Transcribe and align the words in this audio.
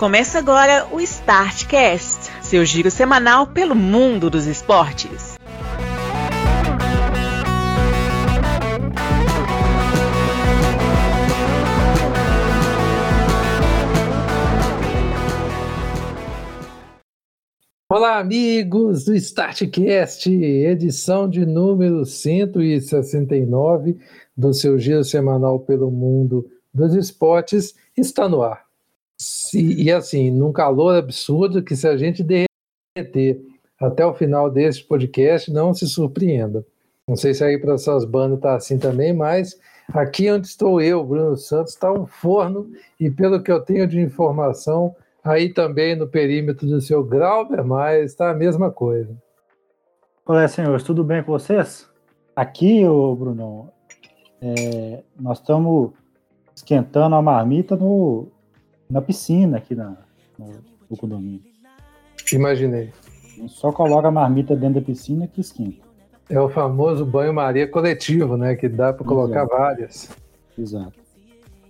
Começa 0.00 0.38
agora 0.38 0.88
o 0.90 0.98
Startcast, 0.98 2.30
seu 2.42 2.64
giro 2.64 2.90
semanal 2.90 3.46
pelo 3.48 3.74
mundo 3.74 4.30
dos 4.30 4.46
esportes. 4.46 5.36
Olá, 17.86 18.18
amigos 18.18 19.04
do 19.04 19.14
Startcast, 19.14 20.32
edição 20.32 21.28
de 21.28 21.44
número 21.44 22.06
169 22.06 23.98
do 24.34 24.54
seu 24.54 24.78
giro 24.78 25.04
semanal 25.04 25.60
pelo 25.60 25.90
mundo 25.90 26.50
dos 26.72 26.94
esportes, 26.94 27.74
está 27.94 28.26
no 28.26 28.40
ar. 28.40 28.69
Se, 29.50 29.60
e 29.60 29.90
assim, 29.90 30.30
num 30.30 30.52
calor 30.52 30.94
absurdo 30.94 31.60
que 31.60 31.74
se 31.74 31.88
a 31.88 31.96
gente 31.96 32.22
derreter 32.22 33.40
até 33.80 34.06
o 34.06 34.14
final 34.14 34.48
deste 34.48 34.84
podcast, 34.84 35.50
não 35.50 35.74
se 35.74 35.88
surpreenda. 35.88 36.64
Não 37.08 37.16
sei 37.16 37.34
se 37.34 37.42
aí 37.42 37.58
para 37.58 37.76
suas 37.76 38.04
bandas 38.04 38.38
está 38.38 38.54
assim 38.54 38.78
também, 38.78 39.12
mas 39.12 39.58
aqui 39.92 40.30
onde 40.30 40.46
estou 40.46 40.80
eu, 40.80 41.02
Bruno 41.02 41.36
Santos, 41.36 41.72
está 41.72 41.92
um 41.92 42.06
forno 42.06 42.70
e 43.00 43.10
pelo 43.10 43.42
que 43.42 43.50
eu 43.50 43.60
tenho 43.60 43.88
de 43.88 43.98
informação, 44.00 44.94
aí 45.24 45.52
também 45.52 45.96
no 45.96 46.06
perímetro 46.06 46.68
do 46.68 46.80
seu 46.80 47.02
Grauber, 47.02 47.64
mas 47.64 48.12
está 48.12 48.30
a 48.30 48.34
mesma 48.34 48.70
coisa. 48.70 49.20
Olá, 50.24 50.46
senhores, 50.46 50.84
tudo 50.84 51.02
bem 51.02 51.24
com 51.24 51.32
vocês? 51.32 51.88
Aqui, 52.36 52.86
ô 52.86 53.16
Bruno, 53.16 53.68
é, 54.40 55.02
nós 55.18 55.40
estamos 55.40 55.90
esquentando 56.54 57.16
a 57.16 57.22
marmita 57.22 57.74
no, 57.74 58.28
na 58.90 59.00
piscina 59.00 59.58
aqui 59.58 59.74
na, 59.74 59.96
no, 60.38 60.54
no 60.90 60.96
condomínio. 60.96 61.42
Imaginei. 62.32 62.92
Só 63.48 63.72
coloca 63.72 64.08
a 64.08 64.10
marmita 64.10 64.54
dentro 64.54 64.80
da 64.80 64.86
piscina 64.86 65.26
que 65.26 65.40
esquenta. 65.40 65.88
É 66.28 66.40
o 66.40 66.48
famoso 66.48 67.04
banho-maria 67.04 67.66
coletivo, 67.66 68.36
né? 68.36 68.54
Que 68.54 68.68
dá 68.68 68.92
para 68.92 69.04
colocar 69.04 69.44
várias. 69.46 70.10
Exato. 70.56 70.92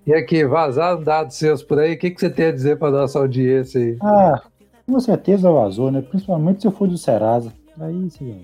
E 0.06 0.12
aqui, 0.12 0.44
vazaram 0.44 1.02
dados 1.02 1.36
seus 1.36 1.62
por 1.62 1.78
aí, 1.78 1.94
o 1.94 1.98
que, 1.98 2.10
que 2.10 2.20
você 2.20 2.28
tem 2.28 2.46
a 2.46 2.52
dizer 2.52 2.78
para 2.78 2.90
nossa 2.90 3.18
audiência 3.18 3.80
aí? 3.80 3.96
Ah, 4.02 4.42
com 4.86 4.98
certeza 4.98 5.50
vazou, 5.50 5.90
né? 5.90 6.02
Principalmente 6.02 6.62
se 6.62 6.66
eu 6.66 6.72
for 6.72 6.88
do 6.88 6.98
Serasa. 6.98 7.52
Aí 7.78 8.10
você 8.10 8.34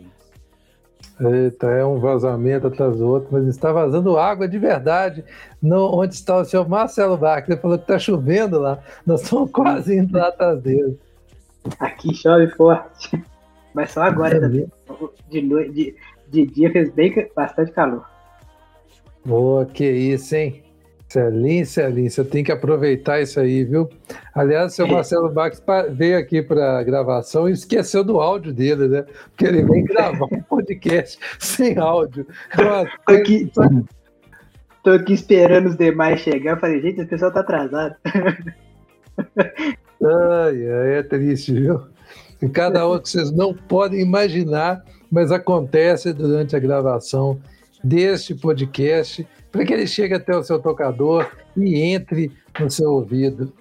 Eita, 1.19 1.69
é 1.69 1.84
um 1.84 1.98
vazamento 1.98 2.67
atrás 2.67 2.98
do 2.98 3.09
outro, 3.09 3.28
mas 3.33 3.47
está 3.47 3.72
vazando 3.72 4.19
água 4.19 4.47
de 4.47 4.59
verdade. 4.59 5.25
No, 5.62 5.98
onde 5.98 6.14
está 6.14 6.36
o 6.36 6.45
senhor 6.45 6.69
Marcelo 6.69 7.17
Bach? 7.17 7.48
Ele 7.48 7.59
falou 7.59 7.78
que 7.78 7.84
está 7.84 7.98
chovendo 7.98 8.59
lá. 8.59 8.78
Nós 9.06 9.22
estamos 9.22 9.50
quase 9.50 9.97
indo 9.97 10.17
lá 10.17 10.28
atrás 10.28 10.61
dele. 10.61 10.98
Aqui 11.81 12.14
chove 12.14 12.48
forte. 12.48 13.22
Mas 13.72 13.92
só 13.92 14.03
agora, 14.03 14.34
ainda. 14.34 14.69
De, 15.31 15.42
noite, 15.42 15.72
de, 15.72 15.97
de 16.28 16.47
dia 16.47 16.70
fez 16.70 16.91
bem 16.92 17.31
bastante 17.34 17.72
calor. 17.72 18.05
Boa, 19.25 19.64
que 19.64 19.84
isso, 19.91 20.37
hein? 20.37 20.62
Celinho, 21.09 21.65
Celinho, 21.65 22.11
você 22.11 22.25
tem 22.25 22.43
que 22.43 22.51
aproveitar 22.51 23.21
isso 23.21 23.39
aí, 23.39 23.65
viu? 23.65 23.89
Aliás, 24.35 24.73
o 24.73 24.77
seu 24.77 24.89
Marcelo 24.89 25.31
Bax 25.31 25.62
veio 25.91 26.19
aqui 26.19 26.43
para 26.43 26.79
a 26.79 26.83
gravação 26.83 27.49
e 27.49 27.53
esqueceu 27.53 28.03
do 28.03 28.21
áudio 28.21 28.53
dele, 28.53 28.89
né? 28.89 29.05
Porque 29.31 29.47
ele 29.47 29.62
vem 29.65 29.84
gravar 29.87 30.27
um 30.27 30.43
podcast 30.43 31.19
sem 31.39 31.79
áudio. 31.79 32.27
Tô 33.07 33.12
aqui, 33.12 33.51
tô, 33.55 33.62
tô 34.83 34.91
aqui 34.91 35.12
esperando 35.12 35.69
os 35.69 35.77
demais 35.77 36.21
chegar. 36.21 36.53
Eu 36.53 36.61
falei, 36.61 36.83
gente, 36.83 37.03
o 37.03 37.09
pessoal 37.09 37.33
tá 37.33 37.41
atrasado. 37.41 37.95
Ai, 40.03 40.99
é 40.99 41.03
triste, 41.05 41.53
viu? 41.53 41.83
E 42.43 42.49
cada 42.49 42.87
um 42.89 42.99
que 42.99 43.09
vocês 43.09 43.31
não 43.31 43.55
podem 43.55 44.01
imaginar, 44.01 44.84
mas 45.11 45.31
acontece 45.31 46.12
durante 46.12 46.56
a 46.56 46.59
gravação 46.59 47.41
deste 47.82 48.34
podcast 48.34 49.26
para 49.50 49.64
que 49.64 49.72
ele 49.72 49.87
chegue 49.87 50.14
até 50.14 50.37
o 50.37 50.42
seu 50.42 50.59
tocador 50.59 51.31
e 51.56 51.81
entre 51.81 52.32
no 52.59 52.70
seu 52.70 52.92
ouvido. 52.92 53.53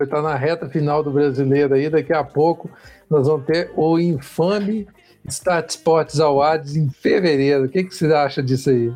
Está 0.00 0.22
na 0.22 0.34
reta 0.36 0.68
final 0.68 1.02
do 1.02 1.10
brasileiro 1.10 1.74
aí, 1.74 1.90
daqui 1.90 2.12
a 2.12 2.22
pouco 2.22 2.70
nós 3.10 3.26
vamos 3.26 3.46
ter 3.46 3.72
o 3.74 3.98
infame 3.98 4.86
Start 5.26 5.70
Sports 5.70 6.20
Awards 6.20 6.76
em 6.76 6.88
fevereiro. 6.88 7.64
O 7.64 7.68
que, 7.68 7.84
que 7.84 7.94
você 7.94 8.06
acha 8.12 8.42
disso 8.42 8.70
aí? 8.70 8.92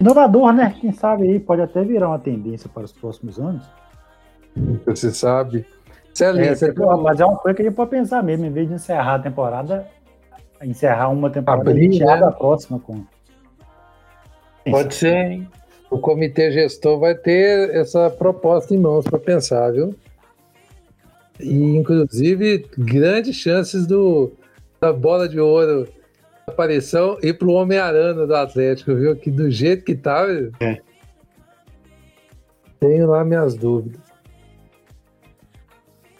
Inovador, 0.00 0.52
né? 0.52 0.74
Quem 0.80 0.92
sabe 0.92 1.28
aí 1.28 1.40
pode 1.40 1.62
até 1.62 1.82
virar 1.82 2.08
uma 2.08 2.18
tendência 2.18 2.68
para 2.68 2.84
os 2.84 2.92
próximos 2.92 3.38
anos. 3.38 3.64
Você 4.84 5.10
sabe. 5.10 5.66
Excelente. 6.12 6.48
É, 6.48 6.54
você 6.54 6.72
mas 7.02 7.20
é 7.20 7.24
uma 7.24 7.36
coisa 7.36 7.54
que 7.54 7.62
a 7.62 7.64
gente 7.66 7.74
pode 7.74 7.90
pensar 7.90 8.22
mesmo, 8.22 8.46
em 8.46 8.50
vez 8.50 8.68
de 8.68 8.74
encerrar 8.74 9.16
a 9.16 9.18
temporada, 9.18 9.86
encerrar 10.62 11.08
uma 11.08 11.30
temporada 11.30 11.70
Abrir, 11.70 11.92
e 11.92 11.98
né? 11.98 12.12
a 12.12 12.32
próxima 12.32 12.78
com. 12.78 13.04
Pode 14.70 14.94
ser, 14.94 15.14
hein? 15.14 15.48
O 15.90 15.98
comitê 15.98 16.50
gestor 16.50 16.98
vai 16.98 17.14
ter 17.14 17.70
essa 17.70 18.10
proposta 18.10 18.74
em 18.74 18.78
mãos 18.78 19.04
para 19.04 19.18
pensar, 19.18 19.70
viu? 19.72 19.94
E, 21.38 21.76
inclusive, 21.76 22.66
grandes 22.76 23.36
chances 23.36 23.86
do, 23.86 24.32
da 24.80 24.92
bola 24.92 25.28
de 25.28 25.38
ouro 25.38 25.86
aparição 26.46 27.18
e 27.22 27.32
para 27.32 27.48
o 27.48 27.52
Homem-Aranha 27.52 28.14
do 28.14 28.34
Atlético, 28.34 28.94
viu? 28.94 29.16
Que 29.16 29.30
do 29.30 29.50
jeito 29.50 29.84
que 29.84 29.94
tá, 29.94 30.26
é. 30.60 30.80
tenho 32.80 33.08
lá 33.08 33.24
minhas 33.24 33.54
dúvidas. 33.54 34.00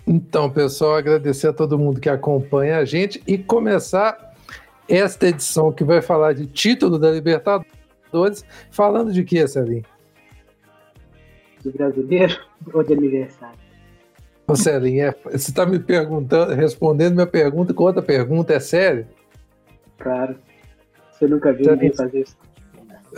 Então, 0.07 0.51
pessoal, 0.51 0.97
agradecer 0.97 1.49
a 1.49 1.53
todo 1.53 1.79
mundo 1.79 2.01
que 2.01 2.09
acompanha 2.09 2.79
a 2.79 2.85
gente 2.85 3.21
e 3.27 3.37
começar 3.37 4.26
esta 4.89 5.29
edição 5.29 5.73
que 5.73 5.85
vai 5.85 6.01
falar 6.01 6.33
de 6.33 6.47
título 6.47 6.99
da 6.99 7.11
Libertadores 7.11 8.45
falando 8.71 9.13
de 9.13 9.25
que, 9.25 9.47
Celinho? 9.47 9.85
De 11.63 11.71
brasileiro 11.71 12.39
ou 12.73 12.83
de 12.83 12.93
aniversário? 12.93 13.59
Ô, 14.47 14.55
Celinho, 14.55 15.07
é, 15.07 15.15
você 15.25 15.51
está 15.51 15.67
me 15.67 15.79
perguntando, 15.79 16.55
respondendo 16.55 17.15
minha 17.15 17.27
pergunta 17.27 17.75
com 17.75 17.83
outra 17.83 18.03
pergunta, 18.03 18.55
é 18.55 18.61
sério? 18.61 19.07
Claro. 19.99 20.37
Você 21.11 21.27
nunca 21.27 21.53
viu 21.53 21.73
ninguém 21.73 21.93
fazer 21.93 22.21
isso. 22.21 22.37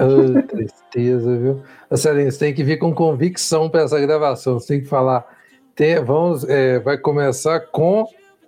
Oh, 0.00 0.42
tristeza, 0.46 1.36
viu? 1.36 1.62
Ô, 1.90 1.96
Celinho, 1.96 2.30
você 2.30 2.38
tem 2.38 2.54
que 2.54 2.64
vir 2.64 2.78
com 2.78 2.94
convicção 2.94 3.68
para 3.68 3.82
essa 3.82 4.00
gravação. 4.00 4.58
Você 4.58 4.74
tem 4.74 4.80
que 4.82 4.88
falar. 4.88 5.26
Tem, 5.74 6.02
vamos, 6.02 6.48
é, 6.48 6.78
vai 6.78 6.96
começar 6.96 7.60
com 7.60 8.06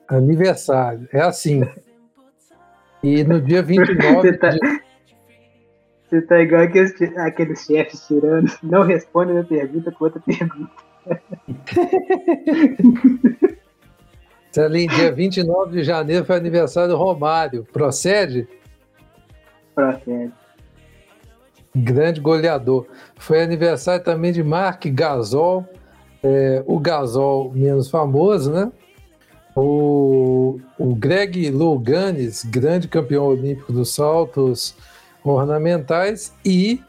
aniversário. 0.09 1.07
É 1.13 1.21
assim. 1.21 1.63
E 3.03 3.25
no 3.25 3.41
dia 3.41 3.63
29 3.63 4.39
tá... 4.39 4.51
de, 4.51 4.59
você 6.11 6.21
tá 6.23 6.41
igual 6.41 6.63
aqueles, 6.63 6.93
aqueles 7.19 7.65
chefes 7.65 8.05
tiranos. 8.07 8.59
Não 8.63 8.83
responde 8.83 9.31
a 9.31 9.35
minha 9.35 9.45
pergunta 9.45 9.93
com 9.93 10.05
outra 10.05 10.21
pergunta. 10.21 10.71
Celim, 14.51 14.89
dia 14.89 15.13
29 15.13 15.71
de 15.71 15.85
janeiro 15.85 16.25
foi 16.25 16.37
aniversário 16.37 16.91
do 16.91 16.97
Romário. 16.97 17.65
Procede? 17.73 18.49
Procede. 19.73 20.33
Grande 21.75 22.21
goleador. 22.21 22.89
Foi 23.17 23.41
aniversário 23.41 24.05
também 24.05 24.33
de 24.33 24.43
Mark 24.43 24.85
Gasol. 24.87 25.65
É, 26.23 26.63
o 26.67 26.79
Gasol 26.81 27.51
menos 27.53 27.89
famoso, 27.89 28.53
né? 28.53 28.71
O, 29.55 30.61
o 30.79 30.95
Greg 30.95 31.51
Louganes, 31.51 32.45
grande 32.45 32.89
campeão 32.89 33.25
olímpico 33.27 33.73
dos 33.73 33.95
saltos 33.95 34.77
ornamentais, 35.25 36.33
e 36.45 36.81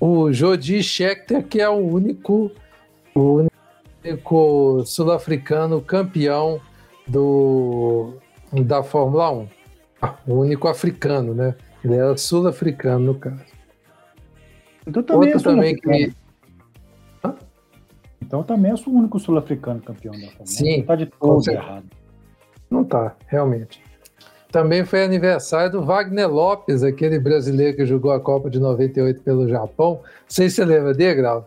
o 0.00 0.32
Jody 0.32 0.82
Scheckter, 0.82 1.46
que 1.46 1.60
é 1.60 1.68
o 1.68 1.76
único, 1.76 2.50
o 3.14 3.46
único 4.04 4.82
sul-africano 4.84 5.80
campeão 5.80 6.60
do, 7.06 8.14
da 8.64 8.82
Fórmula 8.82 9.30
1. 9.30 9.48
O 10.26 10.34
único 10.34 10.68
africano, 10.68 11.34
né? 11.34 11.54
Ele 11.84 11.94
era 11.94 12.16
sul-africano, 12.16 13.06
no 13.06 13.14
caso. 13.14 13.44
Então 14.86 15.02
também 15.02 15.32
Outro 15.32 15.50
é 15.50 15.54
também 15.54 15.76
que. 15.76 16.12
Então 18.20 18.42
também 18.42 18.72
é 18.72 18.74
o 18.74 18.90
único 18.90 19.18
sul-africano 19.18 19.80
campeão 19.80 20.12
da 20.12 20.20
Fórmula 20.20 20.42
1. 20.42 20.46
Sim. 20.46 20.78
Não 20.78 20.86
tá 20.86 20.96
de 20.96 21.06
todo 21.06 21.48
errado. 21.48 21.86
Não 22.72 22.82
tá, 22.82 23.14
realmente. 23.26 23.82
Também 24.50 24.82
foi 24.82 25.04
aniversário 25.04 25.72
do 25.72 25.84
Wagner 25.84 26.26
Lopes, 26.26 26.82
aquele 26.82 27.18
brasileiro 27.18 27.76
que 27.76 27.84
jogou 27.84 28.10
a 28.12 28.18
Copa 28.18 28.48
de 28.48 28.58
98 28.58 29.20
pelo 29.20 29.46
Japão. 29.46 30.00
Não 30.02 30.10
sei 30.26 30.48
se 30.48 30.56
você 30.56 30.64
lembra 30.64 30.94
dele, 30.94 31.16
Grau? 31.16 31.44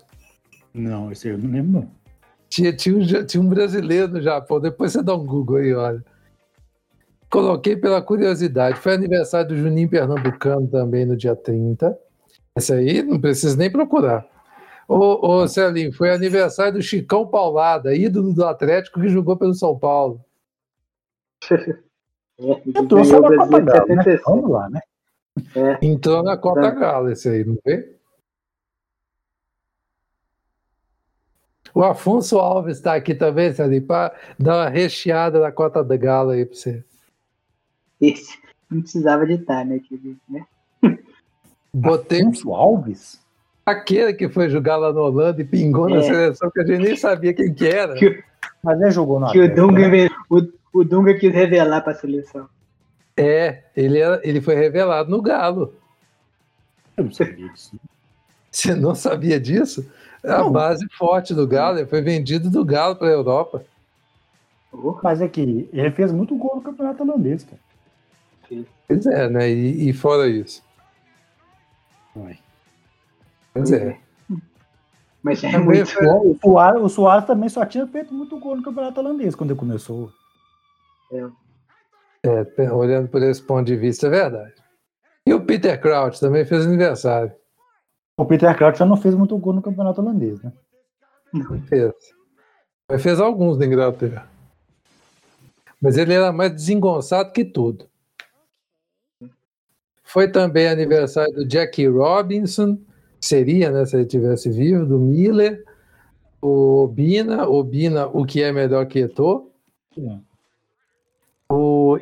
Não, 0.72 1.12
esse 1.12 1.30
eu 1.30 1.38
não 1.40 1.50
lembro, 1.50 1.72
não. 1.82 1.92
Tinha, 2.48 2.72
tinha, 2.72 2.96
um, 2.96 3.26
tinha 3.26 3.42
um 3.42 3.50
brasileiro 3.50 4.08
no 4.10 4.22
Japão, 4.22 4.60
depois 4.60 4.92
você 4.92 5.02
dá 5.02 5.16
um 5.16 5.26
Google 5.26 5.58
aí, 5.58 5.74
olha. 5.74 6.06
Coloquei 7.28 7.76
pela 7.76 8.04
curiosidade. 8.04 8.80
Foi 8.80 8.94
aniversário 8.94 9.48
do 9.48 9.58
Juninho 9.58 9.90
Pernambucano 9.90 10.68
também 10.68 11.08
no 11.08 11.18
dia 11.18 11.36
30. 11.36 11.98
Esse 12.56 12.72
aí 12.72 13.02
não 13.02 13.20
precisa 13.20 13.58
nem 13.58 13.72
procurar. 13.72 14.28
Ô, 14.88 15.28
ô 15.28 15.48
Celinho, 15.48 15.92
foi 15.92 16.12
aniversário 16.12 16.74
do 16.74 16.82
Chicão 16.84 17.26
Paulada, 17.26 17.96
ídolo 17.96 18.32
do 18.32 18.46
Atlético 18.46 19.02
que 19.02 19.10
jogou 19.10 19.36
pelo 19.36 19.56
São 19.56 19.76
Paulo. 19.78 20.24
É, 21.54 22.62
Entrou 22.80 23.06
só 23.06 23.20
na 23.22 23.38
Copa 23.38 23.60
Galo, 23.62 23.88
né? 23.96 24.04
Vamos 24.26 24.50
lá, 24.52 24.70
né? 24.70 24.82
É, 25.56 25.86
Entrou 25.86 26.24
na 26.24 26.38
Cota 26.38 26.68
É. 26.68 26.72
Galo 26.76 27.10
esse 27.12 27.28
aí, 27.30 27.44
não 27.46 27.58
vê? 27.66 27.96
O 31.74 31.84
Afonso 31.84 32.38
Alves 32.38 32.78
está 32.78 32.96
aqui 32.96 33.14
também, 33.14 33.52
Celinho, 33.52 33.82
para 33.86 34.16
dar 34.40 34.56
uma 34.64 34.70
recheada 34.70 35.40
na 35.42 35.52
Cota 35.52 35.84
da 35.84 35.98
Galo 35.98 36.30
aí 36.32 36.46
para 36.46 36.56
você. 36.56 36.84
esse 38.00 38.38
não 38.70 38.82
precisava 38.82 39.26
de 39.26 39.34
estar, 39.34 39.66
né? 39.66 39.80
querido, 39.80 40.18
né? 40.30 40.46
Botei 41.74 42.22
Afonso 42.22 42.54
Alves? 42.54 43.24
aquele 43.66 44.14
que 44.14 44.30
foi 44.30 44.48
jogar 44.48 44.78
lá 44.78 44.94
no 44.94 45.02
Holanda 45.02 45.42
e 45.42 45.46
pingou 45.46 45.90
na 45.90 45.98
É. 45.98 46.02
seleção 46.04 46.52
que 46.52 46.62
a 46.62 46.66
gente 46.66 46.84
nem 46.84 46.96
sabia 46.96 47.34
quem 47.34 47.52
que 47.54 47.68
era. 47.68 47.96
Que, 47.96 48.24
Mas 48.64 48.80
ele 48.80 48.92
jogou 48.92 49.20
no 49.20 49.32
que 49.32 49.40
o, 49.40 49.44
Atlético, 49.44 49.68
Dunga, 49.68 49.90
né? 49.90 50.08
o, 50.30 50.42
o 50.76 50.84
Dunga 50.84 51.14
quis 51.14 51.34
revelar 51.34 51.82
para 51.82 51.94
a 51.94 51.96
seleção. 51.96 52.50
É, 53.16 53.64
ele, 53.76 54.00
ele 54.24 54.42
foi 54.42 54.56
revelado 54.56 55.10
no 55.10 55.22
Galo. 55.22 55.74
Eu 56.98 57.06
não 57.06 57.12
sabia 57.14 57.48
disso. 57.50 57.80
Você 58.52 58.76
não 58.76 58.94
sabia 58.94 59.40
disso? 59.40 59.90
É 60.22 60.32
a 60.32 60.40
Não. 60.40 60.52
base 60.52 60.86
forte 60.98 61.34
do 61.34 61.48
Galo, 61.48 61.78
ele 61.80 61.88
foi 61.88 62.02
vendido 62.02 62.50
do 62.50 62.66
Galo 62.66 62.98
para 62.98 63.08
a 63.08 63.12
Europa. 63.12 63.64
Mas 65.02 65.22
é 65.22 65.30
que 65.30 65.70
ele 65.72 65.92
fez 65.92 66.12
muito 66.12 66.36
gol 66.36 66.58
no 66.58 66.62
campeonato 66.62 67.04
holandês, 67.04 67.46
cara. 67.46 68.66
Pois 68.88 69.06
é, 69.06 69.30
né? 69.30 69.50
E, 69.50 69.90
e 69.90 69.94
fora 69.94 70.28
isso. 70.28 70.62
Ué. 72.18 72.38
Pois 73.54 73.72
é. 73.72 73.98
mas 75.24 75.42
é 75.42 75.58
muito. 75.58 75.90
O 76.04 76.38
Soares, 76.42 76.82
o 76.82 76.90
Soares 76.90 77.26
também 77.26 77.48
só 77.48 77.66
tinha 77.66 77.88
feito 77.88 78.14
muito 78.14 78.38
gol 78.38 78.58
no 78.58 78.64
campeonato 78.64 79.00
holandês 79.00 79.36
quando 79.36 79.52
ele 79.52 79.60
começou. 79.60 80.12
É, 82.24 82.44
pe- 82.44 82.70
olhando 82.70 83.08
por 83.08 83.22
esse 83.22 83.42
ponto 83.42 83.66
de 83.66 83.76
vista, 83.76 84.08
é 84.08 84.10
verdade. 84.10 84.54
E 85.28 85.34
o 85.34 85.46
Peter 85.46 85.80
Crouch 85.80 86.20
também 86.20 86.46
fez 86.46 86.66
aniversário. 86.66 87.34
O 88.18 88.26
Peter 88.26 88.56
Crouch 88.58 88.80
já 88.80 88.86
não 88.86 88.98
fez 88.98 89.14
muito 89.16 89.38
gol 89.38 89.54
no 89.54 89.62
campeonato 89.62 90.02
holandês, 90.02 90.42
né? 90.42 90.54
Fez. 91.68 91.94
Mas 92.90 93.02
fez 93.02 93.20
alguns 93.20 93.58
na 93.58 93.66
Inglaterra. 93.66 94.30
Mas 95.82 95.98
ele 95.98 96.14
era 96.14 96.32
mais 96.32 96.52
desengonçado 96.52 97.32
que 97.32 97.44
tudo. 97.44 97.88
Foi 100.04 100.32
também 100.32 100.68
aniversário 100.68 101.34
do 101.34 101.50
Jackie 101.50 101.88
Robinson, 101.88 102.80
seria, 103.20 103.72
né, 103.72 103.86
se 103.86 103.98
ele 103.98 104.06
tivesse 104.06 104.50
vivo, 104.50 104.86
do 104.86 105.00
Miller, 105.00 105.64
o 106.42 106.84
Obina, 106.84 107.48
Obina, 107.50 108.08
o 108.08 108.26
que 108.26 108.42
é 108.42 108.52
melhor 108.52 108.86
que 108.86 109.00
Eto'o. 109.00 109.52
O 109.98 110.22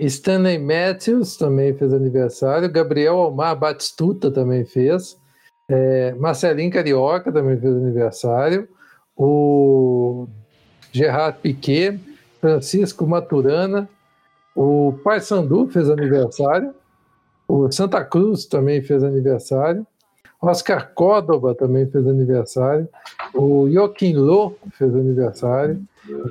Stanley 0.05 0.59
Matthews 0.59 1.37
também 1.37 1.73
fez 1.73 1.93
aniversário. 1.93 2.71
Gabriel 2.71 3.17
Omar 3.17 3.57
Batistuta 3.57 4.31
também 4.31 4.65
fez. 4.65 5.17
É, 5.69 6.13
Marcelinho 6.15 6.71
Carioca 6.71 7.31
também 7.31 7.59
fez 7.59 7.73
aniversário. 7.73 8.67
O 9.15 10.27
Gerard 10.91 11.37
Piquet, 11.41 11.99
Francisco 12.41 13.05
Maturana. 13.07 13.89
O 14.55 14.93
Pai 15.03 15.19
Sandu 15.19 15.67
fez 15.67 15.89
aniversário. 15.89 16.73
O 17.47 17.71
Santa 17.71 18.03
Cruz 18.03 18.45
também 18.45 18.81
fez 18.81 19.03
aniversário. 19.03 19.85
Oscar 20.45 20.91
Córdoba 20.93 21.55
também 21.55 21.85
fez 21.87 22.05
aniversário. 22.05 22.89
O 23.33 23.69
Joaquim 23.71 24.13
Lô 24.13 24.53
fez 24.73 24.93
aniversário. 24.93 25.81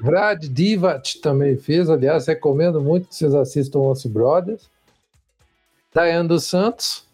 Brad 0.03 0.45
Divat 0.45 1.19
também 1.23 1.57
fez. 1.57 1.89
Aliás, 1.89 2.27
recomendo 2.27 2.79
muito 2.81 3.09
que 3.09 3.15
vocês 3.15 3.35
assistam 3.35 3.79
Once 3.81 4.07
Brothers. 4.07 4.69
Daiane 5.95 6.29
dos 6.29 6.45
Santos. 6.45 7.07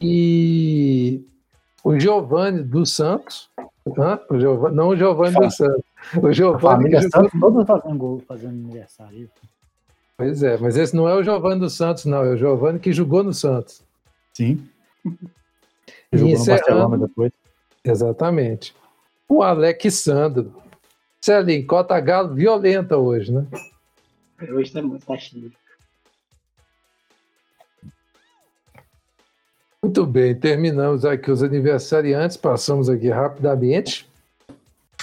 E 0.00 1.22
o 1.84 1.98
Giovanni 1.98 2.62
dos 2.62 2.90
Santos. 2.92 3.50
Hã? 3.98 4.18
O 4.30 4.38
Giovanni, 4.40 4.76
não 4.76 4.88
o 4.88 4.96
Giovanni 4.96 5.36
dos 5.38 5.56
Santos. 5.56 5.82
O 6.22 6.32
Giovanni 6.32 6.60
família 6.62 7.00
jogou- 7.02 7.22
Santos, 7.22 7.40
todos 7.40 7.66
fazendo 7.66 7.98
gol, 7.98 8.22
fazendo 8.26 8.50
aniversário. 8.64 9.30
Pois 10.16 10.42
é, 10.42 10.56
mas 10.56 10.76
esse 10.76 10.96
não 10.96 11.06
é 11.08 11.14
o 11.14 11.22
Giovanni 11.22 11.60
dos 11.60 11.74
Santos, 11.74 12.06
não. 12.06 12.24
É 12.24 12.30
o 12.32 12.36
Giovanni 12.36 12.78
que 12.78 12.92
jogou 12.92 13.22
no 13.22 13.34
Santos. 13.34 13.82
Sim. 14.32 14.66
Jogou 16.12 16.28
no 16.28 16.34
encerrando- 16.34 16.64
Barcelona 16.64 17.06
depois. 17.06 17.32
Exatamente. 17.84 18.74
O 19.28 19.42
Alexandro. 19.42 20.52
Celinho, 21.20 21.66
Cota 21.66 21.98
Galo 22.00 22.34
violenta 22.34 22.96
hoje, 22.96 23.32
né? 23.32 23.46
Hoje 24.50 24.72
tá, 24.72 24.80
muito- 24.80 25.04
tá 25.04 25.18
cheio. 25.18 25.52
Muito 29.82 30.04
bem, 30.06 30.34
terminamos 30.34 31.04
aqui 31.04 31.30
os 31.30 31.42
aniversariantes, 31.42 32.36
passamos 32.36 32.88
aqui 32.88 33.08
rapidamente 33.10 34.08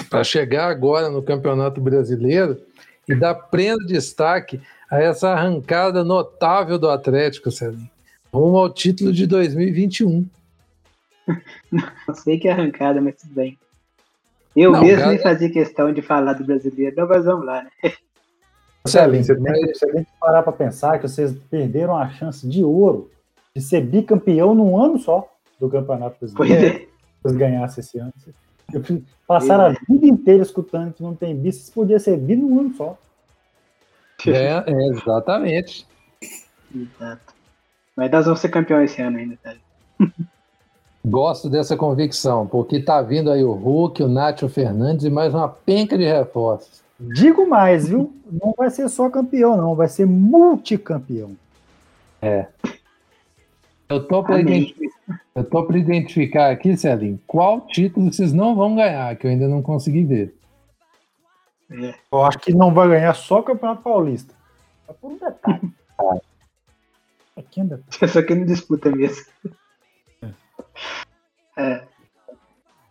para 0.09 0.23
chegar 0.23 0.67
agora 0.69 1.09
no 1.09 1.23
Campeonato 1.23 1.79
Brasileiro 1.79 2.61
e 3.07 3.15
dar 3.15 3.35
pleno 3.35 3.85
destaque 3.85 4.59
a 4.89 4.99
essa 4.99 5.29
arrancada 5.29 6.03
notável 6.03 6.77
do 6.77 6.89
Atlético, 6.89 7.49
Celinho, 7.51 7.89
rumo 8.33 8.57
ao 8.57 8.69
título 8.69 9.13
de 9.13 9.25
2021. 9.25 10.27
Não 12.07 12.15
sei 12.15 12.39
que 12.39 12.47
arrancada, 12.47 13.01
mas 13.01 13.15
tudo 13.15 13.33
bem. 13.33 13.57
Eu 14.55 14.71
Não, 14.71 14.81
mesmo 14.81 14.97
cara- 14.99 15.09
nem 15.11 15.19
fazia 15.21 15.51
questão 15.51 15.91
de 15.91 16.01
falar 16.01 16.33
do 16.33 16.43
brasileiro. 16.45 16.95
Não, 16.95 17.07
mas 17.07 17.25
vamos 17.25 17.45
lá, 17.45 17.63
né? 17.63 17.91
Celinho, 18.87 19.23
você 19.23 19.35
tem, 19.35 19.53
que- 19.53 19.73
você 19.73 19.87
tem 19.91 20.03
que 20.03 20.11
parar 20.19 20.43
para 20.43 20.53
pensar 20.53 20.99
que 20.99 21.07
vocês 21.07 21.33
perderam 21.49 21.97
a 21.97 22.07
chance 22.09 22.47
de 22.47 22.63
ouro 22.63 23.11
de 23.55 23.61
ser 23.61 23.81
bicampeão 23.81 24.53
num 24.53 24.77
ano 24.81 24.97
só 24.99 25.29
do 25.59 25.69
Campeonato 25.69 26.17
Pois 26.19 26.33
Brasileiro. 26.33 26.75
é. 26.75 26.79
Se 26.79 26.87
vocês 27.23 27.37
ganhassem 27.37 27.81
esse 27.81 27.97
ano. 27.99 28.13
Passaram 29.27 29.65
a 29.65 29.69
vida 29.69 30.05
inteira 30.05 30.43
escutando 30.43 30.93
que 30.93 31.01
não 31.03 31.15
tem 31.15 31.35
bi, 31.35 31.51
vocês 31.51 31.69
podiam 31.69 31.99
ser 31.99 32.17
bi 32.17 32.35
num 32.35 32.59
ano 32.59 32.73
só. 32.75 32.97
É, 34.27 34.63
é, 34.71 34.87
exatamente. 34.87 35.85
Exato. 36.73 37.33
Mas 37.95 38.09
nós 38.11 38.25
vamos 38.25 38.39
ser 38.39 38.49
campeões 38.49 38.91
esse 38.91 39.01
ano 39.01 39.17
ainda, 39.17 39.37
tá? 39.43 39.53
Gosto 41.07 41.47
dessa 41.51 41.77
convicção, 41.77 42.47
porque 42.47 42.79
tá 42.79 42.99
vindo 42.99 43.29
aí 43.29 43.43
o 43.43 43.51
Hulk, 43.51 44.01
o 44.01 44.07
Nátio 44.07 44.49
Fernandes 44.49 45.05
e 45.05 45.09
mais 45.11 45.35
uma 45.35 45.47
penca 45.47 45.95
de 45.95 46.03
reforços. 46.03 46.83
Digo 46.99 47.47
mais, 47.47 47.87
viu? 47.87 48.11
Não 48.25 48.55
vai 48.57 48.71
ser 48.71 48.89
só 48.89 49.07
campeão, 49.07 49.55
não. 49.55 49.75
Vai 49.75 49.87
ser 49.87 50.07
multicampeão. 50.07 51.37
Eu 53.87 54.07
tô 54.07 54.23
para 54.23 54.39
Amém. 54.39 54.73
eu 55.35 55.43
tô 55.43 55.63
para 55.63 55.77
identificar 55.77 56.49
aqui, 56.49 56.75
Celinho, 56.75 57.19
qual 57.27 57.61
título 57.61 58.11
vocês 58.11 58.33
não 58.33 58.55
vão 58.55 58.75
ganhar, 58.75 59.15
que 59.15 59.27
eu 59.27 59.31
ainda 59.31 59.47
não 59.47 59.61
consegui 59.61 60.03
ver. 60.03 60.35
É. 61.69 61.93
Eu 62.11 62.23
acho 62.23 62.39
que 62.39 62.51
não 62.51 62.73
vai 62.73 62.87
ganhar 62.87 63.13
só 63.13 63.41
o 63.41 63.43
Campeonato 63.43 63.83
Paulista. 63.83 64.33
É 64.89 64.93
por 64.93 65.11
um 65.11 65.17
detalhe. 65.17 65.71
Pequeno 67.35 67.69
detalhe. 67.69 68.11
Só 68.11 68.23
que 68.23 68.33
não 68.33 68.45
disputa 68.45 68.89
mesmo. 68.89 69.23
É. 71.57 71.81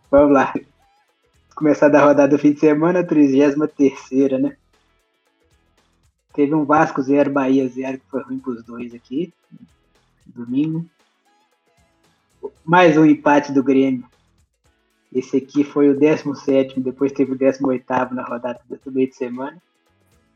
Vamos 0.09 0.33
lá. 0.33 0.53
Começar 1.55 1.89
da 1.89 2.03
rodada 2.03 2.29
do 2.29 2.39
fim 2.39 2.53
de 2.53 2.59
semana, 2.59 3.03
33 3.03 3.55
né? 4.41 4.57
Teve 6.33 6.53
um 6.53 6.65
Vasco 6.65 7.01
0, 7.01 7.31
Bahia 7.31 7.67
0, 7.67 7.97
que 7.97 8.09
foi 8.09 8.21
ruim 8.23 8.39
pros 8.39 8.63
dois 8.63 8.93
aqui. 8.93 9.33
Domingo. 10.25 10.85
Mais 12.63 12.97
um 12.97 13.05
empate 13.05 13.53
do 13.53 13.63
Grêmio. 13.63 14.03
Esse 15.13 15.37
aqui 15.37 15.63
foi 15.63 15.89
o 15.89 15.97
17, 15.97 16.79
depois 16.81 17.13
teve 17.13 17.31
o 17.31 17.37
18 17.37 17.85
na 18.11 18.23
rodada 18.23 18.59
do 18.83 18.91
meio 18.91 19.07
de 19.07 19.15
semana. 19.15 19.57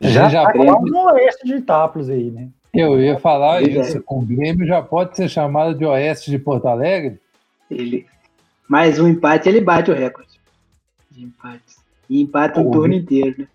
Já, 0.00 0.30
já 0.30 0.50
pode- 0.50 0.90
no 0.90 1.04
oeste 1.12 1.46
de 1.46 1.56
Itápolis 1.56 2.08
aí, 2.08 2.30
né? 2.30 2.48
eu 2.72 2.98
ia 3.00 3.18
falar 3.18 3.60
Pois 3.60 3.76
é. 3.76 3.80
isso. 3.80 4.04
O 4.08 4.22
Grêmio 4.22 4.66
já 4.66 4.80
pode 4.80 5.16
ser 5.16 5.28
chamado 5.28 5.74
de 5.74 5.84
Oeste 5.84 6.30
de 6.30 6.38
Porto 6.38 6.66
Alegre? 6.68 7.20
Ele, 7.70 8.06
mais 8.68 8.98
um 8.98 9.08
empate, 9.08 9.48
ele 9.48 9.60
bate 9.60 9.90
o 9.90 9.94
recorde 9.94 10.40
de 11.10 11.24
empates. 11.24 11.78
E 12.08 12.20
empata 12.20 12.60
o 12.60 12.70
turno 12.70 12.94
inteiro, 12.94 13.34
né? 13.38 13.48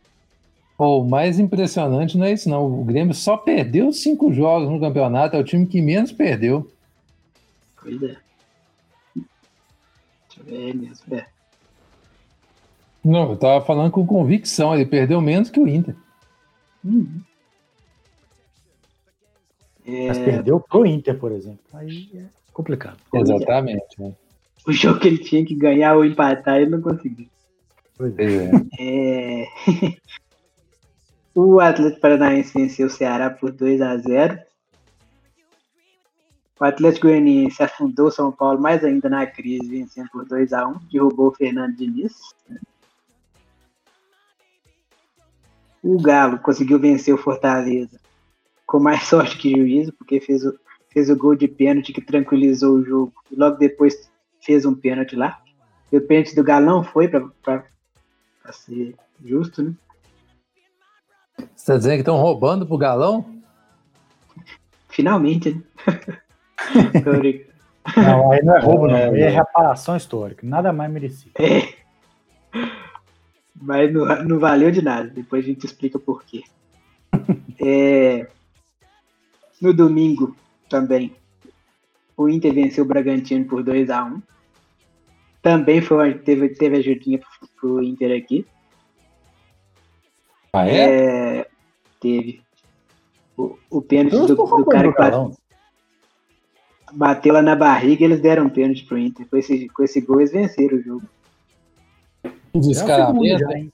Pô, 0.78 1.02
o 1.02 1.08
mais 1.08 1.40
impressionante 1.40 2.18
não 2.18 2.26
é 2.26 2.34
isso, 2.34 2.50
não. 2.50 2.66
O 2.66 2.84
Grêmio 2.84 3.14
só 3.14 3.38
perdeu 3.38 3.94
cinco 3.94 4.34
jogos 4.34 4.70
no 4.70 4.80
campeonato, 4.80 5.36
é 5.36 5.40
o 5.40 5.44
time 5.44 5.66
que 5.66 5.82
menos 5.82 6.12
perdeu. 6.12 6.70
Pois 7.82 8.02
é. 8.04 8.18
Deixa 9.16 10.40
eu 10.40 10.44
ver 10.46 10.70
é 10.70 10.74
mesmo. 10.74 11.16
É. 11.16 11.28
Não, 13.04 13.32
eu 13.32 13.38
tava 13.38 13.64
falando 13.64 13.92
com 13.92 14.06
convicção, 14.06 14.74
ele 14.74 14.86
perdeu 14.86 15.22
menos 15.22 15.50
que 15.50 15.60
o 15.60 15.68
Inter. 15.68 15.96
Uhum. 16.84 17.22
É, 19.86 20.08
Mas 20.08 20.18
perdeu 20.18 20.60
pro 20.60 20.86
Inter, 20.86 21.18
por 21.18 21.32
exemplo. 21.32 21.60
Aí 21.74 22.10
é 22.16 22.26
complicado. 22.56 22.98
É. 23.14 23.20
Exatamente. 23.20 24.02
né? 24.02 24.16
o 24.66 24.72
jogo 24.72 25.00
que 25.00 25.08
ele 25.08 25.18
tinha 25.20 25.46
que 25.46 25.54
ganhar 25.54 25.96
ou 25.96 26.06
empatar, 26.06 26.58
ele 26.58 26.72
não 26.72 26.82
conseguiu. 26.82 27.28
Pois 27.98 28.18
é. 28.18 28.50
É... 28.80 29.48
o 31.36 31.60
Atlético 31.60 32.02
Paranaense 32.02 32.54
venceu 32.54 32.88
o 32.88 32.90
Ceará 32.90 33.30
por 33.30 33.52
2 33.52 33.82
a 33.82 33.98
0 33.98 34.40
O 36.60 36.64
Atlético 36.64 37.08
Goianiense 37.08 37.62
afundou 37.62 38.10
São 38.10 38.32
Paulo 38.32 38.60
mais 38.60 38.84
ainda 38.84 39.10
na 39.10 39.28
crise, 39.28 39.68
vencendo 39.68 40.10
por 40.10 40.26
2 40.26 40.54
a 40.54 40.68
1 40.68 40.80
derrubou 40.92 41.28
o 41.28 41.36
Fernando 41.36 41.76
Diniz. 41.76 42.14
O 45.84 46.02
Galo 46.02 46.40
conseguiu 46.40 46.80
vencer 46.80 47.14
o 47.14 47.18
Fortaleza 47.18 48.00
com 48.66 48.80
mais 48.80 49.04
sorte 49.08 49.38
que 49.38 49.56
juízo, 49.56 49.94
porque 49.94 50.20
fez 50.20 50.44
o, 50.44 50.58
fez 50.96 51.10
o 51.10 51.18
gol 51.18 51.36
de 51.36 51.50
pênalti 51.50 51.92
que 51.92 52.00
tranquilizou 52.00 52.78
o 52.78 52.86
jogo. 52.86 53.14
E 53.30 53.36
logo 53.36 53.58
depois 53.58 54.10
fez 54.42 54.66
um 54.66 54.74
pênalti 54.74 55.18
lá. 55.18 55.42
E 55.92 55.98
o 55.98 56.02
pênalti 56.02 56.34
do 56.34 56.44
Galo 56.44 56.66
não 56.66 56.84
foi 56.86 57.10
para 57.10 57.66
ser 58.54 58.96
justo, 59.24 59.62
né? 59.62 59.74
Você 61.38 61.46
está 61.54 61.76
dizendo 61.76 61.96
que 61.96 62.00
estão 62.00 62.16
roubando 62.16 62.66
pro 62.66 62.78
galão? 62.78 63.26
Finalmente, 64.88 65.54
né? 65.54 65.62
Não, 67.96 68.32
aí 68.32 68.44
não 68.44 68.56
é 68.56 68.60
roubo, 68.60 68.88
não. 68.88 68.96
Aí 68.96 69.22
é 69.22 69.30
reparação 69.30 69.96
histórica. 69.96 70.44
Nada 70.44 70.74
mais 70.74 70.92
merecido. 70.92 71.34
É. 71.38 71.72
Mas 73.56 73.94
não, 73.94 74.24
não 74.24 74.40
valeu 74.40 74.72
de 74.72 74.82
nada. 74.82 75.08
Depois 75.08 75.46
a 75.46 75.48
gente 75.48 75.68
explica 75.68 76.00
por 76.00 76.24
quê. 76.24 76.44
É, 77.58 78.28
no 79.62 79.74
domingo 79.74 80.36
também, 80.76 81.16
o 82.18 82.28
Inter 82.28 82.54
venceu 82.54 82.84
o 82.84 82.88
Bragantino 82.88 83.46
por 83.46 83.64
2 83.64 83.90
a 83.90 84.04
1 84.04 84.22
Também 85.42 85.82
foi, 85.82 86.16
teve, 86.16 86.50
teve 86.50 86.78
ajudinha 86.78 87.18
pro, 87.20 87.48
pro 87.60 87.84
Inter 87.84 88.22
aqui. 88.22 88.46
Ah, 90.52 90.68
é? 90.68 91.40
É, 91.40 91.48
teve. 92.02 92.42
O, 93.38 93.58
o 93.70 93.82
pênalti 93.82 94.16
do, 94.28 94.36
do 94.36 94.66
cara 94.66 94.92
que 94.92 94.98
bate- 94.98 95.38
bateu 96.94 97.34
lá 97.34 97.42
na 97.42 97.56
barriga 97.56 98.04
eles 98.06 98.22
deram 98.22 98.46
um 98.46 98.50
pênalti 98.50 98.86
pro 98.86 98.98
Inter. 98.98 99.26
Com 99.30 99.38
esse, 99.38 99.70
com 99.70 99.84
esse 99.84 100.02
gol 100.02 100.20
eles 100.20 100.32
venceram 100.34 100.78
o 100.78 100.82
jogo. 100.82 101.06
Um 102.54 102.60
É 102.60 102.62
descaramento. 102.62 103.40
já, 103.40 103.52
hein? 103.58 103.72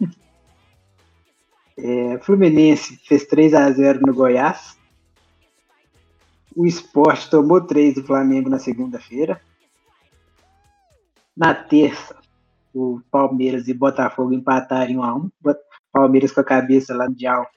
É, 1.80 2.18
Fluminense 2.18 2.96
fez 3.06 3.24
3 3.26 3.54
a 3.54 3.70
0 3.70 4.00
no 4.04 4.12
Goiás. 4.12 4.76
O 6.58 6.66
Sport 6.66 7.28
tomou 7.30 7.60
3 7.60 7.94
do 7.94 8.04
Flamengo 8.04 8.50
na 8.50 8.58
segunda-feira. 8.58 9.40
Na 11.36 11.54
terça, 11.54 12.16
o 12.74 13.00
Palmeiras 13.12 13.68
e 13.68 13.72
Botafogo 13.72 14.32
empataram 14.32 14.90
em 14.90 14.98
1 14.98 15.02
a 15.04 15.14
1 15.14 15.30
Bot- 15.40 15.60
Palmeiras 15.92 16.32
com 16.32 16.40
a 16.40 16.44
cabeça 16.44 16.96
lá 16.96 17.08
no 17.08 17.14
dial. 17.14 17.48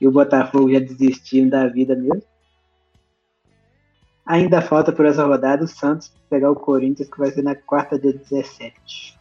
E 0.00 0.06
o 0.06 0.12
Botafogo 0.12 0.72
já 0.72 0.78
desistindo 0.78 1.50
da 1.50 1.66
vida 1.66 1.96
mesmo. 1.96 2.22
Ainda 4.24 4.62
falta 4.62 4.92
por 4.92 5.04
essa 5.04 5.26
rodada 5.26 5.64
o 5.64 5.66
Santos 5.66 6.12
pegar 6.30 6.52
o 6.52 6.54
Corinthians, 6.54 7.10
que 7.10 7.18
vai 7.18 7.32
ser 7.32 7.42
na 7.42 7.56
quarta, 7.56 7.98
dia 7.98 8.12
17. 8.12 9.18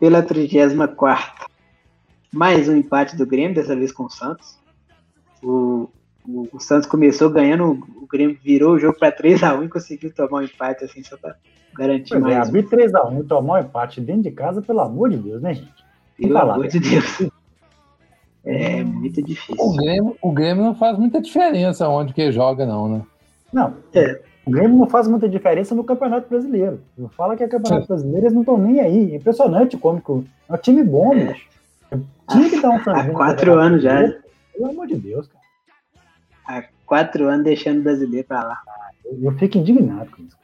Pela 0.00 0.22
34 0.22 1.52
mais 2.32 2.66
um 2.66 2.76
empate 2.76 3.14
do 3.14 3.26
Grêmio, 3.26 3.54
dessa 3.54 3.76
vez 3.76 3.92
com 3.92 4.04
o 4.04 4.10
Santos. 4.10 4.61
O, 5.42 5.88
o, 6.26 6.48
o 6.52 6.60
Santos 6.60 6.86
começou 6.88 7.30
ganhando, 7.30 7.70
o 7.96 8.06
Grêmio 8.06 8.38
virou 8.42 8.74
o 8.74 8.78
jogo 8.78 8.98
para 8.98 9.10
3x1 9.16 9.64
e 9.64 9.68
conseguiu 9.68 10.12
tomar 10.14 10.38
um 10.38 10.42
empate 10.42 10.84
assim 10.84 11.02
só 11.02 11.16
para 11.16 11.36
garantir 11.76 12.10
Pois 12.10 12.22
é, 12.22 12.26
mais 12.36 12.46
um. 12.46 12.48
abrir 12.50 12.68
3x1 12.68 13.20
e 13.20 13.24
tomar 13.24 13.54
um 13.54 13.64
empate 13.64 14.00
dentro 14.00 14.22
de 14.22 14.30
casa, 14.30 14.62
pelo 14.62 14.80
amor 14.80 15.10
de 15.10 15.16
Deus, 15.16 15.42
né, 15.42 15.54
gente? 15.54 15.72
Pelo 16.18 16.32
lá, 16.34 16.42
amor 16.42 16.68
de 16.68 16.78
Deus. 16.78 17.28
É 18.44 18.82
muito 18.82 19.20
O 19.20 19.24
difícil. 19.24 19.72
Grêmio, 19.76 20.16
o 20.20 20.32
Grêmio 20.32 20.64
não 20.64 20.74
faz 20.74 20.98
muita 20.98 21.20
diferença 21.20 21.88
onde 21.88 22.12
que 22.12 22.32
joga, 22.32 22.66
não, 22.66 22.88
né? 22.88 23.02
Não. 23.52 23.74
É. 23.94 24.20
O 24.44 24.50
Grêmio 24.50 24.76
não 24.76 24.88
faz 24.88 25.06
muita 25.06 25.28
diferença 25.28 25.74
no 25.76 25.84
Campeonato 25.84 26.28
Brasileiro. 26.28 26.80
Não 26.98 27.08
fala 27.08 27.36
que 27.36 27.44
é 27.44 27.48
Campeonato 27.48 27.86
Brasileiro, 27.86 28.22
eles 28.24 28.32
não 28.32 28.40
estão 28.42 28.58
nem 28.58 28.80
aí. 28.80 29.12
É 29.12 29.16
impressionante 29.16 29.76
como 29.76 30.00
que 30.00 30.10
o- 30.10 30.24
é 30.48 30.54
um 30.54 30.56
time 30.56 30.82
bom, 30.82 31.10
bicho. 31.14 31.46
Tinha 32.30 32.50
que 32.50 32.60
dar 32.60 32.70
um 32.70 32.76
Há 32.90 33.04
quatro 33.10 33.52
anos 33.58 33.82
já. 33.82 34.12
Pelo 34.52 34.70
amor 34.70 34.86
de 34.86 34.96
Deus, 34.96 35.28
cara. 35.28 35.42
Há 36.46 36.64
quatro 36.86 37.28
anos 37.28 37.44
deixando 37.44 37.80
o 37.80 37.82
brasileiro 37.82 38.26
para 38.26 38.42
lá. 38.42 38.62
Eu, 39.04 39.18
eu 39.22 39.38
fico 39.38 39.58
indignado 39.58 40.10
com 40.10 40.22
isso. 40.22 40.36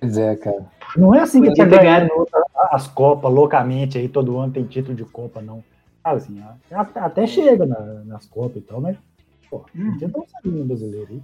Pois 0.00 0.18
é, 0.18 0.34
cara. 0.36 0.66
Não 0.96 1.14
é 1.14 1.20
assim 1.20 1.40
que 1.42 1.54
tá 1.54 1.64
ter 1.64 1.78
ganhando 1.78 2.12
outra- 2.12 2.42
as 2.72 2.88
Copas 2.88 3.32
loucamente 3.32 3.96
aí, 3.98 4.08
todo 4.08 4.36
ano 4.38 4.52
tem 4.52 4.64
título 4.64 4.94
de 4.96 5.04
Copa, 5.04 5.40
não. 5.40 5.62
Assim, 6.02 6.42
até, 6.70 7.00
até 7.00 7.26
chega 7.26 7.66
na- 7.66 8.04
nas 8.04 8.26
Copas 8.26 8.56
e 8.58 8.60
tal, 8.66 8.80
mas, 8.80 8.96
pô, 9.48 9.64
Hum. 9.74 9.96
um 10.02 10.26
salinho 10.28 10.64
brasileiro 10.64 11.08
aí. 11.10 11.22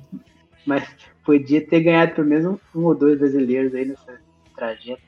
Mas 0.64 0.88
podia 1.24 1.66
ter 1.66 1.80
ganhado 1.82 2.14
pelo 2.14 2.28
menos 2.28 2.44
um, 2.74 2.78
um 2.80 2.84
ou 2.84 2.94
dois 2.94 3.18
brasileiros 3.18 3.74
aí 3.74 3.84
nessa 3.84 4.20
trajeto. 4.56 5.02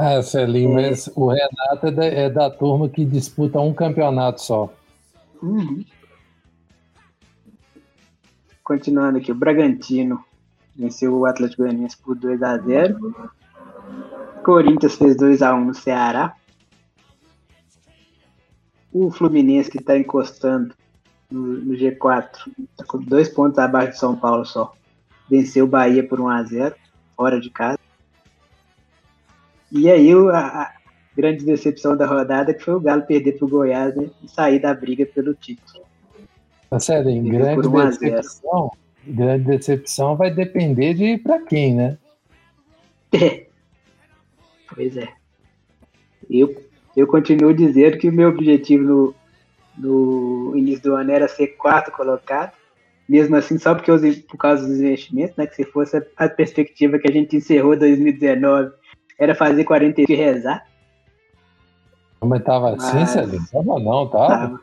Ah, 0.00 0.22
Celinho, 0.22 0.78
É. 0.78 0.90
mas 0.90 1.10
o 1.16 1.26
Renato 1.26 1.86
é 1.86 1.90
da, 1.90 2.04
é 2.06 2.30
da 2.30 2.48
turma 2.48 2.88
que 2.88 3.04
disputa 3.04 3.58
um 3.58 3.74
campeonato 3.74 4.40
só. 4.40 4.72
Uhum. 5.42 5.84
Continuando 8.62 9.18
aqui, 9.18 9.32
o 9.32 9.34
Bragantino 9.34 10.24
venceu 10.76 11.16
o 11.16 11.26
Atlético 11.26 11.62
Goianiense 11.62 11.96
por 11.96 12.14
2 12.14 12.40
a 12.42 12.56
0 12.58 12.96
Corinthians 14.44 14.94
fez 14.94 15.16
2 15.16 15.42
a 15.42 15.52
1 15.54 15.64
no 15.64 15.74
Ceará. 15.74 16.34
O 18.92 19.10
Fluminense, 19.10 19.70
que 19.70 19.78
está 19.78 19.98
encostando 19.98 20.74
no, 21.30 21.40
no 21.40 21.74
G4, 21.74 22.30
tá 22.76 22.84
com 22.86 22.98
dois 22.98 23.28
pontos 23.28 23.58
abaixo 23.58 23.92
de 23.92 23.98
São 23.98 24.16
Paulo 24.16 24.44
só. 24.44 24.72
Venceu 25.28 25.64
o 25.64 25.68
Bahia 25.68 26.06
por 26.06 26.20
1 26.20 26.28
a 26.28 26.42
0 26.44 26.74
fora 27.16 27.40
de 27.40 27.50
casa. 27.50 27.78
E 29.70 29.90
aí 29.90 30.12
a, 30.12 30.38
a 30.38 30.72
grande 31.16 31.44
decepção 31.44 31.96
da 31.96 32.06
rodada 32.06 32.54
que 32.54 32.64
foi 32.64 32.74
o 32.74 32.80
Galo 32.80 33.02
perder 33.02 33.32
para 33.32 33.44
o 33.44 33.48
Goiás 33.48 33.94
né, 33.94 34.08
e 34.22 34.28
sair 34.28 34.58
da 34.58 34.72
briga 34.72 35.04
pelo 35.06 35.34
título. 35.34 35.84
Tá 36.70 36.78
Celinho, 36.78 37.24
Perdeu 37.24 37.40
grande 37.40 37.62
por 37.62 37.74
1 37.74 37.78
a 37.78 37.90
0. 37.90 38.00
decepção. 38.00 38.70
Grande 39.06 39.44
decepção 39.44 40.16
vai 40.16 40.30
depender 40.30 40.94
de 40.94 41.18
pra 41.18 41.40
quem, 41.40 41.74
né? 41.74 41.98
É. 43.12 43.46
Pois 44.74 44.96
é. 44.96 45.08
Eu, 46.30 46.54
eu 46.94 47.06
continuo 47.06 47.54
dizendo 47.54 47.96
que 47.96 48.08
o 48.08 48.12
meu 48.12 48.28
objetivo 48.28 48.84
no, 48.84 49.14
no 49.78 50.56
início 50.56 50.82
do 50.82 50.94
ano 50.94 51.10
era 51.10 51.26
ser 51.26 51.48
quarto 51.56 51.90
colocado. 51.90 52.52
Mesmo 53.08 53.36
assim, 53.36 53.56
só 53.58 53.74
porque 53.74 53.90
eu, 53.90 53.98
por 54.28 54.36
causa 54.36 54.66
dos 54.66 54.78
investimentos, 54.78 55.34
né? 55.36 55.46
Que 55.46 55.56
se 55.56 55.64
fosse 55.64 55.96
a, 55.96 56.02
a 56.18 56.28
perspectiva 56.28 56.98
que 56.98 57.08
a 57.08 57.12
gente 57.12 57.36
encerrou 57.36 57.74
2019, 57.74 58.72
era 59.18 59.34
fazer 59.34 59.64
40 59.64 60.02
e 60.02 60.14
rezar. 60.14 60.66
Mas 62.20 62.42
tava 62.42 62.74
assim, 62.74 62.98
Mas- 63.00 63.10
Celinho? 63.10 63.46
Tava 63.50 63.78
não, 63.80 64.08
tava. 64.08 64.28
Tava, 64.28 64.60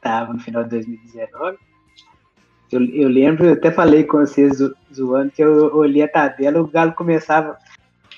tava 0.00 0.32
no 0.34 0.38
final 0.40 0.64
de 0.64 0.70
2019. 0.70 1.58
Eu, 2.70 2.82
eu 2.86 3.08
lembro, 3.08 3.44
eu 3.44 3.52
até 3.52 3.70
falei 3.70 4.04
com 4.04 4.18
vocês 4.18 4.56
zo- 4.58 4.74
zoando 4.94 5.30
que 5.30 5.42
eu 5.42 5.74
olhei 5.76 6.02
a 6.02 6.08
tabela, 6.08 6.60
o 6.60 6.66
Galo 6.66 6.92
começava, 6.94 7.58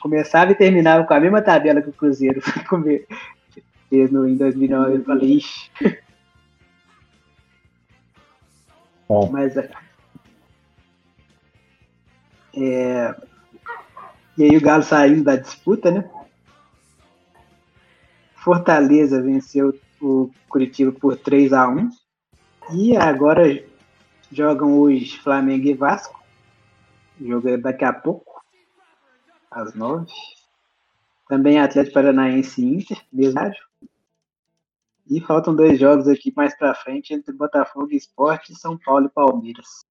começava 0.00 0.52
e 0.52 0.54
terminava 0.54 1.04
com 1.04 1.12
a 1.14 1.18
mesma 1.20 1.42
tabela 1.42 1.82
que 1.82 1.88
o 1.90 1.92
Cruzeiro 1.92 2.40
come- 2.68 3.04
fez 3.90 4.10
no, 4.12 4.28
em 4.28 4.36
2009. 4.36 4.96
Eu 4.96 5.04
falei, 5.04 5.36
ixi. 5.38 5.70
Bom. 9.08 9.28
Mas 9.30 9.56
é, 9.56 9.68
é, 12.56 13.14
e 14.36 14.44
aí 14.44 14.56
o 14.56 14.60
Galo 14.60 14.82
saindo 14.82 15.22
da 15.22 15.36
disputa, 15.36 15.90
né? 15.90 16.10
Fortaleza 18.34 19.22
venceu 19.22 19.78
o 20.00 20.30
Curitiba 20.48 20.92
por 20.92 21.16
3 21.16 21.52
a 21.52 21.68
1 21.68 21.88
E 22.72 22.96
agora 22.96 23.64
jogam 24.30 24.78
hoje 24.78 25.18
Flamengo 25.18 25.66
e 25.66 25.74
Vasco. 25.74 26.22
O 27.20 27.26
jogo 27.26 27.48
é 27.48 27.56
daqui 27.56 27.84
a 27.84 27.92
pouco, 27.92 28.42
às 29.50 29.72
9. 29.74 30.06
Também 31.28 31.58
Atlético 31.58 31.94
Paranaense 31.94 32.60
e 32.60 32.74
Inter, 32.74 33.00
mesmo. 33.12 33.40
E 35.08 35.20
faltam 35.20 35.54
dois 35.54 35.78
jogos 35.78 36.08
aqui 36.08 36.32
mais 36.34 36.56
pra 36.56 36.74
frente 36.74 37.14
entre 37.14 37.32
Botafogo 37.32 37.92
e 37.92 37.96
Sport 37.96 38.50
e 38.50 38.54
São 38.54 38.76
Paulo 38.76 39.06
e 39.06 39.10
Palmeiras. 39.10 39.84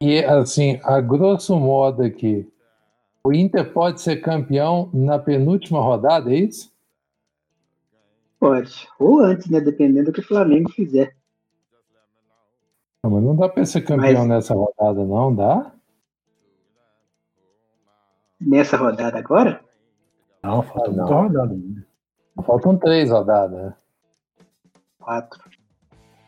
E 0.00 0.22
assim, 0.24 0.80
a 0.82 1.00
grosso 1.00 1.58
modo 1.58 2.02
aqui, 2.02 2.50
o 3.24 3.32
Inter 3.32 3.72
pode 3.72 4.00
ser 4.00 4.16
campeão 4.16 4.90
na 4.92 5.18
penúltima 5.18 5.80
rodada, 5.80 6.30
é 6.32 6.36
isso? 6.36 6.72
Pode. 8.38 8.86
Ou 8.98 9.20
antes, 9.20 9.48
né? 9.48 9.60
Dependendo 9.60 10.06
do 10.06 10.12
que 10.12 10.20
o 10.20 10.26
Flamengo 10.26 10.70
fizer. 10.70 11.16
Não, 13.02 13.10
mas 13.10 13.22
não 13.22 13.36
dá 13.36 13.48
pra 13.48 13.64
ser 13.64 13.82
campeão 13.82 14.20
Mas- 14.26 14.28
nessa 14.28 14.54
rodada, 14.54 15.04
não, 15.04 15.34
dá? 15.34 15.72
Nessa 18.40 18.76
rodada 18.76 19.18
agora? 19.18 19.64
Não, 20.42 20.62
falta 20.62 20.90
muita 20.90 21.02
não. 21.10 21.22
rodada 21.22 21.52
ainda. 21.54 21.86
Faltam 22.44 22.76
três 22.76 23.10
rodadas, 23.10 23.56
né? 23.64 23.74
Quatro. 24.98 25.50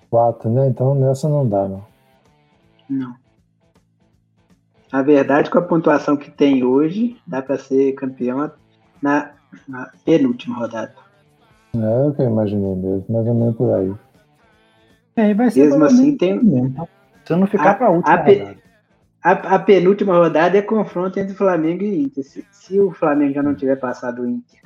Quatro, 0.08 0.48
né? 0.50 0.68
Então 0.68 0.94
nessa 0.94 1.28
não 1.28 1.46
dá, 1.46 1.68
não. 1.68 1.84
Não. 2.88 3.16
Na 4.92 5.02
verdade, 5.02 5.50
com 5.50 5.58
a 5.58 5.62
pontuação 5.62 6.16
que 6.16 6.30
tem 6.30 6.62
hoje, 6.64 7.16
dá 7.26 7.42
pra 7.42 7.58
ser 7.58 7.92
campeão 7.94 8.50
na, 9.02 9.32
na 9.68 9.90
penúltima 10.04 10.56
rodada. 10.56 10.94
É 11.74 12.08
o 12.08 12.14
que 12.14 12.22
eu 12.22 12.26
imaginei 12.30 12.74
mesmo, 12.74 13.04
mais 13.08 13.26
ou 13.26 13.34
menos 13.34 13.56
por 13.56 13.74
aí. 13.74 13.92
É, 15.16 15.34
vai 15.34 15.50
ser 15.50 15.64
Mesmo 15.66 15.84
assim, 15.84 16.16
tem- 16.16 16.42
mesmo, 16.42 16.72
tá? 16.74 16.86
Se 17.24 17.32
eu 17.32 17.36
não 17.38 17.46
ficar 17.46 17.70
A- 17.70 17.74
pra 17.74 17.90
última 17.90 18.14
a 18.14 18.18
pe- 18.18 18.38
rodada. 18.38 18.56
A, 19.24 19.32
a 19.32 19.58
penúltima 19.58 20.14
rodada 20.14 20.56
é 20.56 20.62
confronto 20.62 21.18
entre 21.18 21.34
Flamengo 21.34 21.82
e 21.82 22.02
Inter. 22.04 22.22
Se, 22.24 22.46
se 22.52 22.78
o 22.80 22.92
Flamengo 22.92 23.34
já 23.34 23.42
não 23.42 23.54
tiver 23.56 23.76
passado 23.76 24.22
o 24.22 24.28
Inter, 24.28 24.60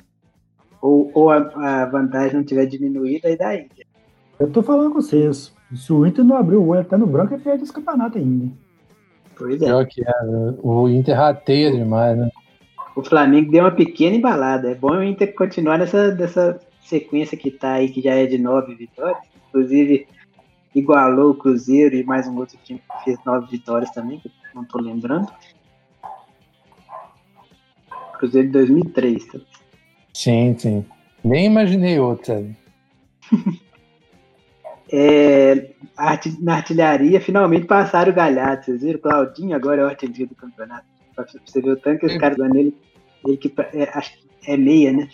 ou, 0.79 1.09
ou 1.15 1.31
a, 1.31 1.37
a 1.81 1.85
vantagem 1.87 2.35
não 2.37 2.43
tiver 2.43 2.67
diminuído, 2.67 3.27
aí 3.27 3.35
dá 3.35 3.55
Inter. 3.55 3.87
Eu 4.39 4.51
tô 4.51 4.61
falando 4.61 4.89
com 4.93 5.01
vocês. 5.01 5.51
Se 5.75 5.91
o 5.91 6.05
Inter 6.05 6.23
não 6.23 6.35
abrir 6.37 6.57
o 6.57 6.67
olho 6.67 6.81
até 6.81 6.95
no 6.95 7.07
branco, 7.07 7.33
ele 7.33 7.41
perde 7.43 7.63
esse 7.63 7.73
campeonato 7.73 8.17
ainda. 8.19 8.51
Pois 9.41 9.59
é. 9.59 9.65
Pior 9.65 9.87
que 9.87 10.01
é, 10.01 10.23
né? 10.25 10.53
o 10.61 10.87
Inter 10.87 11.17
rateia 11.17 11.71
demais, 11.71 12.15
né? 12.15 12.29
O 12.95 13.03
Flamengo 13.03 13.51
deu 13.51 13.63
uma 13.63 13.71
pequena 13.71 14.15
embalada. 14.15 14.69
É 14.69 14.75
bom 14.75 14.91
o 14.91 15.03
Inter 15.03 15.33
continuar 15.33 15.79
nessa, 15.79 16.13
nessa 16.13 16.61
sequência 16.83 17.35
que 17.35 17.49
tá 17.49 17.73
aí, 17.73 17.89
que 17.89 18.01
já 18.01 18.13
é 18.13 18.27
de 18.27 18.37
nove 18.37 18.75
vitórias. 18.75 19.17
Inclusive, 19.49 20.07
igualou 20.75 21.31
o 21.31 21.35
Cruzeiro 21.35 21.95
e 21.95 22.03
mais 22.03 22.27
um 22.27 22.37
outro 22.37 22.55
time 22.63 22.79
que 22.79 23.03
fez 23.03 23.17
nove 23.25 23.47
vitórias 23.49 23.89
também, 23.89 24.19
que 24.19 24.27
eu 24.27 24.31
não 24.53 24.63
tô 24.63 24.79
lembrando. 24.79 25.27
Cruzeiro 28.19 28.47
de 28.47 28.53
2003. 28.53 29.25
Tá? 29.25 29.39
Sim, 30.13 30.55
sim. 30.55 30.85
Nem 31.23 31.47
imaginei 31.47 31.97
outro, 31.97 32.27
sabe? 32.27 32.55
É, 34.93 35.69
na 36.41 36.55
artilharia, 36.55 37.21
finalmente 37.21 37.65
passaram 37.65 38.11
o 38.11 38.15
Galhardo. 38.15 38.65
Vocês 38.65 38.81
viram? 38.81 38.99
Claudinho 38.99 39.55
agora 39.55 39.81
é 39.81 39.85
o 39.85 39.87
artilheiro 39.87 40.29
do 40.29 40.35
campeonato. 40.35 40.85
Pra 41.15 41.25
você 41.25 41.61
ver 41.61 41.71
o 41.71 41.77
tanto 41.77 41.99
que 41.99 42.05
os 42.07 42.17
caras 42.17 42.37
dando 42.37 42.57
ele. 42.57 42.75
Ele 43.25 43.37
que 43.37 43.53
é, 43.73 43.89
acho 43.97 44.17
que 44.17 44.27
é 44.51 44.57
meia, 44.57 44.91
né? 44.91 45.09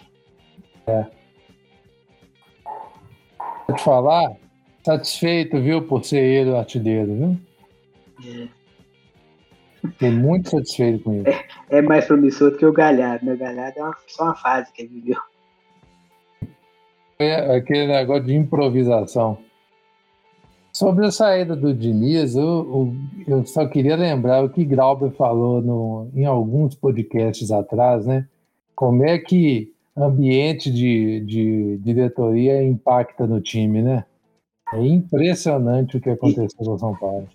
Vou 3.67 3.75
te 3.75 3.84
falar, 3.84 4.36
satisfeito, 4.84 5.62
viu, 5.62 5.81
por 5.86 6.03
ser 6.05 6.22
ele 6.24 6.51
o 6.51 6.55
artilheiro, 6.57 7.13
viu? 7.13 7.38
É. 8.25 8.48
Fiquei 9.89 10.10
muito 10.10 10.50
satisfeito 10.50 11.03
com 11.03 11.22
isso. 11.22 11.39
É 11.69 11.81
mais 11.81 12.05
promissor 12.05 12.51
do 12.51 12.57
que 12.57 12.65
o 12.65 12.72
Galhardo, 12.74 13.25
né? 13.25 13.34
O 13.34 13.38
Galhardo 13.38 13.79
é 13.79 13.84
uma- 13.84 13.98
só 14.07 14.24
uma 14.24 14.36
fase 14.36 14.72
que 14.72 14.84
ele 14.84 14.89
viveu. 15.01 15.17
É 17.19 17.55
aquele 17.57 17.88
negócio 17.88 18.24
de 18.24 18.36
improvisação. 18.36 19.38
Sobre 20.77 21.07
a 21.07 21.12
saída 21.12 21.55
do 21.55 21.74
Diniz, 21.74 22.36
eu, 22.36 22.43
eu, 22.46 22.96
eu 23.27 23.46
só 23.48 23.65
queria 23.65 23.96
lembrar 23.96 24.46
o 24.46 24.50
que 24.51 24.63
Grauber 24.63 25.10
falou 25.10 25.60
no, 25.60 26.07
em 26.13 26.24
alguns 26.24 26.75
podcasts 26.75 27.50
atrás, 27.50 28.05
né? 28.05 28.27
Como 28.75 29.03
é 29.03 29.17
que 29.17 29.74
ambiente 29.98 30.72
de, 30.72 31.22
de 31.22 31.77
diretoria 31.79 32.63
impacta 32.63 33.25
no 33.25 33.41
time, 33.41 33.81
né? 33.81 34.05
É 34.72 34.79
impressionante 34.79 35.98
o 35.98 36.00
que 36.00 36.12
aconteceu 36.12 36.48
com 36.55 36.72
o 36.72 36.77
São 36.77 36.96
Paulo. 36.96 37.27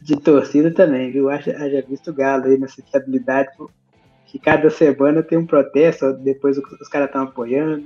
De 0.00 0.16
torcida 0.16 0.72
também, 0.72 1.12
viu? 1.12 1.28
Haja, 1.28 1.54
haja 1.54 1.84
visto 1.86 2.10
o 2.10 2.14
Galo 2.14 2.46
aí 2.46 2.56
nessa 2.56 2.80
estabilidade, 2.80 3.50
que 4.24 4.38
cada 4.38 4.70
semana 4.70 5.22
tem 5.22 5.36
um 5.36 5.44
protesto, 5.44 6.14
depois 6.14 6.56
os 6.56 6.88
caras 6.88 7.08
estão 7.08 7.24
apoiando. 7.24 7.84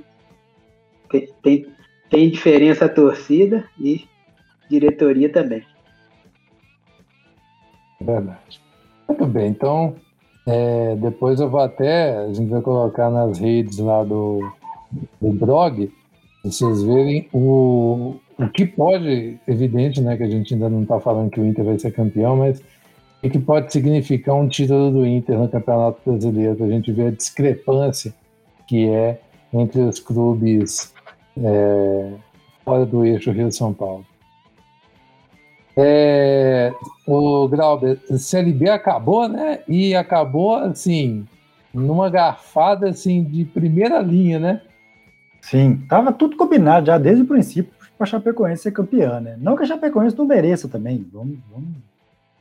Tem, 1.09 1.27
tem, 1.43 1.67
tem 2.09 2.29
diferença 2.29 2.85
a 2.85 2.89
torcida 2.89 3.65
e 3.77 4.07
diretoria 4.69 5.29
também. 5.29 5.63
Verdade. 7.99 8.61
Muito 9.07 9.25
bem, 9.25 9.49
então 9.49 9.95
é, 10.45 10.95
depois 10.95 11.39
eu 11.39 11.49
vou 11.49 11.59
até, 11.59 12.17
a 12.17 12.33
gente 12.33 12.49
vai 12.49 12.61
colocar 12.61 13.09
nas 13.09 13.39
redes 13.39 13.79
lá 13.79 14.03
do, 14.03 14.39
do 15.19 15.33
blog, 15.33 15.91
vocês 16.43 16.83
verem 16.83 17.27
o, 17.33 18.15
o 18.37 18.49
que 18.49 18.65
pode, 18.65 19.37
evidente, 19.47 19.99
né, 19.99 20.15
que 20.15 20.23
a 20.23 20.29
gente 20.29 20.53
ainda 20.53 20.69
não 20.69 20.83
está 20.83 20.99
falando 20.99 21.29
que 21.29 21.39
o 21.39 21.45
Inter 21.45 21.65
vai 21.65 21.77
ser 21.77 21.91
campeão, 21.91 22.37
mas 22.37 22.61
o 23.21 23.29
que 23.29 23.39
pode 23.39 23.73
significar 23.73 24.35
um 24.35 24.47
título 24.47 24.91
do 24.91 25.05
Inter 25.05 25.37
no 25.37 25.49
Campeonato 25.49 25.99
Brasileiro, 26.05 26.63
a 26.63 26.67
gente 26.67 26.91
ver 26.91 27.07
a 27.07 27.11
discrepância 27.11 28.13
que 28.67 28.87
é 28.87 29.19
entre 29.51 29.81
os 29.81 29.99
clubes 29.99 30.93
é, 31.37 32.11
fora 32.63 32.85
do 32.85 33.03
eixo 33.05 33.31
Rio-São 33.31 33.73
Paulo. 33.73 34.05
É, 35.79 36.73
o 37.05 37.47
Grauber, 37.47 37.99
a 38.09 38.17
Série 38.17 38.51
B 38.51 38.67
acabou, 38.67 39.29
né? 39.29 39.59
E 39.67 39.95
acabou 39.95 40.55
assim, 40.55 41.23
numa 41.71 42.09
garfada 42.09 42.89
assim 42.89 43.23
de 43.23 43.45
primeira 43.45 43.99
linha, 43.99 44.39
né? 44.39 44.61
Sim, 45.39 45.85
tava 45.87 46.11
tudo 46.11 46.35
combinado 46.35 46.87
já 46.87 46.97
desde 46.97 47.21
o 47.21 47.27
princípio 47.27 47.71
para 47.95 48.05
a 48.05 48.07
Chapecoense 48.07 48.63
ser 48.63 48.71
campeã, 48.71 49.19
né? 49.19 49.37
Não 49.39 49.55
que 49.55 49.63
a 49.63 49.67
Chapecoense 49.67 50.17
não 50.17 50.25
mereça 50.25 50.67
também, 50.67 51.07
vamos, 51.13 51.37
vamos 51.51 51.69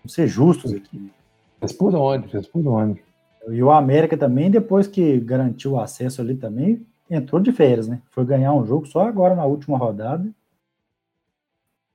ser 0.07 0.27
justos 0.27 0.72
aqui. 0.72 1.12
Fez 1.61 1.72
por 1.72 1.94
onde? 1.94 2.29
Fez 2.29 2.46
por 2.46 2.66
onde? 2.66 3.03
E 3.49 3.62
o 3.62 3.70
América 3.70 4.16
também, 4.16 4.51
depois 4.51 4.87
que 4.87 5.20
garantiu 5.20 5.72
o 5.72 5.81
acesso 5.81 6.20
ali 6.20 6.35
também, 6.35 6.85
entrou 7.09 7.40
de 7.40 7.53
férias, 7.53 7.87
né? 7.87 8.01
Foi 8.11 8.25
ganhar 8.25 8.53
um 8.55 8.66
jogo 8.66 8.87
só 8.87 9.07
agora 9.07 9.35
na 9.35 9.44
última 9.44 9.77
rodada. 9.77 10.27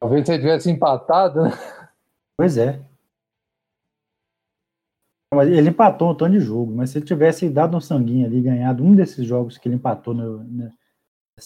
Talvez 0.01 0.25
você 0.25 0.39
tivesse 0.39 0.69
empatado, 0.71 1.43
né? 1.43 1.51
Pois 2.35 2.57
é. 2.57 2.81
Mas 5.33 5.47
ele 5.47 5.69
empatou 5.69 6.11
um 6.11 6.15
tanto 6.15 6.31
de 6.31 6.39
jogo, 6.39 6.73
mas 6.75 6.89
se 6.89 6.97
ele 6.97 7.05
tivesse 7.05 7.47
dado 7.47 7.77
um 7.77 7.79
sanguinho 7.79 8.25
ali, 8.25 8.41
ganhado 8.41 8.83
um 8.83 8.95
desses 8.95 9.25
jogos 9.25 9.57
que 9.57 9.67
ele 9.69 9.75
empatou 9.75 10.13
no- 10.13 10.43
né, 10.43 10.71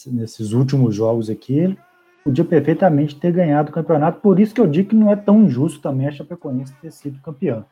nesses 0.07 0.53
últimos 0.53 0.95
jogos 0.95 1.29
aqui, 1.29 1.59
ele 1.59 1.79
podia 2.23 2.45
perfeitamente 2.45 3.19
ter 3.19 3.31
ganhado 3.31 3.69
o 3.69 3.73
campeonato. 3.73 4.21
Por 4.21 4.39
isso 4.39 4.55
que 4.55 4.61
eu 4.61 4.67
digo 4.67 4.89
que 4.89 4.95
não 4.95 5.11
é 5.11 5.15
tão 5.15 5.43
injusto 5.43 5.81
também 5.81 6.07
a 6.07 6.11
Chapecoense 6.11 6.73
ter 6.81 6.91
sido 6.91 7.21
campeã. 7.21 7.63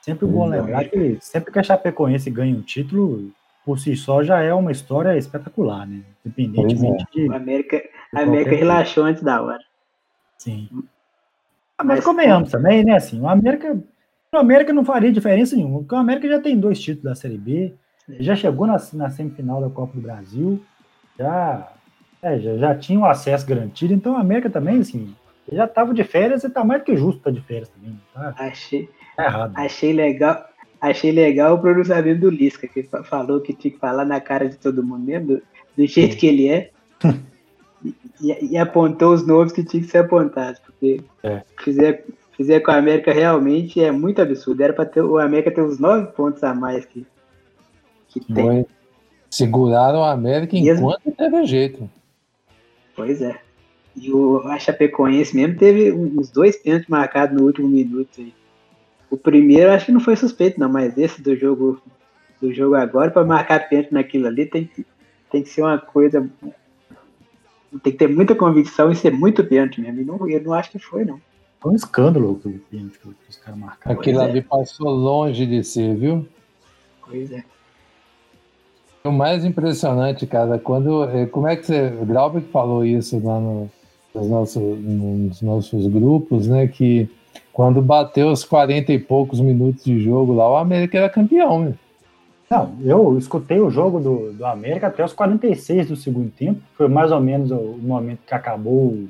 Sempre 0.00 0.26
bom 0.26 0.52
é. 0.52 0.60
lembrar 0.60 0.84
que 0.88 1.18
sempre 1.20 1.52
que 1.52 1.58
a 1.58 1.62
Chapecoense 1.62 2.30
ganha 2.30 2.56
um 2.56 2.62
título, 2.62 3.30
por 3.66 3.78
si 3.80 3.96
só 3.96 4.22
já 4.22 4.40
é 4.40 4.54
uma 4.54 4.70
história 4.72 5.18
espetacular, 5.18 5.86
né? 5.86 6.00
Independentemente 6.24 7.04
de, 7.12 7.28
O 7.28 7.34
América, 7.34 7.82
a 8.14 8.20
América 8.22 8.54
relaxou 8.54 9.04
antes 9.04 9.22
da 9.24 9.42
hora. 9.42 9.58
Sim. 10.38 10.68
Ah, 11.76 11.84
mas 11.84 11.96
Mas- 11.96 12.04
convenhamos 12.04 12.50
também, 12.50 12.84
né? 12.84 12.94
Assim, 12.94 13.20
o 13.20 13.28
América, 13.28 13.76
o 14.32 14.36
América 14.38 14.72
não 14.72 14.84
faria 14.84 15.12
diferença 15.12 15.56
nenhuma, 15.56 15.80
porque 15.80 15.94
o 15.94 15.98
América 15.98 16.28
já 16.28 16.40
tem 16.40 16.58
dois 16.58 16.80
títulos 16.80 17.02
da 17.04 17.14
Série 17.16 17.36
B, 17.36 17.74
já 18.20 18.36
chegou 18.36 18.66
na, 18.68 18.76
na 18.94 19.10
semifinal 19.10 19.60
da 19.60 19.68
Copa 19.68 19.94
do 19.94 20.00
Brasil, 20.00 20.62
já, 21.18 21.72
é, 22.22 22.38
já, 22.38 22.56
já 22.56 22.74
tinha 22.78 23.00
o 23.00 23.04
acesso 23.04 23.44
garantido, 23.46 23.92
então 23.92 24.12
o 24.12 24.16
América 24.16 24.48
também, 24.48 24.78
assim, 24.78 25.12
já 25.50 25.64
estava 25.64 25.92
de 25.92 26.04
férias 26.04 26.44
e 26.44 26.48
tá 26.50 26.64
mais 26.64 26.80
do 26.82 26.84
que 26.84 26.96
justo 26.96 27.18
estar 27.18 27.30
de 27.32 27.40
férias 27.40 27.68
também, 27.68 28.00
tá, 28.14 28.32
Achei, 28.38 28.88
tá 29.16 29.24
errado. 29.24 29.52
achei 29.56 29.92
legal. 29.92 30.44
Achei 30.80 31.10
legal 31.12 31.54
o 31.54 31.58
pronunciamento 31.60 32.20
do 32.20 32.30
Lisca, 32.30 32.66
que 32.68 32.82
fa- 32.82 33.02
falou 33.02 33.40
que 33.40 33.52
tinha 33.54 33.72
que 33.72 33.78
falar 33.78 34.04
na 34.04 34.20
cara 34.20 34.48
de 34.48 34.56
todo 34.56 34.82
mundo 34.82 35.04
mesmo, 35.04 35.40
do, 35.76 35.86
jeito 35.86 36.16
que 36.16 36.26
ele 36.26 36.48
é. 36.48 36.70
e, 38.20 38.52
e 38.52 38.58
apontou 38.58 39.12
os 39.14 39.26
nomes 39.26 39.52
que 39.52 39.64
tinham 39.64 39.84
que 39.84 39.90
ser 39.90 39.98
apontados, 39.98 40.60
porque 40.60 41.00
É. 41.22 41.42
fizer, 41.62 42.04
fizer 42.36 42.60
com 42.60 42.70
a 42.70 42.76
América 42.76 43.12
realmente 43.12 43.80
é 43.82 43.90
muito 43.90 44.20
absurdo. 44.20 44.62
Era 44.62 44.72
para 44.72 44.84
ter 44.86 45.02
o 45.02 45.18
América 45.18 45.50
ter 45.50 45.62
uns 45.62 45.78
nove 45.78 46.06
pontos 46.12 46.42
a 46.44 46.54
mais 46.54 46.84
que, 46.84 47.06
que 48.08 48.20
tem. 48.20 48.44
Foi- 48.44 48.66
Seguraram 49.28 50.04
a 50.04 50.12
América 50.12 50.56
enquanto 50.56 51.10
teve 51.12 51.44
jeito. 51.46 51.90
Pois 52.94 53.20
é. 53.20 53.38
E 53.94 54.12
o 54.12 54.38
a 54.46 54.58
Chapecoense 54.58 55.34
mesmo 55.34 55.56
teve 55.58 55.90
uns 55.92 56.30
dois 56.30 56.56
pênaltis 56.56 56.88
marcados 56.88 57.36
no 57.38 57.44
último 57.44 57.66
minuto. 57.68 58.08
Aí. 58.18 58.32
O 59.10 59.16
primeiro 59.16 59.70
acho 59.70 59.86
que 59.86 59.92
não 59.92 60.00
foi 60.00 60.16
suspeito, 60.16 60.58
não, 60.58 60.68
mas 60.68 60.96
esse 60.98 61.22
do 61.22 61.36
jogo 61.36 61.80
do 62.40 62.52
jogo 62.52 62.74
agora, 62.74 63.10
para 63.10 63.24
marcar 63.24 63.68
pênalti 63.68 63.92
naquilo 63.92 64.26
ali, 64.26 64.46
tem 64.46 64.66
que, 64.66 64.84
tem 65.30 65.42
que 65.42 65.48
ser 65.48 65.62
uma 65.62 65.78
coisa. 65.78 66.28
Tem 67.82 67.92
que 67.92 67.98
ter 67.98 68.08
muita 68.08 68.34
convicção 68.34 68.90
e 68.90 68.96
ser 68.96 69.12
muito 69.12 69.44
pênalti 69.44 69.80
mesmo. 69.80 70.00
E 70.00 70.04
não, 70.04 70.28
eu 70.28 70.42
não 70.42 70.52
acho 70.52 70.70
que 70.70 70.78
foi, 70.78 71.04
não. 71.04 71.20
Foi 71.60 71.72
um 71.72 71.76
escândalo 71.76 72.32
o 72.32 72.58
pênalti 72.70 72.98
que 72.98 73.08
os 73.28 73.36
caras 73.36 73.58
marcaram. 73.58 73.98
Aquilo 73.98 74.20
é. 74.20 74.24
ali 74.24 74.42
passou 74.42 74.88
longe 74.90 75.46
de 75.46 75.62
ser, 75.64 75.96
viu? 75.96 76.26
Pois 77.06 77.32
é. 77.32 77.44
O 79.04 79.12
mais 79.12 79.44
impressionante, 79.44 80.26
cara, 80.26 80.58
quando. 80.58 81.04
eh, 81.04 81.26
Como 81.26 81.46
é 81.46 81.56
que 81.56 81.64
você. 81.64 81.92
O 82.00 82.04
Glauber 82.04 82.42
falou 82.42 82.84
isso 82.84 83.18
lá 83.24 83.40
no 83.40 83.70
nos 84.16 84.28
nossos, 84.28 84.62
nos 84.62 85.42
nossos 85.42 85.86
grupos, 85.86 86.46
né, 86.48 86.66
que 86.66 87.08
quando 87.52 87.80
bateu 87.80 88.30
os 88.30 88.44
40 88.44 88.92
e 88.92 88.98
poucos 88.98 89.40
minutos 89.40 89.84
de 89.84 89.98
jogo 90.00 90.34
lá, 90.34 90.50
o 90.50 90.56
América 90.56 90.98
era 90.98 91.08
campeão, 91.08 91.60
né? 91.60 91.74
Não, 92.48 92.76
eu 92.84 93.18
escutei 93.18 93.58
o 93.58 93.70
jogo 93.70 93.98
do, 93.98 94.32
do 94.32 94.46
América 94.46 94.86
até 94.86 95.04
os 95.04 95.12
46 95.12 95.88
do 95.88 95.96
segundo 95.96 96.30
tempo. 96.30 96.60
Foi 96.76 96.88
mais 96.88 97.10
ou 97.10 97.20
menos 97.20 97.50
o 97.50 97.78
momento 97.80 98.20
que 98.24 98.34
acabou 98.34 98.94
o, 98.94 99.08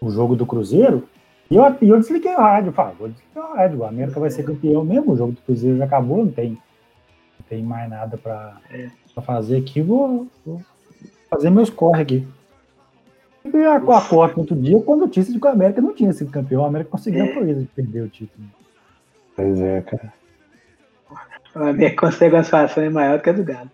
o 0.00 0.10
jogo 0.10 0.36
do 0.36 0.46
Cruzeiro. 0.46 1.08
E 1.50 1.56
eu, 1.56 1.64
eu 1.82 1.98
desliguei 1.98 2.34
o 2.34 2.38
rádio. 2.38 2.72
Falei, 2.72 2.94
vou 2.96 3.08
desligar 3.08 3.50
o 3.50 3.56
rádio. 3.56 3.78
O 3.80 3.84
América 3.84 4.20
vai 4.20 4.30
ser 4.30 4.44
campeão 4.44 4.84
mesmo. 4.84 5.12
O 5.12 5.16
jogo 5.16 5.32
do 5.32 5.42
Cruzeiro 5.42 5.78
já 5.78 5.84
acabou, 5.84 6.18
não 6.18 6.30
tem, 6.30 6.50
não 6.50 7.46
tem 7.48 7.62
mais 7.62 7.90
nada 7.90 8.16
para 8.16 8.56
é. 8.70 8.88
fazer 9.22 9.56
aqui. 9.56 9.82
Vou, 9.82 10.28
vou, 10.46 10.62
fazer 11.28 11.50
meus 11.50 11.70
corre 11.70 12.02
aqui. 12.02 12.28
E 13.44 13.64
a, 13.64 13.76
a 13.76 13.80
corte 13.80 14.38
outro 14.38 14.54
dia 14.54 14.80
com 14.80 14.94
a 14.94 14.96
notícia 14.96 15.32
de 15.32 15.40
que 15.40 15.46
o 15.46 15.50
América 15.50 15.80
não 15.80 15.94
tinha 15.94 16.12
sido 16.12 16.30
campeão. 16.30 16.62
O 16.62 16.66
América 16.66 16.90
conseguiu 16.90 17.22
a 17.22 17.26
é. 17.26 17.32
proeza 17.32 17.60
de 17.60 17.66
perder 17.66 18.02
o 18.02 18.08
título. 18.08 18.46
Pois 19.34 19.60
é, 19.60 19.80
cara. 19.82 20.12
O 21.54 21.58
América 21.58 22.06
consegue 22.08 22.34
uma 22.34 22.44
situação 22.44 22.90
maior 22.90 23.18
do 23.18 23.22
que 23.22 23.30
a 23.30 23.32
do 23.32 23.44
Galo. 23.44 23.70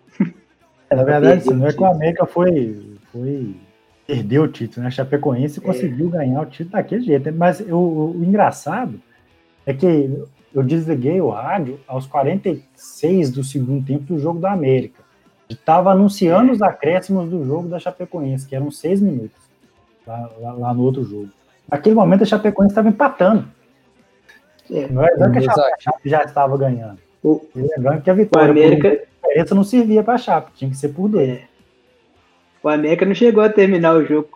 É, 0.89 0.95
na 0.95 1.03
verdade, 1.03 1.43
sim, 1.43 1.53
não 1.53 1.67
é 1.67 1.73
que 1.73 1.81
o 1.81 1.85
América 1.85 2.25
foi, 2.25 2.97
foi 3.11 3.55
perdeu 4.07 4.43
o 4.43 4.47
título, 4.47 4.81
né? 4.81 4.87
A 4.87 4.91
Chapecoense 4.91 5.59
é. 5.59 5.61
conseguiu 5.61 6.09
ganhar 6.09 6.41
o 6.41 6.45
título 6.47 6.71
daquele 6.71 7.03
jeito. 7.03 7.31
Mas 7.31 7.59
o, 7.59 8.15
o, 8.17 8.23
engraçado 8.23 8.99
é 9.67 9.73
que 9.73 10.11
eu 10.53 10.63
desliguei 10.63 11.21
o 11.21 11.29
rádio 11.29 11.79
aos 11.87 12.07
46 12.07 13.29
do 13.29 13.43
segundo 13.43 13.85
tempo 13.85 14.05
do 14.05 14.17
jogo 14.17 14.39
da 14.39 14.51
América. 14.51 15.03
Estava 15.47 15.91
anunciando 15.91 16.51
os 16.51 16.61
acréscimos 16.61 17.29
do 17.29 17.45
jogo 17.45 17.69
da 17.69 17.79
Chapecoense, 17.79 18.47
que 18.47 18.55
eram 18.55 18.71
seis 18.71 18.99
minutos 18.99 19.48
lá, 20.09 20.29
lá, 20.39 20.53
lá 20.53 20.73
no 20.73 20.83
outro 20.83 21.03
jogo. 21.03 21.29
Naquele 21.69 21.95
momento 21.95 22.23
a 22.23 22.25
Chapecoense 22.25 22.71
estava 22.71 22.89
empatando. 22.89 23.45
É. 24.71 24.87
Não 24.87 25.03
é 25.03 25.11
que 25.11 25.49
a 25.49 25.77
Chape 25.79 26.09
já 26.09 26.23
estava 26.23 26.57
ganhando. 26.57 26.97
O, 27.23 27.45
lembrando 27.55 28.01
que 28.01 28.09
a 28.09 28.13
vitória 28.13 28.47
o 28.47 28.51
América... 28.51 29.03
por 29.21 29.55
não 29.55 29.63
servia 29.63 30.03
para 30.03 30.15
a 30.15 30.17
Chape, 30.17 30.51
tinha 30.55 30.69
que 30.69 30.77
ser 30.77 30.89
por 30.89 31.09
dois. 31.09 31.29
É. 31.29 31.43
O 32.63 32.69
América 32.69 33.05
não 33.05 33.13
chegou 33.13 33.43
a 33.43 33.49
terminar 33.49 33.95
o 33.95 34.05
jogo 34.05 34.29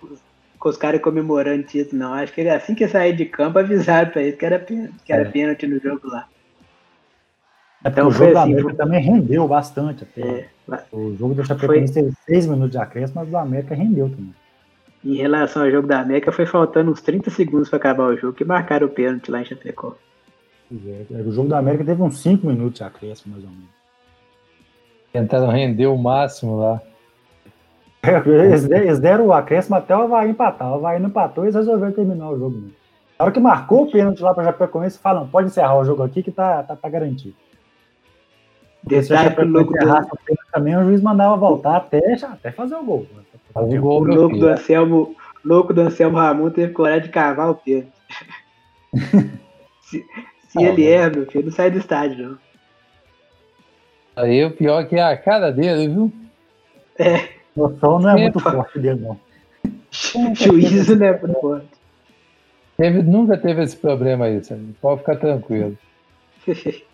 com 0.59 0.69
os 0.69 0.77
caras 0.77 1.01
comemorando 1.01 1.63
o 1.63 1.65
título, 1.65 2.01
não. 2.01 2.13
Acho 2.13 2.33
que 2.33 2.41
assim 2.47 2.73
que 2.73 2.87
sair 2.87 3.15
de 3.15 3.25
campo 3.25 3.59
avisaram 3.59 4.11
para 4.11 4.21
eles 4.21 4.37
que 4.37 4.45
era 4.45 4.59
pênalti, 4.59 4.93
que 5.03 5.11
era 5.11 5.23
é. 5.23 5.31
pênalti 5.31 5.67
no 5.67 5.79
jogo 5.79 6.07
lá. 6.07 6.27
É 7.83 7.89
então, 7.89 8.07
o 8.07 8.11
jogo 8.11 8.33
da 8.33 8.43
assim, 8.43 8.53
América 8.53 8.75
também 8.75 9.01
rendeu 9.01 9.45
bastante 9.45 10.03
até. 10.03 10.21
É, 10.21 10.47
o 10.93 11.15
jogo 11.17 11.33
do 11.33 11.45
Chapecoense 11.45 11.93
teve 11.93 12.13
seis 12.25 12.47
minutos 12.47 12.71
de 12.71 12.77
acréscimo, 12.77 13.19
mas 13.21 13.33
o 13.33 13.37
América 13.37 13.75
rendeu 13.75 14.09
também. 14.09 14.33
Em 15.03 15.15
relação 15.15 15.63
ao 15.63 15.71
jogo 15.71 15.87
da 15.87 15.99
América, 15.99 16.31
foi 16.31 16.45
faltando 16.45 16.91
uns 16.91 17.01
30 17.01 17.29
segundos 17.29 17.69
para 17.69 17.77
acabar 17.77 18.05
o 18.05 18.17
jogo, 18.17 18.33
que 18.33 18.45
marcaram 18.45 18.87
o 18.87 18.89
pênalti 18.89 19.29
lá 19.29 19.41
em 19.41 19.45
Chapecó. 19.45 19.95
É, 20.71 21.21
o 21.21 21.31
jogo 21.31 21.49
da 21.49 21.59
América 21.59 21.83
teve 21.83 22.01
uns 22.01 22.21
5 22.21 22.47
minutos 22.47 22.79
de 22.79 22.83
acréscimo, 22.83 23.33
mais 23.33 23.43
ou 23.43 23.51
menos. 23.51 23.69
Tentaram 25.11 25.49
render 25.49 25.87
o 25.87 25.97
máximo 25.97 26.57
lá. 26.57 26.81
Eles, 28.25 28.99
deram 28.99 29.27
o 29.27 29.33
acréscimo 29.33 29.75
até 29.75 29.95
o 29.95 30.01
Havaí 30.01 30.29
empatar. 30.29 30.71
O 30.71 30.75
Havaí 30.75 30.99
não 30.99 31.09
empatou 31.09 31.43
e 31.43 31.47
eles 31.47 31.55
resolveram 31.55 31.93
terminar 31.93 32.29
o 32.29 32.39
jogo. 32.39 32.55
Mesmo. 32.55 32.73
Na 33.17 33.25
hora 33.25 33.33
que 33.33 33.39
marcou 33.39 33.83
o 33.83 33.91
pênalti 33.91 34.21
lá 34.21 34.33
para 34.33 34.43
Japecoense, 34.45 34.99
falam, 34.99 35.27
pode 35.27 35.47
encerrar 35.47 35.77
o 35.77 35.85
jogo 35.85 36.03
aqui 36.03 36.23
que 36.23 36.31
tá, 36.31 36.63
tá, 36.63 36.75
tá 36.75 36.89
garantido. 36.89 37.35
Detalhe 38.83 39.33
que 39.33 39.41
o 39.41 39.47
louco 39.47 39.71
do... 39.71 39.79
também, 40.51 40.75
o 40.75 40.83
juiz 40.83 41.01
mandava 41.01 41.37
voltar 41.37 41.77
até, 41.77 42.13
até 42.15 42.51
fazer 42.51 42.75
o 42.75 42.83
gol. 42.83 43.07
O, 43.55 43.81
gol 43.81 44.01
o 44.01 44.03
louco 44.05 44.37
do 44.37 44.47
Anselmo, 44.47 45.15
louco 45.43 45.73
do 45.73 45.81
Anselmo 45.81 46.17
Ramon 46.17 46.49
teve 46.49 46.73
coragem 46.73 47.03
de 47.03 47.09
cavar 47.09 47.51
o 47.51 47.55
pênalti. 47.55 47.91
se, 49.81 50.05
se 50.47 50.59
ah, 50.59 50.61
ele 50.61 50.87
é, 50.87 51.09
meu 51.09 51.25
filho, 51.25 51.45
não 51.45 51.51
sai 51.51 51.71
do 51.71 51.77
estádio, 51.77 52.29
não. 52.29 52.37
Aí 54.15 54.43
o 54.45 54.51
pior 54.51 54.81
é 54.81 54.85
que 54.85 54.95
é 54.95 55.03
a 55.03 55.17
cara 55.17 55.51
dele, 55.51 55.87
viu? 55.87 56.13
É. 56.99 57.29
O 57.55 57.69
som 57.79 57.99
não 57.99 58.09
é, 58.11 58.13
é 58.13 58.21
muito 58.23 58.39
forte 58.39 58.79
dele, 58.79 59.01
não. 59.01 59.19
Juízo 60.33 60.95
não 60.95 61.05
é 61.05 61.19
muito 61.19 61.39
forte. 61.39 61.67
Teve, 62.77 63.03
nunca 63.03 63.37
teve 63.37 63.61
esse 63.61 63.77
problema 63.77 64.25
aí, 64.25 64.43
sabe? 64.43 64.73
pode 64.81 64.99
ficar 65.01 65.15
tranquilo. 65.17 65.77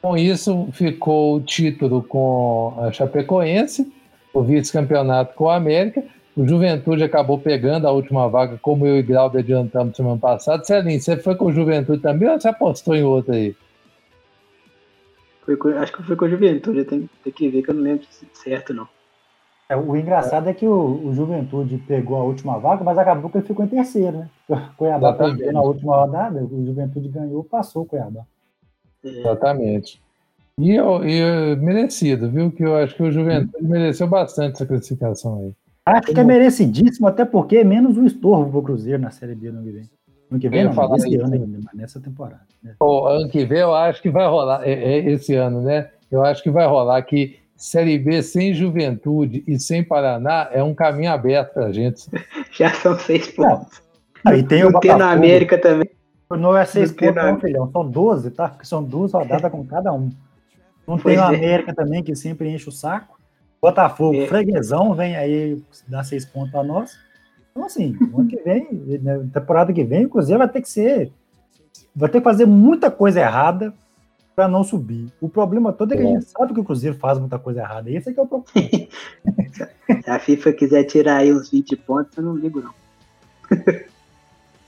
com 0.00 0.16
isso, 0.16 0.68
ficou 0.72 1.36
o 1.36 1.40
título 1.40 2.02
com 2.02 2.74
a 2.78 2.92
Chapecoense, 2.92 3.92
o 4.38 4.42
vice-campeonato 4.42 5.34
com 5.34 5.48
a 5.48 5.56
América. 5.56 6.02
O 6.36 6.46
Juventude 6.46 7.02
acabou 7.02 7.38
pegando 7.38 7.86
a 7.88 7.90
última 7.90 8.28
vaga, 8.28 8.58
como 8.62 8.86
eu 8.86 8.96
e 8.96 9.02
Glauber 9.02 9.40
adiantamos 9.40 9.96
semana 9.96 10.18
passada. 10.18 10.64
Celinho, 10.64 11.00
você 11.00 11.16
foi 11.16 11.34
com 11.34 11.46
o 11.46 11.52
Juventude 11.52 12.00
também 12.00 12.28
ou 12.28 12.40
você 12.40 12.48
apostou 12.48 12.94
em 12.94 13.02
outra 13.02 13.34
aí? 13.34 13.56
Com, 15.58 15.68
acho 15.70 15.92
que 15.92 16.02
foi 16.02 16.14
com 16.14 16.26
o 16.26 16.28
Juventude, 16.28 16.84
tem, 16.84 17.08
tem 17.24 17.32
que 17.32 17.48
ver 17.48 17.62
que 17.62 17.70
eu 17.70 17.74
não 17.74 17.82
lembro 17.82 18.06
certo, 18.34 18.72
não. 18.72 18.86
É, 19.68 19.76
o 19.76 19.96
engraçado 19.96 20.46
é, 20.46 20.50
é 20.50 20.54
que 20.54 20.66
o, 20.66 21.08
o, 21.08 21.14
Juventude 21.14 21.76
pegou 21.86 22.16
a 22.16 22.22
última 22.22 22.58
vaga, 22.58 22.84
mas 22.84 22.96
acabou 22.96 23.30
que 23.30 23.38
ele 23.38 23.46
ficou 23.46 23.64
em 23.64 23.68
terceiro, 23.68 24.18
né? 24.18 24.30
O 24.48 24.56
Cuiabá 24.76 25.12
perdeu 25.12 25.52
na 25.52 25.60
última 25.60 25.96
rodada, 25.96 26.42
o 26.42 26.66
Juventude 26.66 27.08
ganhou, 27.08 27.44
passou 27.44 27.82
o 27.82 27.86
Cuiabá. 27.86 28.24
É. 29.04 29.08
Exatamente. 29.08 30.00
E, 30.58 30.74
e 30.74 31.56
merecido, 31.56 32.30
viu? 32.30 32.50
Que 32.50 32.64
eu 32.64 32.76
acho 32.76 32.94
que 32.96 33.02
o 33.02 33.10
Juventude 33.10 33.64
mereceu 33.64 34.08
bastante 34.08 34.54
essa 34.54 34.66
classificação 34.66 35.38
aí. 35.38 35.52
Acho 35.86 36.12
que 36.12 36.20
é 36.20 36.24
merecidíssimo, 36.24 37.06
até 37.06 37.24
porque 37.24 37.58
é 37.58 37.64
menos 37.64 37.96
um 37.96 38.04
estorvo 38.04 38.50
pro 38.50 38.62
Cruzeiro 38.62 39.00
na 39.00 39.10
Série 39.10 39.34
B 39.34 39.50
no 39.50 39.62
que 39.62 39.70
vem. 39.70 39.90
Ano 40.30 40.40
que 40.40 40.48
vem, 40.48 40.64
não, 40.64 40.72
falar 40.74 40.96
esse 40.96 41.16
ano 41.16 41.32
ainda, 41.32 41.58
mas 41.64 41.74
nessa 41.74 42.00
temporada. 42.00 42.42
Né? 42.62 42.74
O 42.80 43.06
ano 43.06 43.28
que 43.30 43.46
vem 43.46 43.60
eu 43.60 43.74
acho 43.74 44.02
que 44.02 44.10
vai 44.10 44.26
rolar, 44.28 44.62
é, 44.68 44.72
é, 44.72 45.10
esse 45.10 45.34
ano, 45.34 45.62
né? 45.62 45.88
Eu 46.10 46.22
acho 46.22 46.42
que 46.42 46.50
vai 46.50 46.66
rolar 46.66 47.00
que 47.02 47.38
Série 47.56 47.98
B 47.98 48.22
sem 48.22 48.52
Juventude 48.52 49.42
e 49.46 49.58
sem 49.58 49.82
Paraná 49.82 50.48
é 50.52 50.62
um 50.62 50.74
caminho 50.74 51.10
aberto 51.10 51.54
para 51.54 51.66
a 51.66 51.72
gente. 51.72 52.04
Já 52.52 52.70
são 52.74 52.98
seis 52.98 53.28
pontos. 53.28 53.80
Aí 54.26 54.42
tem 54.42 54.64
o 54.64 54.72
Botafogo. 54.72 54.98
na 54.98 55.12
América 55.12 55.56
também. 55.56 55.88
Não 56.30 56.54
é 56.54 56.66
seis 56.66 56.92
pontos, 56.92 57.16
não, 57.16 57.40
filhão. 57.40 57.70
São 57.72 57.90
12, 57.90 58.30
tá? 58.32 58.48
Porque 58.48 58.66
são 58.66 58.84
duas 58.84 59.12
rodadas 59.12 59.50
com 59.50 59.64
cada 59.64 59.92
um. 59.92 60.10
Não 60.88 60.96
pois 60.96 61.14
tem 61.14 61.22
o 61.22 61.30
é. 61.30 61.36
América 61.36 61.74
também, 61.74 62.02
que 62.02 62.16
sempre 62.16 62.48
enche 62.48 62.66
o 62.66 62.72
saco. 62.72 63.20
Botafogo, 63.60 64.16
é. 64.16 64.26
freguesão, 64.26 64.94
vem 64.94 65.16
aí 65.16 65.62
dar 65.86 66.02
seis 66.02 66.24
pontos 66.24 66.50
para 66.50 66.64
nós. 66.64 66.96
Então, 67.50 67.66
assim, 67.66 67.94
ano 68.00 68.26
que 68.26 68.36
vem, 68.38 68.68
né, 69.02 69.28
temporada 69.32 69.70
que 69.70 69.84
vem, 69.84 70.06
o 70.06 70.08
Cruzeiro 70.08 70.38
vai 70.38 70.48
ter 70.48 70.62
que 70.62 70.70
ser. 70.70 71.12
Vai 71.94 72.08
ter 72.08 72.20
que 72.20 72.24
fazer 72.24 72.46
muita 72.46 72.90
coisa 72.90 73.20
errada 73.20 73.74
para 74.34 74.48
não 74.48 74.64
subir. 74.64 75.12
O 75.20 75.28
problema 75.28 75.72
todo 75.72 75.92
é 75.92 75.96
que 75.96 76.02
a 76.04 76.06
gente 76.06 76.24
sabe 76.24 76.54
que 76.54 76.60
o 76.60 76.64
Cruzeiro 76.64 76.96
faz 76.96 77.18
muita 77.18 77.38
coisa 77.38 77.60
errada. 77.60 77.90
Esse 77.90 78.08
é 78.08 78.12
que 78.14 78.20
é 78.20 78.22
o 78.22 78.26
problema. 78.26 78.88
Se 80.02 80.08
a 80.08 80.18
FIFA 80.18 80.52
quiser 80.54 80.84
tirar 80.84 81.16
aí 81.18 81.32
uns 81.34 81.50
20 81.50 81.76
pontos, 81.76 82.16
eu 82.16 82.22
não 82.22 82.36
ligo, 82.36 82.62
não. 82.62 82.72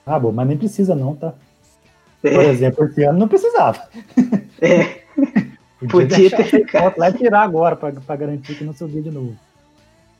ah, 0.04 0.18
bom, 0.18 0.33
mas 0.33 0.48
nem 0.48 0.59
precisa, 0.59 0.94
não, 0.94 1.14
tá? 1.14 1.33
É. 2.22 2.35
Por 2.35 2.44
exemplo, 2.44 2.85
esse 2.85 3.04
ano 3.04 3.18
não 3.20 3.28
precisava. 3.28 3.88
É. 4.61 5.00
Podia, 5.88 6.30
Podia 6.30 6.30
ter 6.30 6.44
ficado. 6.44 6.98
Lá 6.98 7.10
e 7.10 7.14
tirar 7.14 7.42
agora 7.42 7.76
para 7.76 8.16
garantir 8.16 8.54
que 8.56 8.64
não 8.64 8.74
subir 8.74 9.02
de 9.02 9.10
novo. 9.10 9.36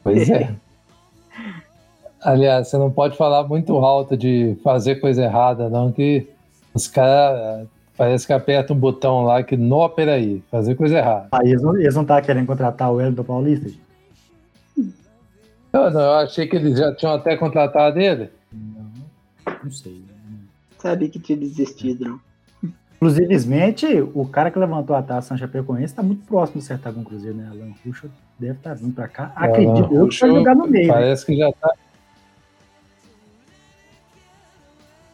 Pois 0.03 0.29
é. 0.29 0.55
Aliás, 2.23 2.69
você 2.69 2.77
não 2.77 2.91
pode 2.91 3.17
falar 3.17 3.49
muito 3.49 3.77
alto 3.77 4.17
de 4.17 4.57
fazer 4.63 4.97
coisa 4.97 5.23
errada, 5.23 5.71
não, 5.71 5.91
que 5.91 6.29
os 6.75 6.87
caras 6.87 7.67
Parece 8.01 8.27
que 8.27 8.33
aperta 8.33 8.73
um 8.73 8.79
botão 8.79 9.25
lá 9.25 9.43
que, 9.43 9.59
não, 9.59 9.87
peraí, 9.91 10.43
fazer 10.51 10.75
coisa 10.75 10.97
errada. 10.97 11.29
Ah, 11.33 11.45
eles 11.45 11.61
não 11.61 11.79
estão 11.79 12.03
tá 12.03 12.23
querendo 12.23 12.47
contratar 12.47 12.91
o 12.91 12.99
Hélio 12.99 13.13
do 13.13 13.23
Paulista? 13.23 13.71
Eu, 15.71 15.91
não, 15.91 16.01
eu 16.01 16.13
achei 16.15 16.47
que 16.47 16.57
eles 16.57 16.79
já 16.79 16.95
tinham 16.95 17.13
até 17.13 17.37
contratado 17.37 18.01
ele. 18.01 18.31
Não, 18.51 18.91
não 19.65 19.71
sei. 19.71 20.03
Sabia 20.79 21.11
que 21.11 21.19
tinha 21.19 21.37
desistido, 21.37 22.09
não. 22.09 22.21
Inclusivemente, 23.01 23.87
o 24.15 24.27
cara 24.27 24.51
que 24.51 24.59
levantou 24.59 24.95
a 24.95 25.03
taça 25.03 25.33
na 25.33 25.39
Chapecoense 25.39 25.87
está 25.87 26.03
muito 26.03 26.27
próximo 26.27 26.61
de 26.61 26.67
acertar 26.67 26.93
com 26.93 27.01
o 27.01 27.05
Cruzeiro, 27.05 27.35
né? 27.35 27.49
Alan 27.51 27.73
Ruxa 27.85 28.11
deve 28.39 28.53
estar 28.53 28.71
tá 28.71 28.77
vindo 28.77 28.95
para 28.95 29.09
cá. 29.09 29.33
Acredito 29.35 29.95
eu 29.95 30.07
que 30.07 30.21
vai 30.21 30.31
jogar 30.31 30.55
no 30.55 30.67
meio. 30.67 30.89
Parece 30.89 31.23
né? 31.23 31.27
que 31.27 31.41
já 31.41 31.49
está 31.49 31.75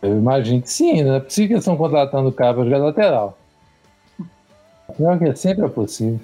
Eu 0.03 0.19
imagino 0.19 0.63
que 0.63 0.71
sim, 0.71 1.03
não 1.03 1.15
é 1.15 1.21
possível 1.21 1.49
que 1.49 1.55
eles 1.55 1.63
estão 1.63 1.77
contratando 1.77 2.29
o 2.29 2.33
cara 2.33 2.55
para 2.55 2.65
jogar 2.65 2.79
lateral. 2.79 3.39
Pior 4.97 5.19
que 5.19 5.35
sempre 5.35 5.65
é 5.65 5.69
possível. 5.69 6.21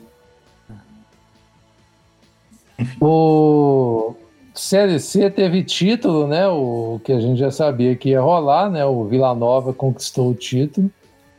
O 3.00 4.14
Série 4.54 4.98
C 4.98 5.30
teve 5.30 5.62
título, 5.64 6.26
né? 6.26 6.46
O 6.48 7.00
que 7.04 7.12
a 7.12 7.20
gente 7.20 7.38
já 7.38 7.50
sabia 7.50 7.96
que 7.96 8.10
ia 8.10 8.20
rolar, 8.20 8.70
né? 8.70 8.84
O 8.84 9.04
Vila 9.04 9.34
Nova 9.34 9.72
conquistou 9.72 10.30
o 10.30 10.34
título, 10.34 10.90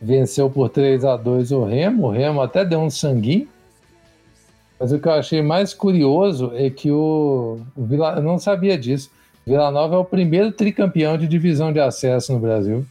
venceu 0.04 0.50
por 0.50 0.70
3 0.70 1.06
a 1.06 1.16
2 1.16 1.52
o 1.52 1.64
Remo. 1.64 2.08
O 2.08 2.12
Remo 2.12 2.42
até 2.42 2.64
deu 2.66 2.80
um 2.80 2.90
sanguinho. 2.90 3.48
Mas 4.80 4.92
o 4.92 5.00
que 5.00 5.08
eu 5.08 5.14
achei 5.14 5.42
mais 5.42 5.74
curioso 5.74 6.52
é 6.56 6.70
que 6.70 6.92
o, 6.92 7.60
o 7.76 7.86
Vila, 7.86 8.16
eu 8.18 8.24
não 8.24 8.38
sabia 8.38 8.78
disso 8.78 9.10
Vila 9.46 9.70
Nova 9.72 9.96
é 9.96 9.98
o 9.98 10.06
primeiro 10.06 10.52
tricampeão 10.52 11.18
de 11.18 11.28
divisão 11.28 11.74
de 11.74 11.80
acesso 11.80 12.32
no 12.32 12.40
Brasil. 12.40 12.86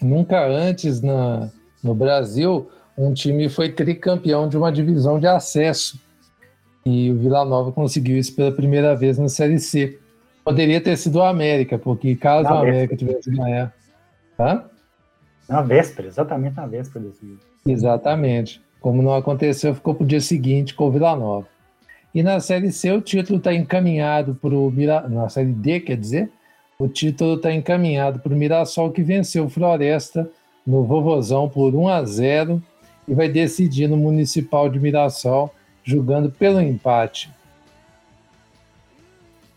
Nunca 0.00 0.46
antes 0.46 1.00
na, 1.00 1.50
no 1.82 1.94
Brasil 1.94 2.70
um 2.96 3.14
time 3.14 3.48
foi 3.48 3.70
tricampeão 3.70 4.48
de 4.48 4.56
uma 4.58 4.70
divisão 4.70 5.18
de 5.18 5.26
acesso. 5.26 5.98
E 6.84 7.10
o 7.10 7.16
Vila 7.16 7.44
Nova 7.44 7.72
conseguiu 7.72 8.18
isso 8.18 8.34
pela 8.34 8.52
primeira 8.52 8.94
vez 8.94 9.18
na 9.18 9.28
Série 9.28 9.58
C. 9.58 9.98
Poderia 10.44 10.80
ter 10.80 10.96
sido 10.96 11.16
o 11.16 11.22
América, 11.22 11.78
porque 11.78 12.14
caso 12.16 12.48
o 12.50 12.54
América 12.54 12.96
tivesse 12.96 13.30
ganhado. 13.30 13.72
Hã? 14.38 14.64
Na 15.50 15.62
véspera, 15.62 16.06
exatamente 16.06 16.54
na 16.54 16.64
véspera 16.64 17.04
desse 17.04 17.36
Exatamente. 17.66 18.62
Como 18.80 19.02
não 19.02 19.12
aconteceu, 19.12 19.74
ficou 19.74 19.96
para 19.96 20.04
o 20.04 20.06
dia 20.06 20.20
seguinte 20.20 20.76
com 20.76 20.86
o 20.86 20.92
Vila 20.92 21.16
Nova. 21.16 21.48
E 22.14 22.22
na 22.22 22.38
Série 22.38 22.70
C 22.70 22.92
o 22.92 23.00
título 23.00 23.38
está 23.38 23.52
encaminhado 23.52 24.36
para 24.36 24.54
o 24.54 24.70
Mirassol. 24.70 25.10
Na 25.10 25.28
Série 25.28 25.52
D, 25.52 25.80
quer 25.80 25.96
dizer, 25.96 26.30
o 26.78 26.86
título 26.86 27.34
está 27.34 27.52
encaminhado 27.52 28.20
para 28.20 28.32
o 28.32 28.36
Mirassol, 28.36 28.92
que 28.92 29.02
venceu 29.02 29.46
o 29.46 29.50
Floresta 29.50 30.30
no 30.64 30.84
Vovozão 30.84 31.48
por 31.48 31.74
1 31.74 31.88
a 31.88 32.04
0 32.04 32.62
e 33.08 33.12
vai 33.12 33.28
decidir 33.28 33.88
no 33.88 33.96
Municipal 33.96 34.68
de 34.68 34.78
Mirassol, 34.78 35.52
jogando 35.82 36.30
pelo 36.30 36.60
empate. 36.60 37.28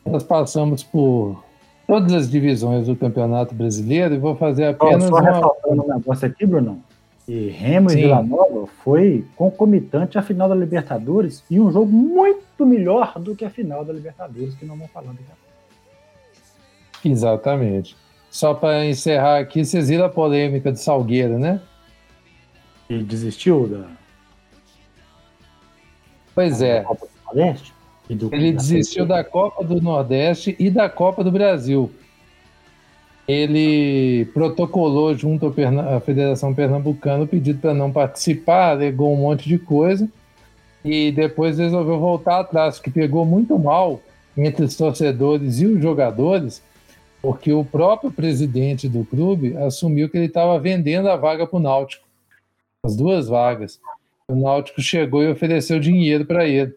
Nós 0.03 0.23
passamos 0.23 0.81
por 0.81 1.43
todas 1.87 2.13
as 2.13 2.29
divisões 2.29 2.87
do 2.87 2.95
Campeonato 2.95 3.53
Brasileiro 3.53 4.15
e 4.15 4.17
vou 4.17 4.35
fazer 4.35 4.65
apenas. 4.65 5.05
Só 5.05 5.15
ressaltando 5.15 5.83
um 5.83 5.87
negócio 5.95 6.27
aqui, 6.27 6.45
Bruno. 6.45 6.81
E 7.27 7.47
Remo 7.49 7.89
Sim. 7.89 7.99
e 7.99 8.01
Vila 8.01 8.21
Nova 8.21 8.67
foi 8.83 9.25
concomitante 9.35 10.17
à 10.17 10.21
final 10.21 10.49
da 10.49 10.55
Libertadores 10.55 11.43
e 11.49 11.59
um 11.59 11.71
jogo 11.71 11.91
muito 11.91 12.65
melhor 12.65 13.17
do 13.17 13.35
que 13.35 13.45
a 13.45 13.49
final 13.49 13.85
da 13.85 13.93
Libertadores, 13.93 14.55
que 14.55 14.65
não 14.65 14.75
vamos 14.75 14.91
falar 14.91 15.11
daqui 15.11 15.23
a 15.29 15.43
Exatamente. 17.07 17.95
Só 18.29 18.53
para 18.53 18.85
encerrar 18.85 19.39
aqui, 19.39 19.63
vocês 19.63 19.89
viram 19.89 20.05
a 20.05 20.09
polêmica 20.09 20.71
de 20.71 20.79
Salgueiro, 20.79 21.37
né? 21.37 21.61
E 22.89 23.03
desistiu 23.03 23.67
da. 23.67 23.87
Pois 26.33 26.61
é. 26.61 26.81
Copa 26.81 27.05
do 27.05 27.11
Nordeste? 27.25 27.73
Ele 28.31 28.51
desistiu 28.51 29.05
da 29.05 29.23
Copa 29.23 29.63
do 29.63 29.81
Nordeste 29.81 30.55
e 30.59 30.69
da 30.69 30.89
Copa 30.89 31.23
do 31.23 31.31
Brasil 31.31 31.91
ele 33.27 34.25
protocolou 34.33 35.15
junto 35.15 35.47
à 35.47 35.99
Federação 36.01 36.53
Pernambucana 36.53 37.23
o 37.23 37.27
pedido 37.27 37.59
para 37.59 37.73
não 37.73 37.91
participar, 37.91 38.71
alegou 38.71 39.13
um 39.13 39.17
monte 39.17 39.47
de 39.47 39.57
coisa 39.57 40.09
e 40.83 41.11
depois 41.11 41.57
resolveu 41.57 41.99
voltar 41.99 42.41
atrás, 42.41 42.79
que 42.79 42.91
pegou 42.91 43.25
muito 43.25 43.57
mal 43.57 44.01
entre 44.35 44.65
os 44.65 44.75
torcedores 44.75 45.61
e 45.61 45.65
os 45.65 45.81
jogadores, 45.81 46.61
porque 47.21 47.53
o 47.53 47.63
próprio 47.63 48.11
presidente 48.11 48.89
do 48.89 49.05
clube 49.05 49.55
assumiu 49.55 50.09
que 50.09 50.17
ele 50.17 50.25
estava 50.25 50.59
vendendo 50.59 51.07
a 51.07 51.15
vaga 51.15 51.47
para 51.47 51.57
o 51.57 51.61
Náutico, 51.61 52.05
as 52.83 52.97
duas 52.97 53.29
vagas. 53.29 53.79
O 54.27 54.35
Náutico 54.35 54.81
chegou 54.81 55.23
e 55.23 55.31
ofereceu 55.31 55.79
dinheiro 55.79 56.25
para 56.25 56.45
ele. 56.45 56.73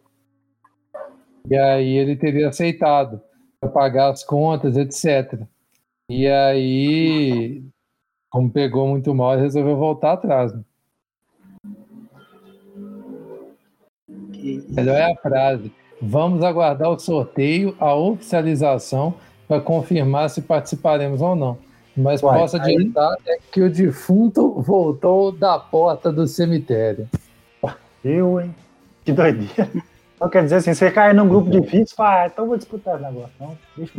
E 1.49 1.57
aí 1.57 1.97
ele 1.97 2.17
teria 2.17 2.49
aceitado 2.49 3.21
para 3.61 3.71
pagar 3.71 4.11
as 4.11 4.25
contas, 4.25 4.77
etc. 4.77 5.41
E 6.09 6.27
aí, 6.27 7.63
como 8.31 8.51
pegou 8.51 8.89
muito 8.89 9.15
mal, 9.15 9.35
ele 9.35 9.43
resolveu 9.43 9.77
voltar 9.77 10.13
atrás. 10.13 10.53
Né? 10.53 10.63
Melhor 14.69 14.97
é 14.97 15.13
a 15.13 15.17
frase. 15.17 15.73
Vamos 16.01 16.43
aguardar 16.43 16.91
o 16.91 16.99
sorteio, 16.99 17.75
a 17.81 17.95
oficialização, 17.95 19.15
para 19.49 19.61
confirmar 19.61 20.31
se 20.31 20.43
participaremos 20.43 21.21
ou 21.21 21.35
não. 21.35 21.59
Mas 21.97 22.23
Uai, 22.23 22.39
posso 22.39 22.57
adiantar 22.57 23.13
aí... 23.27 23.35
é 23.35 23.39
que 23.51 23.63
o 23.63 23.71
defunto 23.71 24.61
voltou 24.61 25.33
da 25.33 25.59
porta 25.59 26.13
do 26.13 26.27
cemitério. 26.27 27.09
Eu, 28.05 28.41
hein? 28.41 28.55
Que 29.05 29.13
doideira. 29.13 29.71
Então 30.17 30.29
quer 30.29 30.43
dizer 30.43 30.57
assim, 30.57 30.75
você 30.75 30.91
cai 30.91 31.13
num 31.13 31.29
grupo 31.29 31.51
difícil, 31.51 31.95
fala, 31.95 32.23
ah, 32.23 32.27
então 32.27 32.47
vou 32.47 32.57
disputar 32.57 32.97
o 32.97 33.03
negócio. 33.03 33.33
Não, 33.39 33.59
deixa 33.77 33.93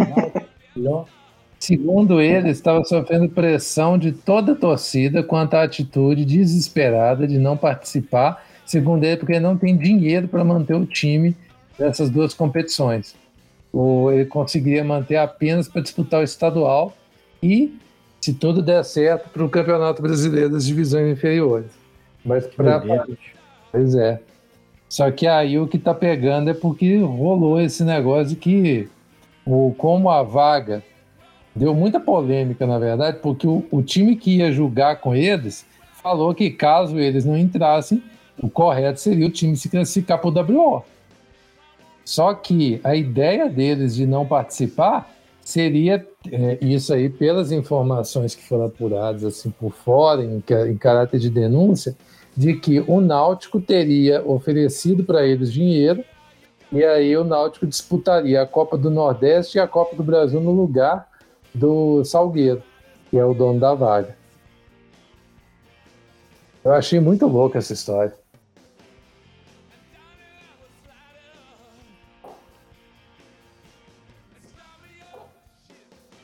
não. 0.75 1.05
Segundo 1.59 2.21
ele, 2.21 2.49
estava 2.49 2.83
sofrendo 2.83 3.29
pressão 3.29 3.97
de 3.97 4.11
toda 4.11 4.51
a 4.51 4.55
torcida 4.55 5.23
quanto 5.23 5.55
à 5.55 5.63
atitude 5.63 6.23
desesperada 6.23 7.27
de 7.27 7.37
não 7.39 7.57
participar, 7.57 8.45
segundo 8.65 9.03
ele, 9.03 9.17
porque 9.17 9.33
ele 9.33 9.39
não 9.39 9.57
tem 9.57 9.75
dinheiro 9.75 10.27
para 10.27 10.43
manter 10.43 10.75
o 10.75 10.85
time 10.85 11.35
dessas 11.77 12.09
duas 12.09 12.33
competições. 12.33 13.15
Ou 13.73 14.11
ele 14.11 14.25
conseguiria 14.25 14.83
manter 14.83 15.17
apenas 15.17 15.67
para 15.67 15.81
disputar 15.81 16.21
o 16.21 16.23
estadual 16.23 16.95
e, 17.41 17.75
se 18.21 18.33
tudo 18.33 18.61
der 18.61 18.83
certo, 18.83 19.29
para 19.29 19.43
o 19.43 19.49
Campeonato 19.49 20.01
Brasileiro 20.01 20.51
das 20.51 20.65
Divisões 20.65 21.11
Inferiores. 21.11 21.71
Mas 22.23 22.45
para. 22.47 23.05
Pois 23.71 23.95
é. 23.95 24.19
Só 24.89 25.11
que 25.11 25.27
aí 25.27 25.59
o 25.59 25.67
que 25.67 25.77
está 25.77 25.93
pegando 25.93 26.49
é 26.49 26.53
porque 26.53 26.97
rolou 26.97 27.59
esse 27.59 27.83
negócio 27.83 28.35
que, 28.37 28.87
o, 29.45 29.73
como 29.77 30.09
a 30.09 30.23
vaga 30.23 30.83
deu 31.55 31.73
muita 31.73 31.99
polêmica, 31.99 32.65
na 32.65 32.79
verdade, 32.79 33.19
porque 33.21 33.47
o, 33.47 33.65
o 33.69 33.81
time 33.81 34.15
que 34.15 34.37
ia 34.37 34.51
julgar 34.51 35.01
com 35.01 35.13
eles 35.13 35.65
falou 36.01 36.33
que 36.33 36.49
caso 36.49 36.97
eles 36.97 37.25
não 37.25 37.37
entrassem, 37.37 38.01
o 38.41 38.49
correto 38.49 38.99
seria 38.99 39.27
o 39.27 39.31
time 39.31 39.57
se 39.57 39.67
classificar 39.67 40.19
para 40.19 40.29
o 40.29 40.53
WO. 40.53 40.83
Só 42.05 42.33
que 42.33 42.79
a 42.83 42.95
ideia 42.95 43.49
deles 43.49 43.95
de 43.95 44.05
não 44.05 44.25
participar 44.25 45.13
seria 45.41 46.05
é, 46.31 46.57
isso 46.61 46.93
aí, 46.93 47.09
pelas 47.09 47.51
informações 47.51 48.35
que 48.35 48.43
foram 48.43 48.65
apuradas 48.65 49.23
assim 49.25 49.49
por 49.49 49.71
fora, 49.71 50.23
em, 50.23 50.41
em 50.69 50.77
caráter 50.77 51.19
de 51.19 51.29
denúncia, 51.29 51.95
de 52.37 52.53
que 52.53 52.79
o 52.81 53.01
Náutico 53.01 53.59
teria 53.59 54.23
oferecido 54.23 55.03
para 55.03 55.25
eles 55.25 55.51
dinheiro 55.51 56.05
e 56.71 56.83
aí 56.83 57.17
o 57.17 57.23
Náutico 57.23 57.65
disputaria 57.65 58.43
a 58.43 58.45
Copa 58.45 58.77
do 58.77 58.91
Nordeste 58.91 59.57
e 59.57 59.61
a 59.61 59.67
Copa 59.67 59.95
do 59.95 60.03
Brasil 60.03 60.39
no 60.39 60.51
lugar 60.51 61.09
do 61.51 62.03
Salgueiro, 62.03 62.61
que 63.09 63.17
é 63.17 63.25
o 63.25 63.33
dono 63.33 63.59
da 63.59 63.73
vaga. 63.73 64.15
Eu 66.63 66.73
achei 66.73 66.99
muito 66.99 67.25
louca 67.25 67.57
essa 67.57 67.73
história. 67.73 68.13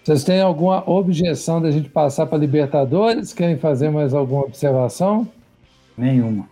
Vocês 0.03 0.25
têm 0.25 0.41
alguma 0.41 0.87
objeção 0.87 1.61
da 1.61 1.71
gente 1.71 1.89
passar 1.89 2.25
para 2.25 2.37
Libertadores? 2.37 3.33
Querem 3.33 3.57
fazer 3.57 3.89
mais 3.89 4.13
alguma 4.13 4.43
observação? 4.43 5.25
Nenhuma. 5.97 6.47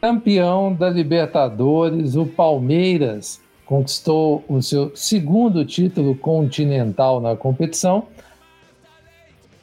Campeão 0.00 0.72
da 0.72 0.88
Libertadores, 0.88 2.14
o 2.14 2.26
Palmeiras 2.26 3.40
conquistou 3.64 4.44
o 4.48 4.62
seu 4.62 4.94
segundo 4.94 5.64
título 5.64 6.14
continental 6.14 7.20
na 7.20 7.34
competição, 7.34 8.04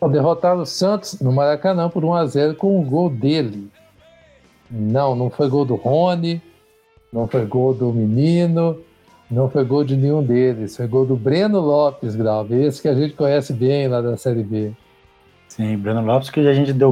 ao 0.02 0.10
derrotar 0.10 0.58
o 0.58 0.66
Santos 0.66 1.22
no 1.22 1.32
Maracanã 1.32 1.90
por 1.90 2.04
1 2.04 2.14
a 2.14 2.26
0 2.26 2.56
com 2.56 2.80
o 2.80 2.84
gol 2.84 3.10
dele. 3.10 3.70
Não, 4.70 5.16
não 5.16 5.30
foi 5.30 5.48
gol 5.48 5.64
do 5.64 5.76
Rony, 5.76 6.42
não 7.12 7.28
foi 7.28 7.46
gol 7.46 7.74
do 7.74 7.94
Menino, 7.94 8.78
não 9.32 9.50
foi 9.50 9.64
gol 9.64 9.84
de 9.84 9.96
nenhum 9.96 10.22
deles, 10.22 10.76
foi 10.76 10.88
gol 10.88 11.06
do 11.06 11.16
Breno 11.16 11.62
Lopes, 11.62 12.16
Grave, 12.16 12.56
esse 12.66 12.82
que 12.82 12.88
a 12.90 12.94
gente 12.96 13.14
conhece 13.14 13.54
bem 13.54 13.88
lá 13.88 14.02
da 14.02 14.18
Série 14.18 14.44
B. 14.44 14.74
Sim, 15.48 15.78
Breno 15.78 16.04
Lopes 16.06 16.30
que 16.30 16.42
a 16.42 16.54
gente 16.54 16.74
deu 16.74 16.92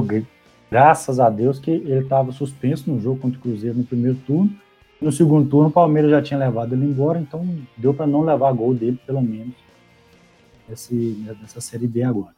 graças 0.72 1.20
a 1.20 1.28
Deus 1.28 1.58
que 1.58 1.70
ele 1.70 2.00
estava 2.00 2.32
suspenso 2.32 2.90
no 2.90 2.98
jogo 2.98 3.20
contra 3.20 3.38
o 3.38 3.42
Cruzeiro 3.42 3.78
no 3.78 3.84
primeiro 3.84 4.16
turno 4.26 4.50
no 5.02 5.10
segundo 5.10 5.48
turno, 5.50 5.68
o 5.68 5.72
Palmeiras 5.72 6.10
já 6.10 6.22
tinha 6.22 6.38
levado 6.38 6.74
ele 6.74 6.86
embora, 6.86 7.18
então 7.18 7.44
deu 7.76 7.92
para 7.92 8.06
não 8.06 8.22
levar 8.22 8.52
gol 8.52 8.72
dele, 8.72 8.98
pelo 9.04 9.20
menos, 9.20 9.54
nessa 10.68 11.60
Série 11.60 11.88
B 11.88 12.04
agora. 12.04 12.34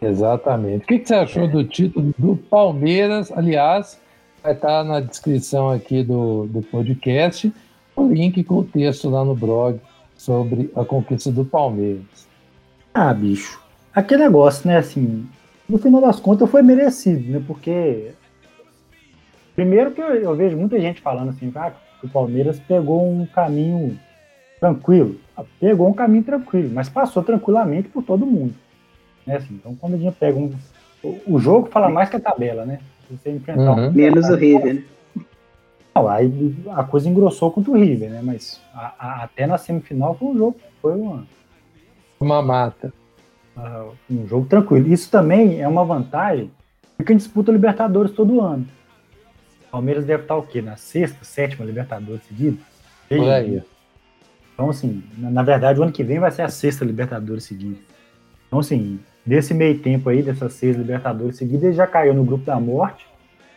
Exatamente. 0.00 0.84
O 0.84 0.86
que, 0.86 1.00
que 1.00 1.08
você 1.08 1.14
achou 1.16 1.42
é. 1.42 1.48
do 1.48 1.64
título 1.64 2.14
do 2.16 2.36
Palmeiras? 2.36 3.32
Aliás, 3.32 4.00
vai 4.42 4.52
estar 4.52 4.84
na 4.84 5.00
descrição 5.00 5.70
aqui 5.70 6.04
do, 6.04 6.46
do 6.46 6.62
podcast 6.62 7.52
o 7.96 8.06
link 8.06 8.44
com 8.44 8.58
o 8.58 8.64
texto 8.64 9.10
lá 9.10 9.24
no 9.24 9.34
blog 9.34 9.80
sobre 10.16 10.70
a 10.76 10.84
conquista 10.84 11.32
do 11.32 11.44
Palmeiras. 11.44 12.28
Ah, 12.94 13.12
bicho. 13.12 13.60
Aquele 13.92 14.22
negócio, 14.22 14.68
né, 14.68 14.76
assim, 14.76 15.26
no 15.68 15.78
final 15.78 16.00
das 16.00 16.18
contas 16.18 16.50
foi 16.50 16.62
merecido, 16.62 17.30
né, 17.30 17.42
porque 17.46 18.12
primeiro 19.54 19.90
que 19.90 20.00
eu, 20.00 20.14
eu 20.14 20.36
vejo 20.36 20.56
muita 20.56 20.80
gente 20.80 21.00
falando 21.00 21.30
assim, 21.30 21.52
ah, 21.54 21.72
o 22.02 22.08
Palmeiras 22.08 22.60
pegou 22.60 23.08
um 23.08 23.26
caminho 23.26 23.98
tranquilo. 24.60 25.16
Pegou 25.60 25.88
um 25.88 25.92
caminho 25.92 26.24
tranquilo, 26.24 26.70
mas 26.72 26.88
passou 26.88 27.22
tranquilamente 27.22 27.88
por 27.88 28.02
todo 28.02 28.26
mundo. 28.26 28.54
Né? 29.26 29.36
Assim, 29.36 29.54
então, 29.54 29.74
quando 29.74 29.94
a 29.94 29.98
gente 29.98 30.14
pega 30.16 30.38
um. 30.38 30.52
O 31.26 31.38
jogo 31.38 31.68
fala 31.68 31.88
mais 31.88 32.08
que 32.08 32.16
a 32.16 32.20
tabela, 32.20 32.64
né? 32.64 32.80
Você 33.08 33.30
enfrentar 33.30 33.70
uhum. 33.70 33.88
um... 33.88 33.92
Menos 33.92 34.28
o 34.28 34.34
River, 34.34 34.74
né? 34.74 34.82
Não, 35.94 36.08
aí 36.08 36.54
a 36.70 36.82
coisa 36.84 37.08
engrossou 37.08 37.50
contra 37.50 37.70
o 37.70 37.76
River, 37.76 38.10
né? 38.10 38.20
Mas 38.22 38.60
a, 38.74 38.94
a, 38.98 39.24
até 39.24 39.46
na 39.46 39.58
semifinal 39.58 40.14
foi 40.14 40.28
um 40.28 40.36
jogo, 40.36 40.56
foi 40.82 40.94
uma, 40.94 41.24
uma 42.20 42.42
mata. 42.42 42.92
Uh, 43.58 43.92
um 44.08 44.26
jogo 44.26 44.46
tranquilo. 44.46 44.86
Isso 44.88 45.10
também 45.10 45.60
é 45.60 45.66
uma 45.66 45.84
vantagem 45.84 46.50
de 46.96 47.04
quem 47.04 47.16
disputa 47.16 47.50
Libertadores 47.50 48.12
todo 48.12 48.40
ano. 48.40 48.66
O 49.66 49.70
Palmeiras 49.70 50.04
deve 50.04 50.22
estar 50.22 50.36
o 50.36 50.42
quê? 50.42 50.62
Na 50.62 50.76
sexta, 50.76 51.24
sétima 51.24 51.64
Libertadores 51.64 52.22
seguida? 52.24 52.56
Por 53.08 53.28
aí. 53.28 53.62
Então, 54.54 54.70
assim, 54.70 55.02
na, 55.16 55.30
na, 55.30 55.42
verdade, 55.42 55.78
o 55.78 55.82
ano 55.82 55.92
que 55.92 56.04
vem 56.04 56.18
vai 56.18 56.30
ser 56.30 56.42
a 56.42 56.48
sexta 56.48 56.84
Libertadores 56.84 57.44
seguida. 57.44 57.78
Então, 58.46 58.60
assim, 58.60 59.00
desse 59.26 59.52
meio 59.52 59.78
tempo 59.78 60.08
aí, 60.08 60.22
dessas 60.22 60.52
seis 60.54 60.76
Libertadores 60.76 61.36
seguidas, 61.36 61.64
ele 61.64 61.72
já 61.74 61.86
caiu 61.86 62.14
no 62.14 62.24
grupo 62.24 62.44
da 62.44 62.58
morte, 62.58 63.06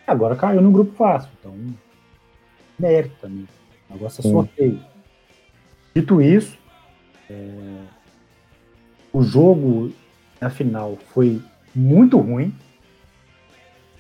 agora 0.06 0.36
caiu 0.36 0.62
no 0.62 0.72
grupo 0.72 0.94
fácil. 0.96 1.30
Então, 1.40 1.54
mérito 2.78 3.16
também. 3.22 3.48
O 3.90 3.94
negócio 3.94 4.26
é 4.26 4.30
sorteio. 4.30 4.80
Dito 5.96 6.22
isso, 6.22 6.58
é, 7.30 7.78
o 9.14 9.22
jogo 9.24 9.92
na 10.40 10.50
final 10.50 10.98
foi 11.14 11.42
muito 11.76 12.18
ruim. 12.18 12.54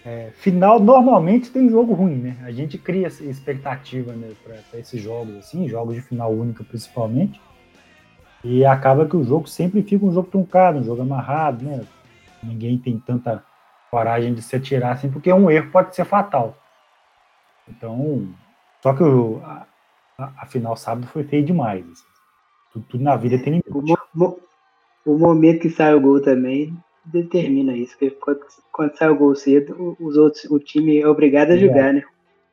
É, 0.04 0.32
final 0.34 0.80
normalmente 0.80 1.52
tem 1.52 1.69
jogo 1.69 1.93
ruim, 1.93 2.15
né? 2.15 2.38
A 2.43 2.52
gente 2.52 2.78
cria 2.78 3.08
expectativa 3.08 4.13
né, 4.13 4.34
para 4.43 4.80
esses 4.80 5.02
jogos 5.02 5.36
assim, 5.38 5.67
jogos 5.67 5.95
de 5.95 6.02
final 6.02 6.32
única 6.32 6.63
principalmente. 6.63 7.39
E 8.43 8.65
acaba 8.65 9.06
que 9.06 9.15
o 9.15 9.24
jogo 9.24 9.47
sempre 9.47 9.84
fica 9.84 10.04
um 10.04 10.12
jogo 10.12 10.28
truncado, 10.30 10.80
um 10.80 10.84
jogo 10.84 11.04
amarrado, 11.04 11.63
né? 11.63 11.82
Ninguém 12.41 12.78
tem 12.78 12.97
tanta 12.97 13.43
coragem 13.91 14.34
de 14.34 14.41
se 14.41 14.56
atirar 14.56 14.93
assim, 14.93 15.12
porque 15.12 15.32
um 15.32 15.52
erro 15.52 15.69
pode 15.71 15.95
ser 15.95 16.06
fatal. 16.06 16.58
Então, 17.67 18.28
só 18.82 18.93
que 18.93 19.04
o, 19.04 19.39
a, 19.43 19.67
a, 20.17 20.45
final 20.47 20.76
sábado 20.76 21.06
foi 21.08 21.24
feio 21.24 21.45
demais. 21.45 21.86
Assim. 21.86 22.04
Tudo, 22.74 22.86
tudo, 22.89 23.04
na 23.04 23.15
vida 23.15 23.38
tem 23.38 23.62
limite. 23.62 23.69
O, 25.05 25.17
momento 25.17 25.61
que 25.61 25.69
sai 25.69 25.93
o 25.93 26.01
gol 26.01 26.21
também 26.21 26.75
determina 27.05 27.75
isso, 27.75 27.97
porque 27.97 28.11
quando, 28.11 28.39
quando 28.71 28.97
sai 28.97 29.09
o 29.09 29.17
gol 29.17 29.35
cedo, 29.35 29.97
os 29.99 30.17
outros, 30.17 30.45
o 30.45 30.59
time 30.59 30.99
é 30.99 31.07
obrigado 31.07 31.51
a 31.51 31.57
jogar, 31.57 31.89
é. 31.89 31.93
né? 31.93 32.03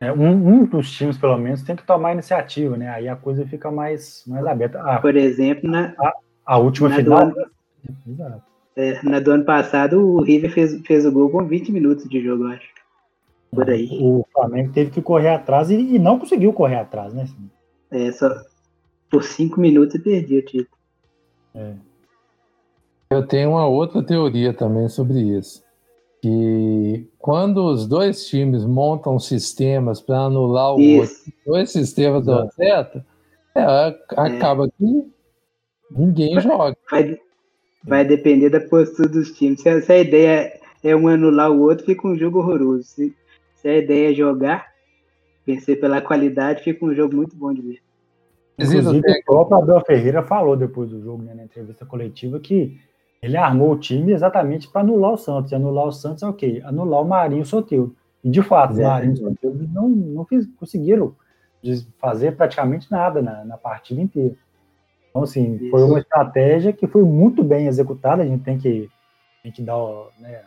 É, 0.00 0.12
um, 0.12 0.30
um, 0.30 0.64
dos 0.64 0.92
times, 0.92 1.18
pelo 1.18 1.36
menos, 1.38 1.62
tem 1.62 1.74
que 1.74 1.84
tomar 1.84 2.12
iniciativa, 2.12 2.76
né? 2.76 2.88
Aí 2.88 3.08
a 3.08 3.16
coisa 3.16 3.44
fica 3.46 3.70
mais, 3.70 4.22
mais 4.26 4.46
aberta. 4.46 4.80
Ah, 4.80 5.00
Por 5.00 5.16
exemplo, 5.16 5.68
na, 5.68 5.92
a, 5.98 6.12
a 6.46 6.58
última 6.58 6.88
final. 6.90 7.32
Do 7.32 8.22
ano, 8.22 8.42
é, 8.76 9.02
na 9.02 9.18
do 9.18 9.32
ano 9.32 9.44
passado, 9.44 10.00
o 10.00 10.22
River 10.22 10.52
fez, 10.52 10.80
fez 10.86 11.04
o 11.04 11.10
gol 11.10 11.28
com 11.30 11.44
20 11.44 11.72
minutos 11.72 12.08
de 12.08 12.22
jogo, 12.22 12.46
acho. 12.46 12.68
Por 13.50 13.68
aí. 13.68 13.88
O 14.00 14.24
Flamengo 14.32 14.72
teve 14.72 14.90
que 14.90 15.02
correr 15.02 15.30
atrás 15.30 15.68
e, 15.68 15.74
e 15.74 15.98
não 15.98 16.18
conseguiu 16.18 16.52
correr 16.52 16.76
atrás, 16.76 17.12
né? 17.12 17.26
É, 17.90 18.12
só 18.12 18.30
por 19.10 19.24
5 19.24 19.60
minutos 19.60 19.96
e 19.96 19.98
perdi 19.98 20.38
o 20.38 20.44
título. 20.44 20.78
É. 21.56 21.74
Eu 23.10 23.26
tenho 23.26 23.50
uma 23.50 23.66
outra 23.66 24.02
teoria 24.02 24.52
também 24.52 24.88
sobre 24.88 25.20
isso 25.20 25.66
que 26.20 27.08
quando 27.18 27.64
os 27.64 27.86
dois 27.86 28.26
times 28.26 28.64
montam 28.64 29.18
sistemas 29.18 30.00
para 30.00 30.18
anular 30.18 30.74
o 30.74 30.80
Isso. 30.80 31.00
outro, 31.00 31.32
dois 31.46 31.70
sistemas 31.70 32.24
dão 32.24 32.50
certo, 32.50 33.04
é, 33.54 33.62
acaba 34.16 34.66
é. 34.66 34.68
que 34.76 35.12
ninguém 35.90 36.34
vai, 36.34 36.42
joga. 36.42 36.76
Vai, 36.90 37.18
vai, 37.84 38.04
depender 38.04 38.50
da 38.50 38.60
postura 38.60 39.08
dos 39.08 39.32
times. 39.32 39.60
Se, 39.60 39.80
se, 39.82 39.92
a 39.92 39.98
ideia 39.98 40.60
é 40.82 40.96
um 40.96 41.08
anular 41.08 41.50
o 41.50 41.62
outro, 41.62 41.86
fica 41.86 42.06
um 42.06 42.16
jogo 42.16 42.38
horroroso. 42.40 42.82
Se, 42.84 43.14
se 43.54 43.68
a 43.68 43.78
ideia 43.78 44.10
é 44.10 44.14
jogar, 44.14 44.66
vencer 45.46 45.80
pela 45.80 46.00
qualidade, 46.00 46.62
fica 46.62 46.84
um 46.84 46.94
jogo 46.94 47.14
muito 47.14 47.36
bom 47.36 47.52
de 47.52 47.62
ver. 47.62 47.78
Inclusive, 48.58 48.98
o 48.98 49.24
próprio 49.24 49.58
Abel 49.58 49.80
Ferreira 49.86 50.20
falou 50.24 50.56
depois 50.56 50.90
do 50.90 51.00
jogo, 51.00 51.22
né, 51.22 51.32
na 51.32 51.44
entrevista 51.44 51.86
coletiva, 51.86 52.40
que 52.40 52.76
ele 53.20 53.36
armou 53.36 53.72
o 53.72 53.78
time 53.78 54.12
exatamente 54.12 54.68
para 54.68 54.82
anular 54.82 55.12
o 55.12 55.18
Santos. 55.18 55.52
E 55.52 55.54
anular 55.54 55.86
o 55.86 55.92
Santos 55.92 56.22
é 56.22 56.28
o 56.28 56.32
quê? 56.32 56.62
Anular 56.64 57.02
o 57.02 57.08
Marinho 57.08 57.44
Soteldo. 57.44 57.94
E 58.22 58.30
de 58.30 58.42
fato, 58.42 58.78
é. 58.78 58.84
Marinho 58.84 59.14
e 59.14 59.16
Soteldo 59.16 59.68
não, 59.72 59.88
não 59.88 60.24
fiz, 60.24 60.46
conseguiram 60.58 61.14
fazer 61.98 62.36
praticamente 62.36 62.90
nada 62.90 63.20
na, 63.20 63.44
na 63.44 63.56
partida 63.56 64.00
inteira. 64.00 64.34
Então, 65.10 65.22
assim, 65.22 65.56
Isso. 65.56 65.70
foi 65.70 65.82
uma 65.82 65.98
estratégia 65.98 66.72
que 66.72 66.86
foi 66.86 67.02
muito 67.02 67.42
bem 67.42 67.66
executada. 67.66 68.22
A 68.22 68.26
gente 68.26 68.44
tem 68.44 68.58
que, 68.58 68.88
tem 69.42 69.50
que 69.50 69.62
dar 69.62 69.76
né, 70.18 70.40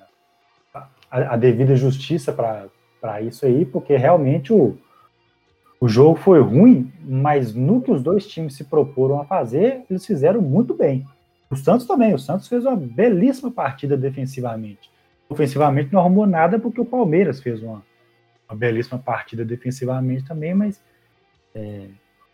a, 0.74 1.34
a, 1.34 1.36
devida 1.36 1.76
justiça 1.76 2.32
para 2.32 3.22
isso 3.22 3.46
aí, 3.46 3.66
porque 3.66 3.98
realmente 3.98 4.54
o, 4.54 4.78
o 5.80 5.88
jogo 5.90 6.16
foi 6.16 6.40
ruim, 6.40 6.92
mas 7.04 7.54
no 7.54 7.82
que 7.82 7.92
os 7.92 8.02
dois 8.02 8.26
times 8.26 8.56
se 8.56 8.64
proporam 8.64 9.20
a 9.20 9.26
fazer, 9.26 9.84
eles 9.90 10.06
fizeram 10.06 10.42
muito 10.42 10.74
bem. 10.74 11.06
O 11.52 11.56
Santos 11.56 11.86
também. 11.86 12.14
O 12.14 12.20
Santos 12.20 12.48
fez 12.48 12.66
uma 12.66 12.78
belíssima 12.78 13.52
partida 13.52 13.98
defensivamente. 13.98 14.90
Ofensivamente 15.30 15.92
não 15.92 16.00
arrumou 16.00 16.26
nada 16.26 16.58
porque 16.58 16.80
o 16.80 16.86
Palmeiras 16.86 17.42
fez 17.42 17.62
uma, 17.62 17.84
uma 18.50 18.58
belíssima 18.58 18.98
partida 18.98 19.44
defensivamente 19.44 20.26
também, 20.26 20.54
mas 20.54 20.82
é, 21.54 21.88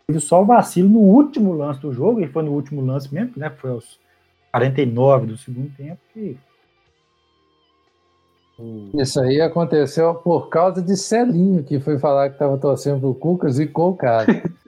teve 0.06 0.20
só 0.20 0.42
o 0.42 0.46
vacilo 0.46 0.88
no 0.88 1.00
último 1.00 1.52
lance 1.52 1.80
do 1.80 1.92
jogo, 1.92 2.20
e 2.20 2.28
foi 2.28 2.42
no 2.42 2.52
último 2.52 2.80
lance 2.80 3.12
mesmo, 3.12 3.32
né? 3.36 3.50
Foi 3.50 3.70
aos 3.70 4.00
49 4.52 5.26
do 5.26 5.36
segundo 5.36 5.70
tempo 5.76 6.00
que. 6.12 6.38
Isso 8.94 9.20
aí 9.20 9.40
aconteceu 9.40 10.12
por 10.16 10.48
causa 10.48 10.82
de 10.82 10.96
Celinho, 10.96 11.62
que 11.62 11.78
foi 11.78 11.96
falar 11.96 12.28
que 12.28 12.34
estava 12.34 12.58
torcendo 12.58 13.00
pro 13.00 13.14
Cucas 13.14 13.60
e 13.60 13.66
com 13.66 13.90
o 13.90 13.96
cara. 13.96 14.26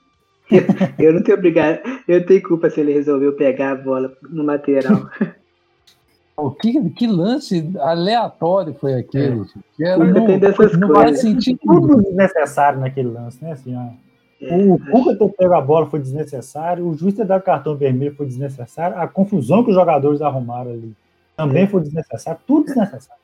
eu 0.98 1.12
não 1.12 1.22
tenho 1.22 1.38
obrigado, 1.38 1.80
eu 2.06 2.24
tenho 2.24 2.42
culpa 2.42 2.70
se 2.70 2.80
ele 2.80 2.92
resolveu 2.92 3.34
pegar 3.34 3.72
a 3.72 3.76
bola 3.76 4.12
no 4.28 4.42
lateral. 4.42 5.08
O 6.36 6.50
que, 6.50 6.90
que 6.90 7.06
lance 7.06 7.70
aleatório 7.78 8.74
foi 8.74 8.94
aquele? 8.94 9.42
É. 9.80 9.84
Era, 9.84 10.04
não, 10.04 10.26
tem 10.26 10.38
dessas 10.38 10.78
não 10.78 10.88
coisas. 10.88 11.20
Faz 11.20 11.44
tudo 11.62 12.02
desnecessário 12.02 12.80
naquele 12.80 13.10
lance, 13.10 13.44
né? 13.44 13.52
Assim, 13.52 13.76
ó. 13.76 13.88
É, 14.42 14.56
o 14.56 14.78
Cuca 14.78 15.16
ter 15.16 15.28
pego 15.36 15.52
a 15.52 15.60
bola 15.60 15.90
foi 15.90 16.00
desnecessário, 16.00 16.86
o 16.86 16.96
juiz 16.96 17.14
ter 17.14 17.26
dado 17.26 17.42
cartão 17.42 17.76
vermelho 17.76 18.14
foi 18.14 18.24
desnecessário, 18.24 18.96
a 18.96 19.06
confusão 19.06 19.62
que 19.62 19.68
os 19.68 19.76
jogadores 19.76 20.22
arrumaram 20.22 20.70
ali 20.70 20.94
também 21.36 21.64
é. 21.64 21.66
foi 21.66 21.80
desnecessário, 21.80 22.40
tudo 22.46 22.66
desnecessário. 22.66 23.20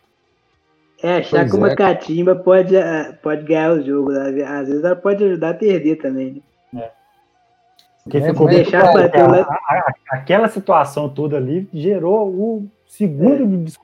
É, 1.02 1.16
achar 1.16 1.40
pois 1.40 1.50
que 1.50 1.56
uma 1.58 1.72
é. 1.72 1.76
catimba 1.76 2.34
pode, 2.34 2.76
ah, 2.76 3.16
pode 3.22 3.44
ganhar 3.44 3.72
o 3.72 3.82
jogo. 3.84 4.10
Às 4.12 4.68
vezes 4.68 4.82
ela 4.82 4.96
pode 4.96 5.22
ajudar 5.22 5.50
a 5.50 5.54
perder 5.54 5.96
também. 5.96 6.42
Né? 6.72 6.82
É. 6.82 6.90
Porque 8.06 8.18
é, 8.18 8.22
ficou 8.30 8.46
deixar 8.46 8.92
bater 8.92 9.20
a, 9.20 9.40
a, 9.40 9.94
aquela 10.10 10.46
situação 10.46 11.08
toda 11.08 11.36
ali 11.36 11.68
gerou 11.74 12.28
o 12.28 12.68
segundo 12.86 13.42
é. 13.42 13.46
de 13.46 13.74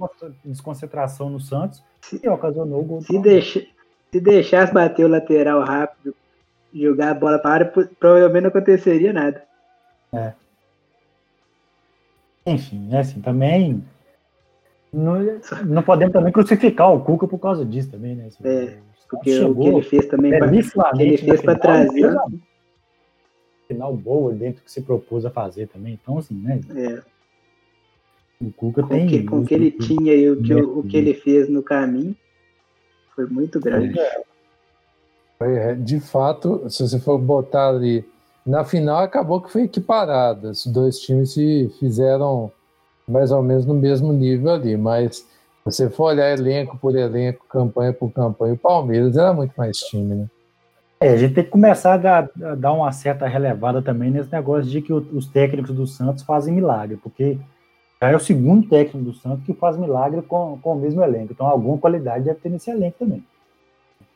desconcentração 0.44 1.28
no 1.28 1.40
Santos 1.40 1.82
e 2.22 2.28
ocasionou 2.28 2.82
o 2.82 2.84
gol. 2.84 3.00
Se, 3.00 3.18
deixa, 3.18 3.66
se 4.12 4.20
deixasse 4.20 4.72
bater 4.72 5.04
o 5.04 5.08
lateral 5.08 5.64
rápido, 5.64 6.14
jogar 6.72 7.10
a 7.10 7.14
bola 7.14 7.36
para 7.40 7.50
a 7.50 7.54
área, 7.54 7.72
provavelmente 7.98 8.42
não 8.42 8.50
aconteceria 8.50 9.12
nada. 9.12 9.42
É. 10.12 10.32
Enfim, 12.46 12.90
é 12.92 13.00
assim, 13.00 13.20
também 13.20 13.82
não, 14.92 15.16
não 15.64 15.82
podemos 15.82 16.12
também 16.12 16.32
crucificar 16.32 16.94
o 16.94 17.00
Cuca 17.00 17.26
por 17.26 17.40
causa 17.40 17.64
disso 17.64 17.90
também, 17.90 18.14
né? 18.14 18.26
Assim, 18.26 18.46
é, 18.46 18.78
porque 19.10 19.40
o 19.40 19.54
que 19.56 19.66
ele 19.66 19.82
fez 19.82 20.06
também, 20.06 20.38
pra, 20.38 20.46
ele 20.96 21.18
fez 21.18 21.42
para 21.42 21.58
trazer 21.58 22.14
final 23.72 23.96
boa 23.96 24.32
dentro 24.32 24.60
do 24.60 24.64
que 24.64 24.72
se 24.72 24.82
propôs 24.82 25.24
a 25.24 25.30
fazer 25.30 25.68
também. 25.68 25.98
Então, 26.00 26.18
assim, 26.18 26.34
né? 26.34 26.60
É. 26.74 27.02
O 28.40 28.52
Cuca 28.52 28.82
com 28.82 28.88
tem. 28.88 29.06
Que, 29.06 29.22
com 29.24 29.40
o 29.40 29.46
que 29.46 29.54
ele 29.54 29.70
tinha 29.70 30.14
e 30.14 30.30
o 30.30 30.42
que, 30.42 30.54
o, 30.54 30.80
o 30.80 30.82
que 30.82 30.96
ele 30.96 31.14
fez 31.14 31.48
no 31.48 31.62
caminho 31.62 32.16
foi 33.14 33.26
muito 33.26 33.60
grande. 33.60 33.98
É. 33.98 35.74
De 35.74 35.98
fato, 36.00 36.68
se 36.70 36.82
você 36.82 36.98
for 36.98 37.18
botar 37.18 37.68
ali. 37.68 38.04
Na 38.44 38.64
final 38.64 38.98
acabou 38.98 39.40
que 39.40 39.52
foi 39.52 39.62
equiparado. 39.62 40.50
Os 40.50 40.66
dois 40.66 40.98
times 40.98 41.32
se 41.32 41.72
fizeram 41.78 42.50
mais 43.06 43.30
ou 43.30 43.42
menos 43.42 43.64
no 43.64 43.74
mesmo 43.74 44.12
nível 44.12 44.50
ali, 44.50 44.76
mas 44.76 45.24
você 45.64 45.88
for 45.88 46.04
olhar 46.06 46.32
elenco 46.32 46.76
por 46.76 46.96
elenco, 46.96 47.44
campanha 47.48 47.92
por 47.92 48.10
campanha, 48.10 48.54
o 48.54 48.58
Palmeiras 48.58 49.16
era 49.16 49.32
muito 49.32 49.52
mais 49.56 49.78
time, 49.78 50.14
né? 50.14 50.30
É, 51.02 51.12
a 51.12 51.16
gente 51.16 51.34
tem 51.34 51.44
que 51.44 51.50
começar 51.50 51.94
a 51.94 51.96
dar, 51.96 52.30
a 52.42 52.54
dar, 52.54 52.72
uma 52.72 52.92
certa 52.92 53.26
relevada 53.26 53.82
também 53.82 54.10
nesse 54.10 54.30
negócio 54.30 54.70
de 54.70 54.80
que 54.80 54.92
os 54.92 55.26
técnicos 55.26 55.74
do 55.74 55.86
Santos 55.86 56.22
fazem 56.22 56.54
milagre, 56.54 56.96
porque 56.96 57.38
já 58.00 58.10
é 58.10 58.16
o 58.16 58.20
segundo 58.20 58.68
técnico 58.68 59.10
do 59.10 59.12
Santos 59.12 59.44
que 59.44 59.52
faz 59.54 59.76
milagre 59.76 60.22
com, 60.22 60.58
com 60.60 60.72
o 60.72 60.80
mesmo 60.80 61.02
elenco. 61.02 61.32
Então, 61.32 61.46
alguma 61.46 61.78
qualidade 61.78 62.24
deve 62.24 62.40
ter 62.40 62.48
nesse 62.48 62.70
elenco 62.70 62.96
também. 62.98 63.24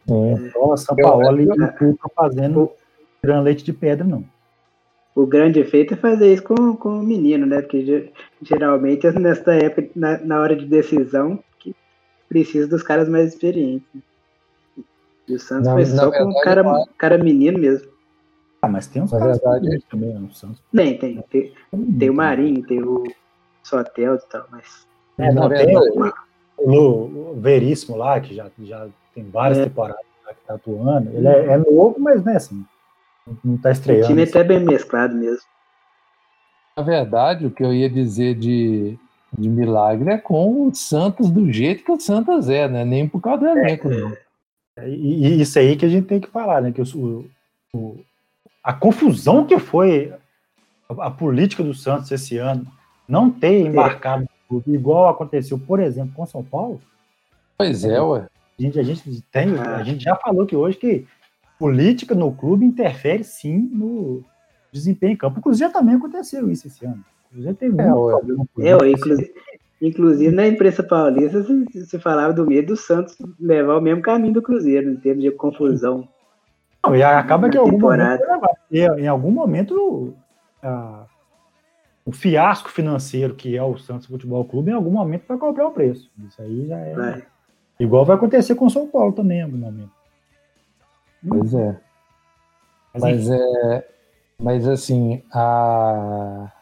É. 0.09 0.51
Só 0.51 0.77
São 0.77 0.97
Paulo 0.97 1.41
e 1.41 1.49
o 1.49 1.73
Cuca 1.73 2.09
fazendo 2.15 2.71
tirando 3.21 3.45
leite 3.45 3.65
de 3.65 3.73
pedra, 3.73 4.07
não. 4.07 4.25
O 5.15 5.27
grande 5.27 5.59
efeito 5.59 5.95
é 5.95 5.97
fazer 5.97 6.33
isso 6.33 6.43
com, 6.43 6.77
com 6.77 7.01
o 7.01 7.03
menino, 7.03 7.47
né? 7.47 7.63
Porque 7.63 8.13
geralmente, 8.43 9.11
nessa 9.19 9.55
época, 9.55 9.89
na, 9.97 10.19
na 10.19 10.41
hora 10.41 10.55
de 10.55 10.67
decisão, 10.67 11.43
que 11.59 11.75
precisa 12.29 12.69
dos 12.69 12.83
caras 12.83 13.09
mais 13.09 13.33
experientes. 13.33 13.89
E 15.29 15.35
o 15.35 15.41
Santos 15.41 15.67
na, 15.67 15.73
foi 15.73 15.87
só 15.87 16.11
com 16.11 16.25
um 16.25 16.41
cara, 16.41 16.63
cara 16.97 17.19
menino 17.19 17.59
mesmo. 17.59 17.89
Ah, 18.63 18.69
mas 18.69 18.87
tem 18.87 19.03
uns 19.03 19.13
na 19.13 19.19
caras 19.19 19.39
verdade, 19.39 19.85
também 19.91 20.15
no 20.15 20.33
Santos. 20.33 20.63
Tem, 20.75 20.99
tem. 20.99 21.23
Tem, 21.31 21.53
tem 21.99 22.11
o 22.11 22.15
Marinho, 22.15 22.67
tem 22.67 22.83
o 22.83 23.05
Sotel 23.63 24.15
e 24.15 24.19
tal, 24.31 24.47
mas. 24.51 24.87
É, 25.19 25.33
não, 25.33 25.49
tem 25.49 25.77
o, 25.77 26.13
o, 26.59 27.31
o 27.33 27.41
Veríssimo 27.41 27.97
lá, 27.97 28.21
que 28.21 28.35
já, 28.35 28.51
já 28.61 28.89
tem 29.15 29.29
várias 29.31 29.59
é. 29.59 29.65
temporadas 29.65 30.05
lá 30.25 30.35
que 30.35 30.41
tá 30.47 30.55
atuando. 30.55 31.11
Ele 31.15 31.27
é, 31.27 31.47
é 31.47 31.59
novo, 31.59 31.97
mas 31.99 32.23
né, 32.25 32.37
assim, 32.37 32.65
não 33.45 33.57
tá 33.57 33.71
estreando. 33.71 34.05
O 34.05 34.09
time 34.09 34.23
é 34.23 34.29
até 34.29 34.45
bem 34.45 34.61
mesclado 34.61 35.15
mesmo. 35.15 35.47
Na 36.77 36.83
verdade, 36.83 37.47
o 37.47 37.51
que 37.51 37.65
eu 37.65 37.73
ia 37.73 37.89
dizer 37.89 38.35
de, 38.35 38.99
de 39.37 39.49
milagre 39.49 40.11
é 40.11 40.19
com 40.19 40.67
o 40.67 40.75
Santos 40.75 41.31
do 41.31 41.51
jeito 41.51 41.83
que 41.83 41.93
o 41.93 41.99
Santos 41.99 42.51
é, 42.51 42.69
né? 42.69 42.85
Nem 42.85 43.09
por 43.09 43.21
causa 43.21 43.41
do 43.41 43.49
elenco, 43.49 43.91
é, 43.91 44.01
não. 44.01 44.26
É, 44.77 44.89
e, 44.89 45.41
isso 45.41 45.59
aí 45.59 45.77
que 45.77 45.87
a 45.87 45.89
gente 45.89 46.07
tem 46.07 46.21
que 46.21 46.29
falar, 46.29 46.61
né? 46.61 46.73
Que 46.73 46.83
o, 46.83 47.31
o 47.73 48.01
a 48.63 48.73
confusão 48.73 49.47
que 49.47 49.59
foi 49.59 50.13
a, 50.89 51.07
a, 51.07 51.11
política 51.11 51.63
do 51.63 51.73
Santos 51.73 52.11
esse 52.11 52.37
ano, 52.37 52.67
não 53.09 53.31
ter 53.31 53.61
embarcado 53.61 54.29
igual 54.67 55.09
aconteceu, 55.09 55.59
por 55.59 55.81
exemplo, 55.81 56.13
com 56.15 56.27
São 56.27 56.43
Paulo. 56.43 56.81
Pois 57.57 57.85
é, 57.85 58.01
ué. 58.01 58.27
A 58.59 58.63
gente, 58.63 58.81
a 58.81 58.83
gente, 58.83 59.23
tem, 59.31 59.59
a 59.59 59.83
gente 59.83 60.03
já 60.03 60.17
falou 60.17 60.47
que 60.47 60.57
hoje 60.57 60.79
que 60.79 61.07
política 61.59 62.15
no 62.15 62.33
clube 62.33 62.65
interfere 62.65 63.23
sim 63.23 63.59
no 63.59 64.25
desempenho 64.73 65.13
em 65.13 65.17
campo. 65.17 65.39
Inclusive 65.39 65.73
também 65.73 65.95
aconteceu 65.95 66.51
isso 66.51 66.67
esse 66.67 66.85
ano. 66.85 67.05
Inclusive 67.31 67.55
teve 67.55 67.81
é, 67.81 67.85
muito 67.87 68.47
problema. 68.55 68.87
É, 68.87 68.91
inclusive, 68.91 69.35
inclusive 69.81 70.35
na 70.35 70.47
imprensa 70.47 70.83
paulista 70.83 71.43
se, 71.45 71.87
se 71.87 71.99
falava 71.99 72.33
do 72.33 72.47
medo 72.47 72.69
do 72.69 72.77
Santos 72.77 73.17
levar 73.39 73.77
o 73.77 73.81
mesmo 73.81 74.03
caminho 74.03 74.35
do 74.35 74.43
Cruzeiro, 74.43 74.91
em 74.91 74.97
termos 74.97 75.23
de 75.23 75.31
confusão. 75.31 76.09
Não, 76.85 76.95
e 76.95 77.03
acaba 77.03 77.49
que 77.49 77.57
em 77.57 77.61
algum, 77.61 77.79
momento, 77.79 78.23
em 78.71 79.09
algum 79.09 79.31
momento 79.31 80.15
o 82.05 82.13
fiasco 82.13 82.71
financeiro 82.71 83.35
que 83.35 83.57
é 83.57 83.63
o 83.63 83.77
Santos 83.77 84.07
Futebol 84.07 84.45
Clube, 84.45 84.71
em 84.71 84.75
algum 84.75 84.93
momento 84.93 85.25
vai 85.27 85.37
cobrar 85.37 85.67
o 85.67 85.73
preço. 85.73 86.11
Isso 86.27 86.41
aí 86.41 86.67
já 86.67 86.79
é. 86.79 86.95
Vai. 86.95 87.27
Igual 87.81 88.05
vai 88.05 88.17
acontecer 88.17 88.55
com 88.55 88.67
o 88.67 88.71
São 88.71 88.87
Paulo 88.87 89.13
também 89.13 89.39
em 89.39 89.43
algum 89.43 89.59
momento. 89.59 89.91
Pois 91.29 91.53
é. 91.53 91.81
Mas, 92.95 93.03
mas 93.03 93.31
é. 93.31 93.89
Mas 94.39 94.69
assim, 94.69 95.23
a. 95.33 96.53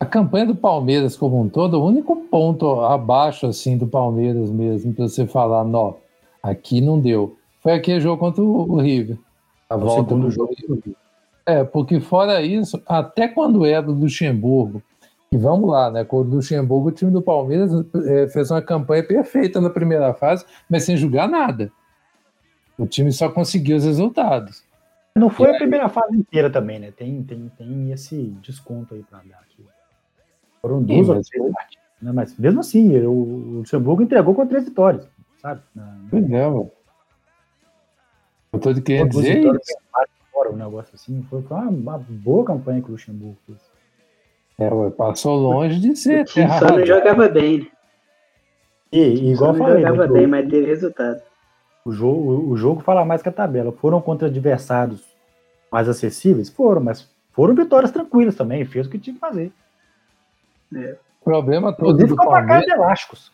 A 0.00 0.06
campanha 0.06 0.46
do 0.46 0.56
Palmeiras 0.56 1.14
como 1.14 1.38
um 1.38 1.48
todo, 1.48 1.78
o 1.78 1.84
único 1.84 2.16
ponto 2.16 2.80
abaixo 2.80 3.46
assim 3.46 3.76
do 3.76 3.86
Palmeiras 3.86 4.50
mesmo, 4.50 4.94
para 4.94 5.06
você 5.06 5.26
falar, 5.26 5.62
não, 5.62 5.98
aqui 6.42 6.80
não 6.80 6.98
deu, 6.98 7.36
foi 7.60 7.72
aquele 7.72 8.00
jogo 8.00 8.18
contra 8.18 8.42
o 8.42 8.80
River. 8.80 9.18
A 9.68 9.76
o 9.76 9.80
volta 9.80 10.14
do 10.14 10.30
jogo. 10.30 10.54
É, 11.44 11.62
porque 11.64 12.00
fora 12.00 12.40
isso, 12.40 12.82
até 12.86 13.28
quando 13.28 13.66
era 13.66 13.82
do 13.82 13.92
Luxemburgo, 13.92 14.82
e 15.32 15.36
vamos 15.36 15.70
lá, 15.70 15.90
né? 15.90 16.02
Com 16.02 16.16
o 16.16 16.22
Luxemburgo, 16.22 16.88
o 16.88 16.92
time 16.92 17.10
do 17.10 17.22
Palmeiras 17.22 17.70
é, 18.06 18.26
fez 18.28 18.50
uma 18.50 18.62
campanha 18.62 19.04
perfeita 19.04 19.60
na 19.60 19.70
primeira 19.70 20.12
fase, 20.12 20.44
mas 20.68 20.84
sem 20.84 20.96
jogar 20.96 21.28
nada. 21.28 21.70
O 22.76 22.86
time 22.86 23.12
só 23.12 23.28
conseguiu 23.28 23.76
os 23.76 23.84
resultados. 23.84 24.64
Não 25.14 25.28
foi 25.28 25.50
e 25.50 25.54
a 25.54 25.58
primeira 25.58 25.88
fase 25.88 26.16
inteira 26.16 26.50
também, 26.50 26.78
né? 26.78 26.90
Tem, 26.90 27.22
tem, 27.22 27.50
tem 27.56 27.92
esse 27.92 28.34
desconto 28.42 28.94
aí 28.94 29.02
para 29.02 29.18
dar 29.18 29.38
aqui. 29.38 29.64
Foram 30.60 30.82
duas 30.82 31.08
ou 31.08 31.22
três 31.22 31.52
né? 32.00 32.12
Mas 32.12 32.36
mesmo 32.38 32.60
assim, 32.60 32.96
o 33.04 33.58
Luxemburgo 33.58 34.02
entregou 34.02 34.34
com 34.34 34.46
três 34.46 34.64
vitórias, 34.64 35.06
sabe? 35.40 35.60
Pois 36.10 36.24
é, 36.24 36.46
mano. 36.46 36.70
Eu 38.52 38.58
tô 38.58 38.74
querendo 38.74 39.10
dizer 39.10 39.38
isso. 39.38 39.76
Fora, 40.32 40.50
um 40.50 40.56
negócio 40.56 40.94
assim. 40.94 41.22
Foi, 41.28 41.44
uma, 41.50 41.68
uma, 41.68 41.98
boa 41.98 42.44
campanha 42.44 42.80
que 42.80 42.88
o 42.88 42.92
Luxemburgo 42.92 43.36
fez. 43.46 43.58
É, 44.58 44.72
ué, 44.72 44.90
passou 44.90 45.36
longe 45.36 45.78
de 45.78 45.94
ser. 45.96 46.24
O 46.24 46.28
só 46.28 46.76
não 46.76 46.84
jogava 46.84 47.28
bem, 47.28 47.60
né? 47.60 47.66
E, 48.92 49.00
e 49.00 49.32
igual 49.32 49.52
não 49.52 49.58
falei, 49.60 49.82
jogava 49.82 50.12
bem, 50.12 50.26
mas 50.26 50.48
teve 50.48 50.66
resultado. 50.66 51.22
O 51.84 51.92
jogo, 51.92 52.50
o 52.50 52.56
jogo 52.56 52.80
fala 52.80 53.04
mais 53.04 53.22
que 53.22 53.28
a 53.28 53.32
tabela. 53.32 53.72
Foram 53.72 54.00
contra 54.00 54.28
adversários 54.28 55.04
mais 55.70 55.88
acessíveis? 55.88 56.48
Foram, 56.48 56.80
mas 56.80 57.08
foram 57.32 57.54
vitórias 57.54 57.92
tranquilas 57.92 58.34
também. 58.34 58.64
Fez 58.64 58.86
o 58.86 58.90
que 58.90 58.98
tinha 58.98 59.14
que 59.14 59.20
fazer. 59.20 59.52
É. 60.74 60.96
O 61.20 61.24
problema 61.24 61.72
todo 61.72 62.06
do 62.06 62.16
Palmeiras... 62.16 62.66
elásticos. 62.66 63.32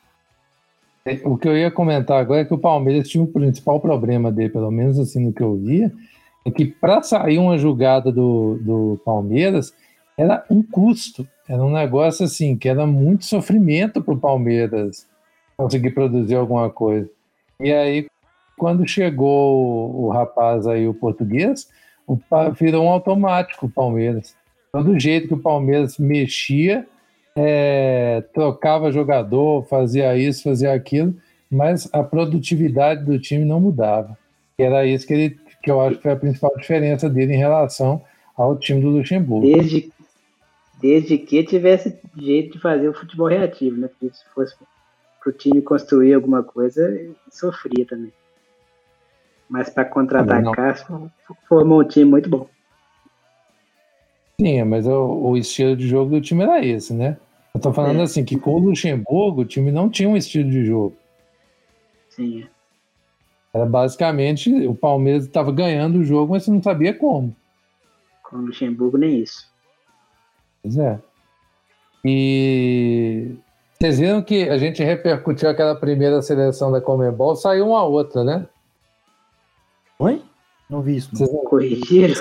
É, 1.05 1.21
o 1.25 1.37
que 1.37 1.49
eu 1.49 1.57
ia 1.57 1.71
comentar 1.71 2.21
agora 2.21 2.41
é 2.41 2.45
que 2.45 2.55
o 2.55 2.59
Palmeiras 2.59 3.09
tinha 3.09 3.23
um 3.23 3.33
principal 3.33 3.79
problema 3.79 4.33
dele, 4.33 4.51
pelo 4.51 4.71
menos 4.71 4.99
assim 4.99 5.25
no 5.25 5.33
que 5.33 5.43
eu 5.43 5.57
via, 5.57 5.93
é 6.45 6.51
que 6.51 6.67
para 6.67 7.03
sair 7.03 7.39
uma 7.39 7.57
jogada 7.57 8.11
do, 8.11 8.59
do 8.61 9.01
Palmeiras 9.05 9.73
era 10.19 10.45
um 10.51 10.63
custo, 10.63 11.27
era 11.49 11.63
um 11.63 11.71
negócio 11.71 12.25
assim, 12.25 12.57
que 12.57 12.69
era 12.69 12.87
muito 12.87 13.25
sofrimento 13.25 14.03
para 14.03 14.15
o 14.15 14.19
Palmeiras 14.19 15.07
conseguir 15.57 15.91
produzir 15.91 16.35
alguma 16.35 16.71
coisa. 16.71 17.09
E 17.61 17.73
aí, 17.73 18.07
quando 18.59 18.87
chegou 18.87 19.95
o, 19.95 20.07
o 20.07 20.09
rapaz 20.09 20.67
aí, 20.67 20.89
o 20.89 20.95
português, 20.95 21.69
o, 22.07 22.19
virou 22.59 22.85
um 22.85 22.91
automático 22.91 23.67
o 23.67 23.71
Palmeiras. 23.71 24.35
Todo 24.73 24.99
jeito 24.99 25.29
que 25.29 25.35
o 25.35 25.43
Palmeiras 25.43 25.99
mexia, 25.99 26.87
é, 27.37 28.25
trocava 28.33 28.91
jogador, 28.91 29.63
fazia 29.67 30.17
isso, 30.17 30.45
fazia 30.45 30.73
aquilo, 30.73 31.15
mas 31.51 31.89
a 31.93 32.03
produtividade 32.03 33.05
do 33.05 33.19
time 33.19 33.45
não 33.45 33.61
mudava. 33.61 34.17
Era 34.59 34.87
isso 34.87 35.07
que, 35.07 35.13
ele, 35.13 35.39
que 35.63 35.71
eu 35.71 35.81
acho 35.83 35.97
que 35.97 36.03
foi 36.03 36.13
a 36.13 36.17
principal 36.17 36.53
diferença 36.57 37.11
dele 37.11 37.35
em 37.35 37.39
relação 37.39 38.03
ao 38.35 38.57
time 38.57 38.81
do 38.81 38.89
Luxemburgo. 38.89 39.47
Desde, 39.47 39.93
desde 40.81 41.19
que 41.19 41.45
tivesse 41.45 41.95
jeito 42.17 42.55
de 42.55 42.59
fazer 42.59 42.89
o 42.89 42.95
futebol 42.95 43.29
reativo, 43.29 43.77
né? 43.77 43.89
Porque 43.89 44.17
se 44.17 44.25
fosse 44.35 44.55
para 45.23 45.31
o 45.31 45.33
time 45.33 45.61
construir 45.61 46.15
alguma 46.15 46.43
coisa, 46.43 46.99
sofria 47.31 47.85
também. 47.85 48.13
Mas 49.49 49.69
para 49.69 49.85
contra-atacar, 49.85 50.77
formou 51.47 51.83
um 51.83 51.85
time 51.87 52.07
muito 52.07 52.31
bom. 52.31 52.49
Sim, 54.41 54.65
mas 54.65 54.87
o, 54.87 54.93
o, 54.93 55.37
estilo 55.37 55.77
de 55.77 55.87
jogo 55.89 56.11
do 56.11 56.21
time 56.21 56.43
era 56.43 56.65
esse, 56.65 56.93
né? 56.93 57.17
Eu 57.57 57.61
tô 57.61 57.73
falando 57.73 58.01
é. 58.01 58.03
assim, 58.03 58.23
que 58.23 58.39
com 58.39 58.53
o 58.53 58.59
Luxemburgo, 58.59 59.41
o 59.41 59.45
time 59.47 59.73
não 59.73 59.89
tinha 59.89 60.11
um 60.11 60.17
estilo 60.17 60.51
de 60.51 60.67
jogo. 60.67 60.95
Sim. 62.11 62.47
Era 63.51 63.65
basicamente, 63.65 64.53
o 64.67 64.75
Palmeiras 64.75 65.25
estava 65.25 65.51
ganhando 65.51 66.01
o 66.01 66.05
jogo, 66.05 66.35
mas 66.35 66.45
você 66.45 66.51
não 66.51 66.63
sabia 66.63 66.93
como. 66.93 67.35
Com 68.23 68.37
o 68.37 68.41
Luxemburgo, 68.43 68.99
nem 68.99 69.23
isso. 69.23 69.51
Pois 70.61 70.77
é. 70.77 71.01
E 72.05 73.35
vocês 73.81 74.01
viram 74.01 74.23
que 74.23 74.51
a 74.51 74.59
gente 74.59 74.85
repercutiu 74.85 75.49
aquela 75.49 75.75
primeira 75.75 76.21
seleção 76.21 76.71
da 76.71 76.83
Comembol, 76.83 77.37
saiu 77.37 77.69
uma 77.69 77.85
outra, 77.85 78.23
né? 78.23 78.47
Oi? 79.99 80.23
Não 80.69 80.83
vi 80.83 80.97
isso. 80.97 81.09
Vocês 81.17 81.33
não 81.33 81.43
corrigiram? 81.45 82.15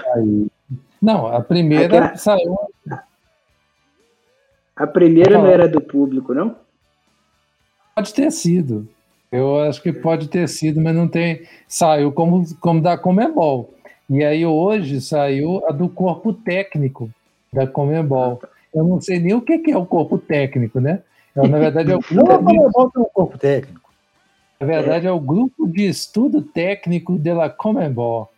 Não, 1.01 1.27
a 1.27 1.41
primeira 1.41 1.97
Aquela... 1.97 2.15
saiu. 2.15 2.57
A 4.75 4.85
primeira 4.85 5.37
não 5.37 5.47
era 5.47 5.67
do 5.67 5.79
público, 5.79 6.33
não? 6.33 6.55
Pode 7.95 8.13
ter 8.13 8.31
sido. 8.31 8.87
Eu 9.31 9.59
acho 9.61 9.81
que 9.81 9.93
pode 9.93 10.27
ter 10.27 10.47
sido, 10.49 10.81
mas 10.81 10.95
não 10.95 11.07
tem. 11.07 11.43
Saiu 11.67 12.11
como, 12.11 12.43
como 12.59 12.81
da 12.81 12.97
Comembol. 12.97 13.73
E 14.09 14.23
aí 14.23 14.45
hoje 14.45 15.01
saiu 15.01 15.63
a 15.67 15.71
do 15.71 15.89
corpo 15.89 16.33
técnico 16.33 17.09
da 17.51 17.65
Comembol. 17.65 18.41
Eu 18.73 18.83
não 18.83 18.99
sei 18.99 19.19
nem 19.19 19.33
o 19.33 19.41
que 19.41 19.71
é 19.71 19.77
o 19.77 19.85
corpo 19.85 20.17
técnico, 20.17 20.79
né? 20.79 21.01
Eu, 21.35 21.47
na 21.47 21.57
verdade, 21.57 21.91
é 21.91 21.95
o 21.95 22.01
não, 22.11 22.31
a 22.31 22.37
Comembol 22.37 22.91
tem 22.91 23.01
um 23.01 23.05
corpo 23.05 23.37
técnico. 23.37 23.89
Na 24.59 24.67
verdade, 24.67 25.05
é. 25.05 25.09
é 25.09 25.11
o 25.11 25.19
grupo 25.19 25.67
de 25.67 25.87
estudo 25.87 26.41
técnico 26.41 27.17
de 27.17 27.33
la 27.33 27.49
Comembol. 27.49 28.29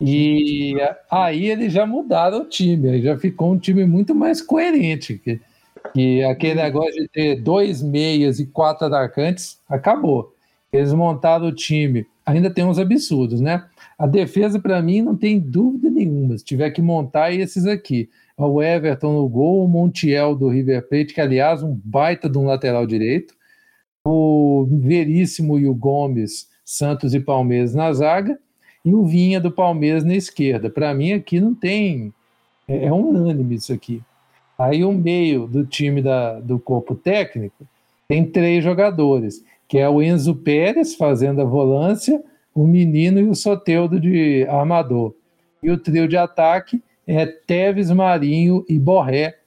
E 0.00 0.74
aí 1.10 1.50
eles 1.50 1.72
já 1.72 1.86
mudaram 1.86 2.40
o 2.40 2.44
time, 2.44 2.90
aí 2.90 3.02
já 3.02 3.16
ficou 3.16 3.52
um 3.52 3.58
time 3.58 3.84
muito 3.84 4.14
mais 4.14 4.42
coerente. 4.42 5.18
Que, 5.18 5.40
que 5.92 6.22
aquele 6.24 6.62
negócio 6.62 6.94
de 6.94 7.08
ter 7.08 7.40
dois 7.40 7.82
meias 7.82 8.38
e 8.38 8.46
quatro 8.46 8.86
atacantes 8.86 9.60
acabou. 9.68 10.34
Eles 10.72 10.92
montaram 10.92 11.46
o 11.46 11.54
time. 11.54 12.06
Ainda 12.26 12.50
tem 12.50 12.64
uns 12.64 12.78
absurdos, 12.78 13.40
né? 13.40 13.64
A 13.98 14.06
defesa, 14.06 14.58
para 14.58 14.80
mim, 14.82 15.02
não 15.02 15.16
tem 15.16 15.38
dúvida 15.38 15.90
nenhuma. 15.90 16.36
Se 16.38 16.44
tiver 16.44 16.70
que 16.70 16.82
montar, 16.82 17.32
é 17.32 17.36
esses 17.36 17.66
aqui. 17.66 18.08
O 18.36 18.60
Everton 18.60 19.12
no 19.12 19.28
gol, 19.28 19.64
o 19.64 19.68
Montiel 19.68 20.34
do 20.34 20.48
River 20.48 20.88
Plate, 20.88 21.14
que, 21.14 21.20
aliás, 21.20 21.62
um 21.62 21.78
baita 21.84 22.28
de 22.28 22.36
um 22.36 22.46
lateral 22.46 22.86
direito. 22.86 23.34
O 24.04 24.66
Veríssimo 24.68 25.58
e 25.58 25.66
o 25.68 25.74
Gomes, 25.74 26.48
Santos 26.64 27.14
e 27.14 27.20
Palmeiras 27.20 27.74
na 27.74 27.92
zaga. 27.92 28.38
E 28.84 28.92
o 28.92 29.04
Vinha 29.04 29.40
do 29.40 29.52
Palmeiras 29.52 30.02
na 30.02 30.14
esquerda. 30.14 30.68
Para 30.68 30.92
mim, 30.92 31.12
aqui 31.12 31.40
não 31.40 31.54
tem. 31.54 32.12
É, 32.66 32.86
é 32.86 32.92
unânime 32.92 33.54
isso 33.54 33.72
aqui. 33.72 34.02
Aí 34.58 34.84
o 34.84 34.92
meio 34.92 35.46
do 35.46 35.64
time 35.66 36.00
da, 36.00 36.38
do 36.40 36.58
corpo 36.58 36.94
técnico 36.94 37.66
tem 38.06 38.24
três 38.24 38.62
jogadores 38.62 39.42
que 39.68 39.78
é 39.78 39.88
o 39.88 40.02
Enzo 40.02 40.34
Pérez 40.34 40.94
fazendo 40.94 41.40
a 41.40 41.44
volância, 41.44 42.22
o 42.54 42.66
Menino 42.66 43.18
e 43.18 43.28
o 43.28 43.34
Soteudo 43.34 43.98
de 43.98 44.46
armador. 44.48 45.14
E 45.62 45.70
o 45.70 45.78
trio 45.78 46.06
de 46.06 46.16
ataque 46.16 46.82
é 47.06 47.26
Teves, 47.26 47.90
Marinho 47.90 48.64
e 48.68 48.78
Borré. 48.78 49.38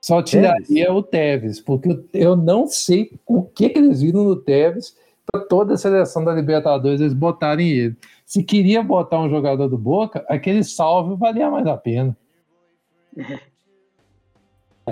Só 0.00 0.22
tiraria 0.22 0.66
Teves? 0.66 0.90
o 0.90 1.02
Teves, 1.02 1.60
porque 1.60 2.04
eu 2.12 2.36
não 2.36 2.66
sei 2.66 3.12
o 3.26 3.42
que, 3.42 3.68
que 3.68 3.78
eles 3.78 4.02
viram 4.02 4.24
no 4.24 4.36
Teves 4.36 4.96
para 5.30 5.42
toda 5.42 5.74
a 5.74 5.78
seleção 5.78 6.24
da 6.24 6.34
Libertadores 6.34 7.00
eles 7.00 7.14
botarem 7.14 7.70
ele. 7.70 7.96
Se 8.26 8.42
queria 8.42 8.82
botar 8.82 9.20
um 9.20 9.30
jogador 9.30 9.68
do 9.68 9.78
Boca, 9.78 10.24
aquele 10.28 10.64
salve 10.64 11.16
valia 11.16 11.50
mais 11.50 11.66
a 11.66 11.76
pena. 11.76 12.16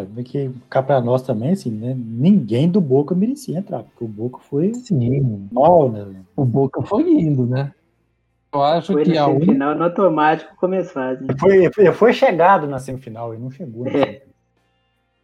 É, 0.00 0.22
que 0.22 0.50
cá 0.68 0.82
para 0.82 1.00
nós 1.00 1.22
também, 1.22 1.50
assim, 1.50 1.70
né? 1.70 1.96
Ninguém 1.96 2.68
do 2.68 2.80
Boca 2.80 3.14
merecia 3.14 3.58
entrar, 3.58 3.82
porque 3.82 4.04
o 4.04 4.08
Boca 4.08 4.38
foi 4.48 4.74
Sim. 4.74 5.48
mal, 5.52 5.90
né? 5.90 6.06
O 6.36 6.44
Boca 6.44 6.82
foi 6.82 7.02
lindo, 7.02 7.46
né? 7.46 7.72
Eu 8.52 8.62
acho 8.62 8.92
foi 8.92 9.04
que 9.04 9.16
a 9.16 9.26
semifinal 9.26 9.74
no 9.74 9.84
automático 9.84 10.56
começou. 10.56 11.02
Né? 11.02 11.18
Foi, 11.38 11.70
foi, 11.72 11.92
foi, 11.92 12.12
chegado 12.12 12.66
na 12.66 12.78
semifinal 12.78 13.34
e 13.34 13.38
não 13.38 13.50
chegou. 13.50 13.86
É. 13.86 14.22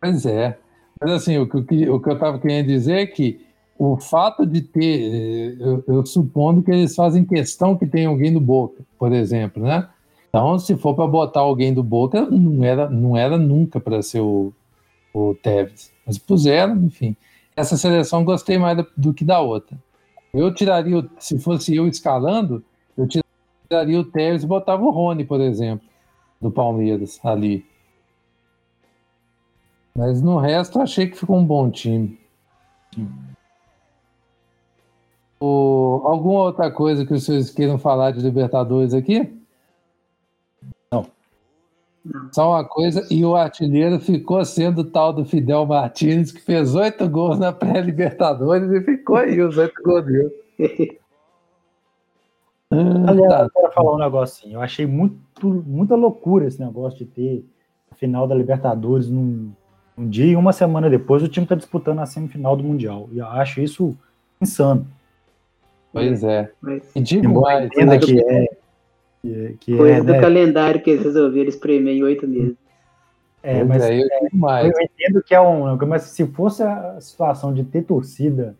Pois 0.01 0.27
é. 0.27 0.59
Mas 1.01 1.11
assim, 1.11 1.39
o 1.39 1.49
que, 1.49 1.89
o 1.89 2.01
que 2.01 2.09
eu 2.09 2.15
estava 2.15 2.39
querendo 2.39 2.67
dizer 2.67 2.99
é 2.99 3.07
que 3.07 3.45
o 3.79 3.97
fato 3.97 4.47
de 4.47 4.61
ter, 4.61 5.13
eh, 5.13 5.57
eu, 5.59 5.85
eu, 5.89 6.07
supondo 6.07 6.63
que 6.63 6.71
eles 6.71 6.95
fazem 6.95 7.25
questão 7.25 7.77
que 7.77 7.87
tem 7.87 8.07
alguém 8.07 8.33
do 8.33 8.41
Boca, 8.41 8.83
por 8.99 9.13
exemplo, 9.13 9.63
né? 9.63 9.89
Então, 10.29 10.59
se 10.59 10.77
for 10.77 10.95
para 10.95 11.07
botar 11.07 11.41
alguém 11.41 11.73
do 11.73 11.83
Boca, 11.83 12.23
não 12.23 12.65
era, 12.65 12.89
não 12.89 13.17
era 13.17 13.37
nunca 13.39 13.81
para 13.81 14.03
ser 14.03 14.21
o, 14.21 14.53
o 15.15 15.35
Tevez. 15.35 15.93
Mas 16.05 16.19
puseram, 16.19 16.77
enfim. 16.77 17.17
Essa 17.57 17.77
seleção 17.77 18.25
gostei 18.25 18.59
mais 18.59 18.85
do 18.97 19.15
que 19.15 19.25
da 19.25 19.41
outra. 19.41 19.79
Eu 20.33 20.53
tiraria, 20.53 21.09
se 21.19 21.39
fosse 21.39 21.77
eu 21.77 21.87
escalando, 21.87 22.63
eu 22.99 23.07
tiraria 23.07 24.01
o 24.01 24.05
Tevez 24.05 24.43
e 24.43 24.47
botava 24.47 24.83
o 24.83 24.91
Rony, 24.91 25.25
por 25.25 25.41
exemplo, 25.41 25.87
do 26.41 26.51
Palmeiras 26.51 27.21
ali. 27.25 27.65
Mas 29.95 30.21
no 30.21 30.39
resto, 30.39 30.81
achei 30.81 31.07
que 31.07 31.17
ficou 31.17 31.37
um 31.37 31.47
bom 31.47 31.71
time. 31.71 32.19
O, 35.41 36.03
alguma 36.05 36.41
outra 36.41 36.71
coisa 36.71 37.07
que 37.07 37.13
vocês 37.13 37.51
queiram 37.51 37.79
falar 37.79 38.11
de 38.11 38.21
Libertadores 38.21 38.93
aqui? 38.93 39.33
Só 42.33 42.51
uma 42.51 42.65
coisa, 42.65 43.07
e 43.11 43.25
o 43.25 43.35
artilheiro 43.35 43.99
ficou 43.99 44.45
sendo 44.45 44.83
o 44.83 44.85
tal 44.85 45.13
do 45.13 45.25
Fidel 45.25 45.65
Martins, 45.65 46.31
que 46.31 46.41
fez 46.41 46.75
oito 46.75 47.09
gols 47.09 47.39
na 47.39 47.53
pré-Libertadores 47.53 48.71
e 48.71 48.81
ficou 48.83 49.17
aí 49.17 49.41
os 49.41 49.57
oito 49.57 49.83
gols 49.83 50.05
dele. 50.05 50.31
Ah, 52.71 53.11
Aliás, 53.11 53.33
tá. 53.33 53.45
eu 53.45 53.51
quero 53.51 53.73
falar 53.73 53.95
um 53.95 53.99
negocinho. 53.99 54.55
Eu 54.55 54.61
achei 54.61 54.85
muito, 54.85 55.49
muita 55.65 55.95
loucura 55.95 56.47
esse 56.47 56.59
negócio 56.59 56.99
de 56.99 57.05
ter 57.05 57.45
a 57.89 57.95
final 57.95 58.27
da 58.27 58.35
Libertadores 58.35 59.09
num, 59.09 59.53
um 59.97 60.09
dia 60.09 60.27
e 60.27 60.35
uma 60.35 60.53
semana 60.53 60.91
depois 60.91 61.23
o 61.23 61.29
time 61.29 61.45
está 61.45 61.55
disputando 61.55 62.01
a 62.01 62.07
semifinal 62.07 62.57
do 62.57 62.65
Mundial. 62.65 63.09
E 63.13 63.19
eu 63.19 63.27
acho 63.27 63.61
isso 63.61 63.97
insano. 64.41 64.87
Pois 65.93 66.25
é. 66.25 66.51
E 66.97 67.01
digo 67.01 67.41
mais, 67.41 67.67
entenda 67.67 67.97
que 67.97 68.19
é, 68.21 68.57
que, 69.25 69.57
que 69.61 69.77
Coisa 69.77 69.99
é, 69.99 70.01
do 70.03 70.13
né? 70.13 70.21
calendário 70.21 70.83
que 70.83 70.91
eles 70.91 71.05
resolveram 71.05 71.49
espremer 71.49 71.95
em 71.95 72.03
oito 72.03 72.29
meses. 72.29 72.57
É, 73.43 73.63
mas 73.65 73.83
é, 73.83 73.99
eu, 73.99 74.07
eu, 74.07 74.73
entendo 74.81 75.23
que 75.23 75.35
é 75.35 75.41
um. 75.41 75.77
Mas 75.87 76.03
se 76.03 76.27
fosse 76.27 76.63
a 76.63 76.99
situação 77.01 77.53
de 77.53 77.65
ter 77.65 77.83
torcida 77.83 78.55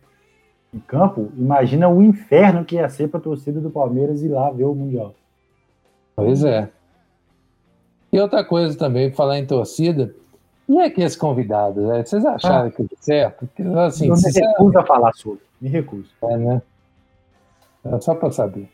em 0.73 0.79
campo, 0.79 1.31
imagina 1.37 1.89
o 1.89 2.01
inferno 2.01 2.65
que 2.65 2.75
ia 2.75 2.89
ser 2.89 3.07
para 3.07 3.19
a 3.19 3.23
torcida 3.23 3.59
do 3.59 3.69
Palmeiras 3.69 4.21
ir 4.21 4.29
lá 4.29 4.49
ver 4.51 4.65
o 4.65 4.75
Mundial. 4.75 5.15
Pois 6.15 6.43
é. 6.43 6.69
E 8.11 8.19
outra 8.19 8.43
coisa 8.43 8.77
também, 8.77 9.11
falar 9.11 9.39
em 9.39 9.45
torcida, 9.45 10.15
e 10.69 10.79
aqueles 10.79 11.15
convidados, 11.15 11.83
né? 11.83 12.03
Vocês 12.03 12.25
acharam 12.25 12.67
ah, 12.67 12.71
que 12.71 12.77
deu 12.77 12.97
certo? 12.99 13.45
Porque, 13.45 13.63
assim, 13.77 14.07
eu 14.07 14.15
me 14.15 14.31
recuso 14.31 14.77
a 14.77 14.85
falar 14.85 15.13
sobre. 15.13 15.41
Me 15.59 15.67
recuso. 15.67 16.09
É, 16.23 16.37
né? 16.37 16.61
É 17.85 17.99
só 17.99 18.15
para 18.15 18.31
saber. 18.31 18.69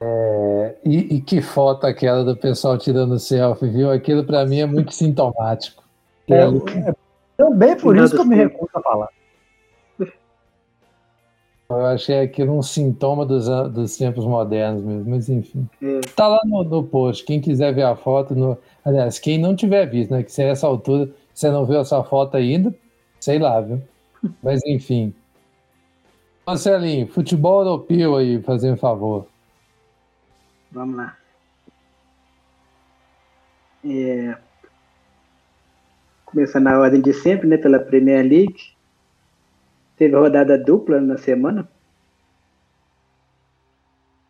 É, 0.00 0.76
e, 0.84 1.16
e, 1.16 1.20
que 1.20 1.40
foto 1.40 1.86
aquela 1.86 2.22
do 2.22 2.36
pessoal 2.36 2.76
tirando 2.76 3.18
selfie, 3.18 3.68
viu? 3.68 3.90
Aquilo 3.90 4.24
para 4.24 4.44
mim 4.44 4.60
é 4.60 4.66
muito 4.66 4.92
sintomático. 4.92 5.82
É, 6.28 6.40
é, 6.42 6.94
também 7.36 7.76
por 7.76 7.96
isso 7.96 8.14
que 8.14 8.20
eu 8.20 8.26
me 8.26 8.36
recuso 8.36 8.70
a 8.74 8.82
falar. 8.82 9.08
Eu 11.68 11.84
achei 11.86 12.20
aquilo 12.20 12.56
um 12.56 12.62
sintoma 12.62 13.26
dos, 13.26 13.48
dos 13.72 13.96
tempos 13.96 14.24
modernos 14.24 14.84
mesmo, 14.84 15.10
mas 15.10 15.28
enfim. 15.28 15.68
É. 15.82 16.00
Tá 16.14 16.28
lá 16.28 16.40
no, 16.44 16.62
no 16.62 16.84
post, 16.84 17.24
quem 17.24 17.40
quiser 17.40 17.74
ver 17.74 17.82
a 17.82 17.96
foto, 17.96 18.36
no, 18.36 18.56
aliás, 18.84 19.18
quem 19.18 19.38
não 19.38 19.56
tiver 19.56 19.86
visto, 19.86 20.12
né? 20.12 20.22
Que 20.22 20.30
se 20.30 20.42
é 20.42 20.50
essa 20.50 20.66
altura 20.66 21.10
você 21.34 21.50
não 21.50 21.66
viu 21.66 21.80
essa 21.80 22.02
foto 22.04 22.36
ainda, 22.36 22.72
sei 23.18 23.38
lá, 23.38 23.60
viu? 23.60 23.82
Mas 24.42 24.64
enfim. 24.64 25.12
Marcelinho, 26.46 27.08
futebol 27.08 27.62
europeu 27.62 28.16
aí, 28.16 28.40
fazendo 28.42 28.76
favor. 28.76 29.26
Vamos 30.76 30.94
lá. 30.94 31.16
É... 33.82 34.36
Começando 36.26 36.64
na 36.64 36.78
ordem 36.78 37.00
de 37.00 37.14
sempre, 37.14 37.48
né? 37.48 37.56
Pela 37.56 37.78
Premier 37.78 38.22
League. 38.22 38.76
Teve 39.96 40.14
rodada 40.14 40.58
dupla 40.58 41.00
na 41.00 41.16
semana. 41.16 41.66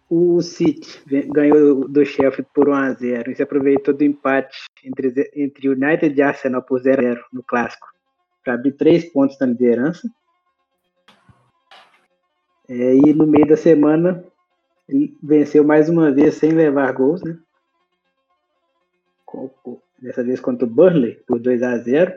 O 0.08 0.40
City 0.40 1.02
ganhou 1.32 1.88
do 1.88 2.06
Sheffield 2.06 2.48
por 2.54 2.68
1 2.68 2.74
a 2.74 2.92
0 2.92 3.32
e 3.32 3.34
se 3.34 3.42
aproveitou 3.42 3.92
do 3.92 4.04
empate 4.04 4.56
entre, 4.84 5.28
entre 5.34 5.68
United 5.68 6.16
e 6.16 6.22
Arsenal 6.22 6.62
por 6.62 6.80
0 6.80 7.00
a 7.00 7.04
0 7.08 7.24
no 7.32 7.42
clássico 7.42 7.88
para 8.44 8.54
abrir 8.54 8.70
três 8.70 9.04
pontos 9.06 9.36
na 9.40 9.48
liderança. 9.48 10.08
É, 12.68 12.94
e 12.94 13.12
no 13.12 13.26
meio 13.26 13.48
da 13.48 13.56
semana 13.56 14.24
ele 14.88 15.16
venceu 15.22 15.64
mais 15.64 15.88
uma 15.88 16.10
vez 16.12 16.34
sem 16.34 16.52
levar 16.52 16.92
gols, 16.92 17.22
né? 17.22 17.38
Dessa 20.00 20.22
vez 20.22 20.40
contra 20.40 20.66
o 20.66 20.70
Burnley, 20.70 21.16
por 21.26 21.38
2 21.38 21.62
a 21.62 21.76
0 21.78 22.12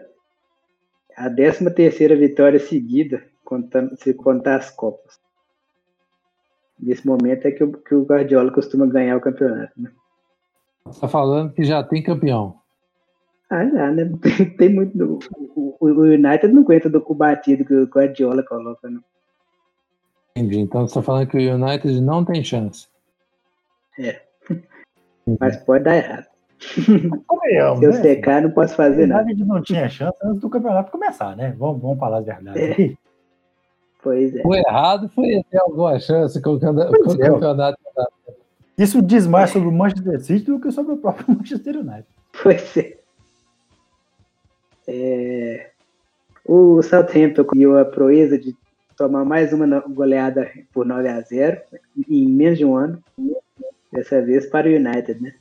A 1.18 1.30
13 1.30 1.74
terceira 1.74 2.16
vitória 2.16 2.60
seguida, 2.60 3.24
contando, 3.44 3.98
se 3.98 4.14
contar 4.14 4.58
as 4.58 4.70
Copas. 4.70 5.20
Nesse 6.80 7.06
momento 7.06 7.46
é 7.46 7.52
que 7.52 7.64
o, 7.64 7.74
que 7.74 7.96
o 7.96 8.04
Guardiola 8.04 8.52
costuma 8.52 8.86
ganhar 8.86 9.18
o 9.18 9.22
campeonato, 9.22 9.74
né? 9.76 9.92
Tá 11.00 11.08
falando 11.08 11.54
que 11.54 11.64
já 11.64 11.84
tem 11.84 12.02
campeão. 12.02 12.60
Ah, 13.50 13.66
já, 13.66 13.92
né? 13.92 14.10
Tem, 14.58 14.70
muito. 14.70 15.20
O, 15.56 15.76
o, 15.80 16.02
United 16.04 16.54
não 16.54 16.62
aguenta 16.62 16.90
do 16.90 17.02
batido 17.14 17.66
que 17.66 17.74
o 17.74 17.88
Guardiola 17.88 18.44
coloca, 18.44 18.90
não. 18.90 19.04
Entendi. 20.40 20.60
Então 20.60 20.82
você 20.82 20.92
está 20.92 21.02
falando 21.02 21.28
que 21.28 21.38
o 21.38 21.56
United 21.56 22.02
não 22.02 22.24
tem 22.24 22.44
chance. 22.44 22.88
É. 24.00 24.22
Mas 25.40 25.58
pode 25.58 25.84
dar 25.84 25.98
errado. 25.98 26.26
Eu, 27.52 27.78
Se 27.78 27.86
eu 27.86 27.92
né? 27.92 28.02
secar, 28.02 28.42
não 28.42 28.52
posso 28.52 28.76
fazer 28.76 29.06
nada. 29.06 29.26
A 29.26 29.30
gente 29.30 29.46
não 29.46 29.62
tinha 29.62 29.90
chance 29.90 30.18
antes 30.24 30.42
do 30.42 30.50
campeonato 30.50 30.92
começar, 30.92 31.36
né? 31.36 31.54
Vamos, 31.58 31.82
vamos 31.82 32.00
falar 32.00 32.18
a 32.18 32.22
verdade 32.22 32.60
é. 32.60 32.72
aqui. 32.72 32.98
Pois 34.02 34.36
é. 34.36 34.42
O 34.46 34.56
errado 34.56 35.10
foi 35.10 35.44
ter 35.50 35.60
alguma 35.60 36.00
chance 36.00 36.42
com 36.42 36.52
o, 36.52 36.60
com 36.60 36.68
o 36.68 37.24
é. 37.24 37.30
campeonato. 37.30 37.78
Isso 38.78 39.02
diz 39.02 39.28
mais 39.28 39.50
sobre 39.50 39.68
o 39.68 39.72
Manchester 39.74 40.22
City 40.22 40.46
do 40.46 40.60
que 40.60 40.72
sobre 40.72 40.94
o 40.94 40.98
próprio 40.98 41.26
Manchester 41.36 41.78
United. 41.78 42.06
Pois 42.42 42.78
é. 42.78 42.98
é... 44.88 45.72
O 46.46 46.82
Southampton 46.82 47.44
conseguiu 47.44 47.78
a 47.78 47.86
proeza 47.86 48.40
de 48.40 48.56
tomar 49.00 49.24
mais 49.24 49.54
uma 49.54 49.80
goleada 49.80 50.52
por 50.74 50.86
9 50.86 51.08
a 51.08 51.22
0 51.22 51.62
em 52.10 52.28
menos 52.28 52.58
de 52.58 52.66
um 52.66 52.76
ano. 52.76 53.02
Dessa 53.94 54.22
vez 54.22 54.46
para 54.46 54.68
o 54.68 54.76
United, 54.76 55.22
né? 55.22 55.34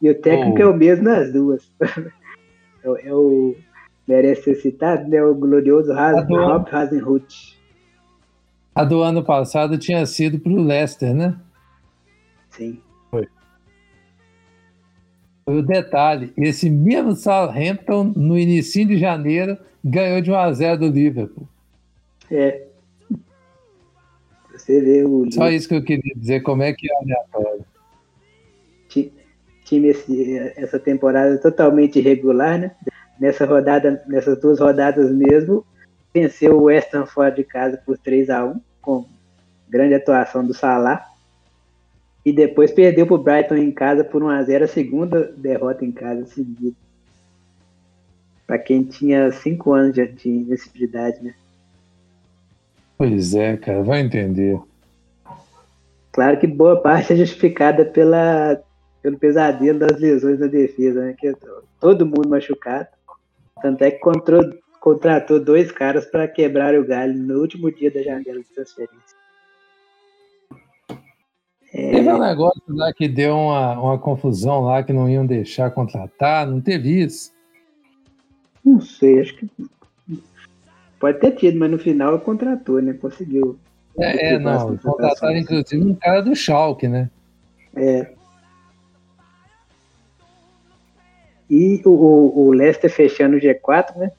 E 0.00 0.10
o 0.10 0.20
técnico 0.20 0.56
oh. 0.58 0.62
é 0.62 0.66
o 0.66 0.74
mesmo 0.74 1.04
nas 1.04 1.30
duas. 1.30 1.70
é, 2.82 3.08
é, 3.08 3.14
o. 3.14 3.54
Merece 4.08 4.42
ser 4.42 4.54
citado, 4.56 5.08
né? 5.08 5.22
O 5.22 5.34
glorioso 5.34 5.92
Rob 5.92 6.68
Hasenhut. 6.72 7.60
A 8.74 8.84
do 8.84 9.00
ano 9.00 9.22
passado 9.22 9.78
tinha 9.78 10.04
sido 10.06 10.40
para 10.40 10.50
o 10.50 10.62
Leicester, 10.62 11.14
né? 11.14 11.38
Sim. 12.50 12.80
Foi. 13.10 13.28
Foi 15.44 15.58
o 15.58 15.62
detalhe: 15.62 16.32
esse 16.36 16.68
mesmo 16.68 17.14
Southampton, 17.14 18.12
no 18.16 18.36
início 18.36 18.84
de 18.84 18.96
janeiro, 18.96 19.56
ganhou 19.84 20.20
de 20.20 20.32
1 20.32 20.36
a 20.36 20.52
0 20.52 20.80
do 20.80 20.88
Liverpool. 20.88 21.51
É. 22.32 22.66
Você 24.52 24.80
vê 24.80 25.04
o. 25.04 25.30
Só 25.30 25.50
isso 25.50 25.68
que 25.68 25.74
eu 25.74 25.84
queria 25.84 26.14
dizer, 26.16 26.40
como 26.42 26.62
é 26.62 26.72
que 26.72 26.90
é 26.90 26.96
aleatório. 26.96 27.64
Time 29.64 29.88
esse, 29.88 30.38
essa 30.56 30.78
temporada 30.78 31.38
totalmente 31.38 31.98
irregular, 31.98 32.58
né? 32.58 32.72
Nessa 33.20 33.44
rodada, 33.44 34.02
nessas 34.08 34.38
duas 34.40 34.58
rodadas 34.58 35.10
mesmo, 35.12 35.64
venceu 36.12 36.58
o 36.58 36.64
West 36.64 36.92
Ham 36.94 37.06
fora 37.06 37.30
de 37.30 37.44
casa 37.44 37.76
por 37.76 37.96
3 37.96 38.28
a 38.30 38.44
1 38.44 38.60
com 38.80 39.06
grande 39.68 39.94
atuação 39.94 40.44
do 40.44 40.52
Salah. 40.52 41.06
E 42.24 42.32
depois 42.32 42.70
perdeu 42.70 43.06
para 43.06 43.14
o 43.14 43.22
Brighton 43.22 43.56
em 43.56 43.72
casa 43.72 44.04
por 44.04 44.22
1 44.22 44.28
a 44.28 44.42
0 44.42 44.64
a 44.64 44.68
segunda 44.68 45.32
derrota 45.36 45.84
em 45.84 45.92
casa 45.92 46.26
seguida. 46.26 46.76
Para 48.46 48.58
quem 48.58 48.84
tinha 48.84 49.30
5 49.30 49.72
anos 49.72 49.94
de, 49.94 50.06
de 50.06 50.46
né? 51.22 51.34
Pois 53.02 53.34
é, 53.34 53.56
cara, 53.56 53.82
vai 53.82 53.98
entender. 53.98 54.60
Claro 56.12 56.38
que 56.38 56.46
boa 56.46 56.80
parte 56.80 57.12
é 57.12 57.16
justificada 57.16 57.84
pela, 57.84 58.62
pelo 59.02 59.18
pesadelo 59.18 59.80
das 59.80 59.98
lesões 59.98 60.38
na 60.38 60.46
defesa, 60.46 61.00
né? 61.06 61.16
Que 61.18 61.34
todo 61.80 62.06
mundo 62.06 62.28
machucado. 62.28 62.86
Tanto 63.60 63.82
é 63.82 63.90
que 63.90 63.98
contratou, 63.98 64.56
contratou 64.78 65.40
dois 65.40 65.72
caras 65.72 66.04
para 66.04 66.28
quebrar 66.28 66.78
o 66.78 66.86
galho 66.86 67.14
no 67.14 67.40
último 67.40 67.72
dia 67.72 67.90
da 67.90 68.04
janela 68.04 68.38
de 68.38 68.54
transferência. 68.54 69.16
É... 71.74 71.90
Teve 71.90 72.08
um 72.08 72.20
negócio 72.20 72.62
lá 72.68 72.92
que 72.92 73.08
deu 73.08 73.34
uma, 73.34 73.80
uma 73.80 73.98
confusão 73.98 74.60
lá 74.60 74.80
que 74.80 74.92
não 74.92 75.10
iam 75.10 75.26
deixar 75.26 75.72
contratar, 75.72 76.46
não 76.46 76.60
teve 76.60 77.02
isso? 77.02 77.32
Não 78.64 78.80
sei, 78.80 79.20
acho 79.20 79.34
que 79.34 79.50
pode 81.02 81.18
ter 81.18 81.32
tido, 81.32 81.58
mas 81.58 81.68
no 81.68 81.80
final 81.80 82.20
contratou, 82.20 82.80
né? 82.80 82.92
Conseguiu. 82.92 83.58
É, 83.98 84.34
é 84.34 84.38
não, 84.38 84.76
contrataram 84.78 85.36
inclusive 85.36 85.84
um 85.84 85.96
cara 85.96 86.20
do 86.20 86.32
Schalke, 86.36 86.86
né? 86.86 87.10
É. 87.74 88.12
E 91.50 91.82
o, 91.84 92.46
o 92.46 92.52
Leicester 92.52 92.88
fechando 92.88 93.36
o 93.36 93.40
G4, 93.40 93.96
né? 93.96 94.12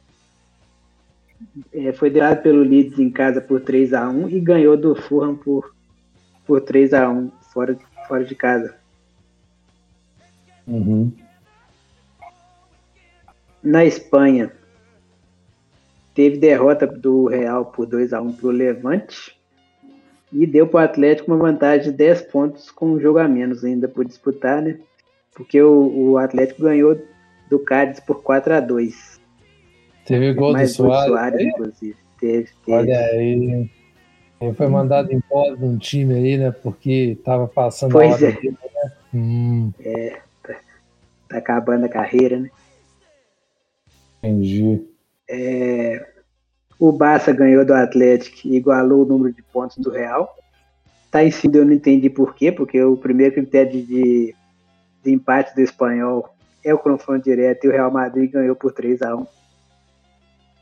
É, 1.74 1.94
foi 1.94 2.10
derrotado 2.10 2.42
pelo 2.42 2.64
Leeds 2.64 3.00
em 3.00 3.10
casa 3.10 3.40
por 3.40 3.62
3 3.62 3.94
a 3.94 4.10
1 4.10 4.30
e 4.30 4.40
ganhou 4.42 4.76
do 4.76 4.94
Fulham 4.94 5.38
por, 5.38 5.74
por 6.46 6.60
3 6.60 6.94
a 6.94 7.10
1 7.10 7.32
fora, 7.54 7.78
fora 8.10 8.26
de 8.26 8.36
casa. 8.36 8.76
Uhum. 10.68 11.14
Na 13.64 13.86
Espanha, 13.86 14.52
teve 16.14 16.38
derrota 16.38 16.86
do 16.88 17.28
Real 17.28 17.66
por 17.66 17.86
2 17.86 18.14
a 18.14 18.22
1 18.22 18.34
para 18.34 18.48
o 18.48 18.52
Levante 18.52 19.38
e 20.32 20.48
deu 20.48 20.68
para 20.68 20.82
o 20.82 20.84
Atlético 20.84 21.32
uma 21.32 21.38
vantagem 21.38 21.92
de 21.92 21.98
10 21.98 22.22
pontos 22.24 22.72
com 22.72 22.92
um 22.92 23.00
jogo 23.00 23.20
a 23.20 23.28
menos 23.28 23.64
ainda 23.64 23.88
por 23.88 24.06
disputar, 24.06 24.62
né? 24.62 24.80
Porque 25.36 25.62
o, 25.62 26.12
o 26.12 26.18
Atlético 26.18 26.64
ganhou 26.64 27.00
do 27.50 27.60
Cádiz 27.60 28.00
por 28.00 28.24
4 28.24 28.54
a 28.54 28.60
2 28.60 29.22
Teve 30.06 30.34
gol 30.34 30.54
do 30.54 30.68
Soares, 30.68 31.08
Soares 31.08 31.42
inclusive. 31.42 31.96
Teve, 32.20 32.50
teve. 32.66 32.72
Olha 32.72 33.00
aí. 33.00 33.70
Ele 34.42 34.54
foi 34.54 34.68
mandado 34.68 35.14
embora 35.14 35.56
de 35.56 35.64
um 35.64 35.78
time 35.78 36.14
aí, 36.14 36.38
né? 36.38 36.52
Porque 36.52 37.18
tava 37.24 37.48
passando 37.48 37.94
pois 37.94 38.12
a 38.12 38.16
hora 38.16 38.26
é. 38.26 38.32
dele, 38.34 38.52
né? 38.52 38.92
Hum, 39.14 39.72
É, 39.80 40.20
tá, 40.44 40.56
tá 41.30 41.38
acabando 41.38 41.86
a 41.86 41.90
carreira, 41.90 42.40
né? 42.40 42.50
entendi. 44.18 44.93
É, 45.36 46.06
o 46.80 46.92
Barça 46.92 47.32
ganhou 47.32 47.66
do 47.66 47.74
Atlético 47.74 48.48
e 48.48 48.56
igualou 48.56 49.02
o 49.02 49.06
número 49.06 49.34
de 49.34 49.42
pontos 49.42 49.78
do 49.78 49.90
Real. 49.90 50.36
Tá 51.10 51.24
em 51.24 51.32
cima, 51.32 51.58
eu 51.58 51.66
não 51.66 51.74
entendi 51.74 52.10
por 52.10 52.36
quê, 52.36 52.52
porque 52.52 52.82
o 52.84 52.96
primeiro 52.96 53.34
critério 53.34 53.72
de, 53.72 54.36
de 55.04 55.12
empate 55.12 55.56
do 55.56 55.62
espanhol 55.62 56.30
é 56.64 56.74
o 56.74 56.78
confronto 56.78 57.24
direto 57.24 57.66
e 57.66 57.68
o 57.68 57.72
Real 57.72 57.92
Madrid 57.92 58.32
ganhou 58.32 58.56
por 58.56 58.72
3 58.72 59.02
a 59.02 59.16
1 59.16 59.28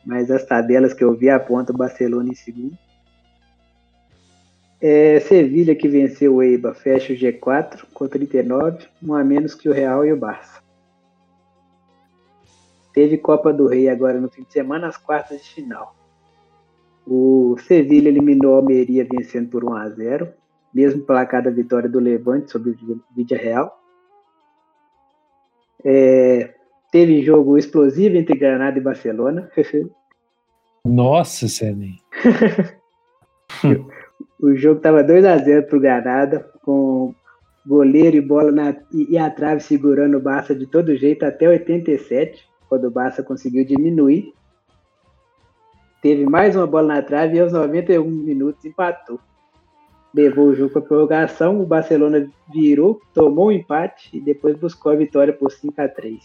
Mas 0.05 0.31
as 0.31 0.45
tabelas 0.45 0.93
que 0.93 1.03
eu 1.03 1.13
vi 1.13 1.29
apontam 1.29 1.75
Barcelona 1.75 2.29
em 2.29 2.35
segundo. 2.35 2.77
É, 4.79 5.19
Sevilha 5.19 5.75
que 5.75 5.87
venceu 5.87 6.35
o 6.35 6.43
Eibar 6.43 6.73
fecha 6.73 7.13
o 7.13 7.15
G4 7.15 7.83
com 7.93 8.07
39, 8.07 8.87
um 9.03 9.13
a 9.13 9.23
menos 9.23 9.53
que 9.53 9.69
o 9.69 9.73
Real 9.73 10.05
e 10.05 10.11
o 10.11 10.17
Barça. 10.17 10.61
Teve 12.93 13.17
Copa 13.17 13.53
do 13.53 13.67
Rei 13.67 13.89
agora 13.89 14.19
no 14.19 14.29
fim 14.29 14.43
de 14.43 14.51
semana, 14.51 14.87
as 14.87 14.97
quartas 14.97 15.41
de 15.41 15.49
final. 15.49 15.95
O 17.07 17.55
Sevilha 17.59 18.09
eliminou 18.09 18.53
a 18.53 18.57
Almeria 18.57 19.07
vencendo 19.09 19.49
por 19.49 19.63
1 19.63 19.75
a 19.75 19.89
0, 19.89 20.33
mesmo 20.73 21.03
placar 21.03 21.43
da 21.43 21.49
vitória 21.49 21.89
do 21.89 21.99
Levante 21.99 22.51
sobre 22.51 22.71
o 22.71 23.01
Vídea 23.15 23.37
Real. 23.37 23.81
É, 25.83 26.53
teve 26.91 27.23
jogo 27.23 27.57
explosivo 27.57 28.17
entre 28.17 28.37
Granada 28.37 28.77
e 28.77 28.81
Barcelona. 28.81 29.49
Nossa, 30.85 31.47
Senem. 31.47 31.97
o 34.39 34.55
jogo 34.55 34.77
estava 34.77 35.03
2 35.03 35.25
a 35.25 35.37
0 35.37 35.67
para 35.67 35.77
o 35.77 35.81
Granada, 35.81 36.51
com 36.63 37.13
goleiro 37.65 38.17
e 38.17 38.21
bola 38.21 38.51
na, 38.51 38.75
e, 38.91 39.13
e 39.13 39.17
a 39.17 39.29
trave 39.29 39.61
segurando 39.61 40.17
o 40.17 40.21
Barça 40.21 40.55
de 40.55 40.65
todo 40.65 40.95
jeito 40.95 41.25
até 41.25 41.47
87, 41.47 42.43
quando 42.71 42.85
o 42.85 42.91
Barça 42.91 43.21
conseguiu 43.21 43.65
diminuir. 43.65 44.33
Teve 46.01 46.23
mais 46.25 46.55
uma 46.55 46.65
bola 46.65 46.95
na 46.95 47.01
trave 47.01 47.35
e 47.35 47.41
aos 47.41 47.51
91 47.51 48.09
minutos 48.09 48.63
empatou. 48.63 49.19
Levou 50.15 50.45
o 50.45 50.55
jogo 50.55 50.71
para 50.71 50.81
prorrogação, 50.81 51.59
o 51.59 51.65
Barcelona 51.65 52.29
virou, 52.49 53.01
tomou 53.13 53.47
o 53.47 53.47
um 53.49 53.51
empate 53.51 54.09
e 54.13 54.21
depois 54.21 54.57
buscou 54.57 54.93
a 54.93 54.95
vitória 54.95 55.33
por 55.33 55.51
5 55.51 55.81
a 55.81 55.87
3 55.89 56.23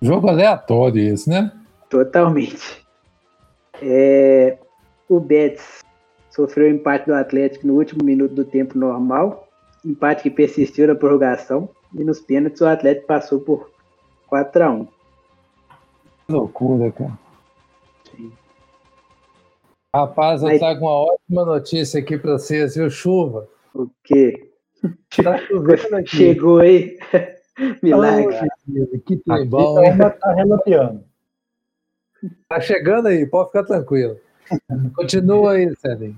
Jogo 0.00 0.30
aleatório 0.30 1.02
esse, 1.12 1.28
né? 1.28 1.52
Totalmente. 1.90 2.82
É, 3.82 4.56
o 5.10 5.20
Betis 5.20 5.82
sofreu 6.30 6.68
o 6.68 6.74
empate 6.74 7.04
do 7.04 7.14
Atlético 7.14 7.66
no 7.66 7.74
último 7.74 8.02
minuto 8.02 8.34
do 8.34 8.46
tempo 8.46 8.78
normal, 8.78 9.46
empate 9.84 10.22
que 10.22 10.30
persistiu 10.30 10.86
na 10.86 10.94
prorrogação, 10.94 11.68
e 11.94 12.02
nos 12.02 12.18
pênaltis 12.18 12.62
o 12.62 12.66
Atlético 12.66 13.06
passou 13.06 13.40
por 13.40 13.70
4 14.32 14.64
a 14.64 14.70
1 14.70 14.86
Que 14.86 14.91
loucura, 16.32 16.90
cara. 16.92 17.18
Sim. 18.10 18.32
Rapaz, 19.94 20.42
eu 20.42 20.48
Aí- 20.48 20.58
trago 20.58 20.80
uma 20.86 21.04
ótima 21.12 21.44
notícia 21.44 22.00
aqui 22.00 22.16
pra 22.18 22.32
vocês, 22.32 22.74
viu? 22.74 22.88
Chuva. 22.90 23.48
O 23.74 23.88
quê? 24.04 24.50
Tá 25.22 25.38
chovendo 25.46 25.96
aqui. 25.96 26.16
Chegou 26.16 26.58
aí. 26.60 26.98
Milagre. 27.82 28.34
Ô, 28.34 28.98
Que 29.00 29.16
tem 29.16 29.34
Aqui 29.34 29.44
bom, 29.44 29.74
tá, 29.98 30.10
tá 30.10 30.32
relateando. 30.32 31.04
Tá 32.48 32.60
chegando 32.60 33.08
aí, 33.08 33.26
pode 33.26 33.48
ficar 33.48 33.64
tranquilo. 33.64 34.16
Continua 34.94 35.52
aí, 35.52 35.74
Sérgio. 35.76 36.16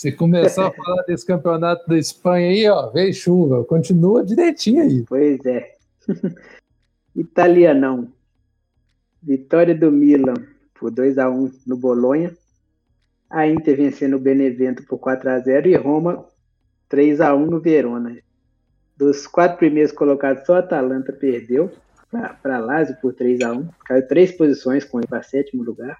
Se 0.00 0.12
começar 0.12 0.68
a 0.68 0.70
falar 0.72 1.02
desse 1.04 1.26
campeonato 1.26 1.88
da 1.88 1.96
Espanha 1.98 2.48
aí, 2.50 2.68
ó, 2.68 2.90
veio 2.90 3.12
chuva. 3.14 3.64
Continua 3.64 4.24
direitinho 4.24 4.82
aí. 4.82 5.04
Pois 5.08 5.44
é. 5.46 5.74
Italianão. 7.16 8.08
Vitória 9.22 9.74
do 9.74 9.90
Milan 9.90 10.34
por 10.78 10.90
2 10.90 11.18
a 11.18 11.28
1 11.28 11.52
no 11.66 11.76
Bolonha. 11.76 12.32
A 13.30 13.46
Inter 13.46 13.76
vencendo 13.76 14.16
o 14.16 14.20
Benevento 14.20 14.82
por 14.86 14.98
4 14.98 15.28
a 15.30 15.38
0 15.38 15.68
e 15.68 15.76
Roma 15.76 16.24
3 16.88 17.20
a 17.20 17.34
1 17.34 17.46
no 17.46 17.60
Verona. 17.60 18.16
Dos 18.96 19.26
quatro 19.26 19.58
primeiros 19.58 19.92
colocados, 19.92 20.44
só 20.46 20.56
a 20.56 20.58
Atalanta 20.60 21.12
perdeu 21.12 21.70
para 22.42 22.58
Lazio 22.58 22.96
por 23.02 23.12
3 23.12 23.42
a 23.42 23.52
1 23.52 23.68
Caiu 23.84 24.08
três 24.08 24.32
posições 24.32 24.84
com 24.84 24.98
ele 24.98 25.06
para 25.06 25.22
sétimo 25.22 25.62
lugar. 25.62 25.98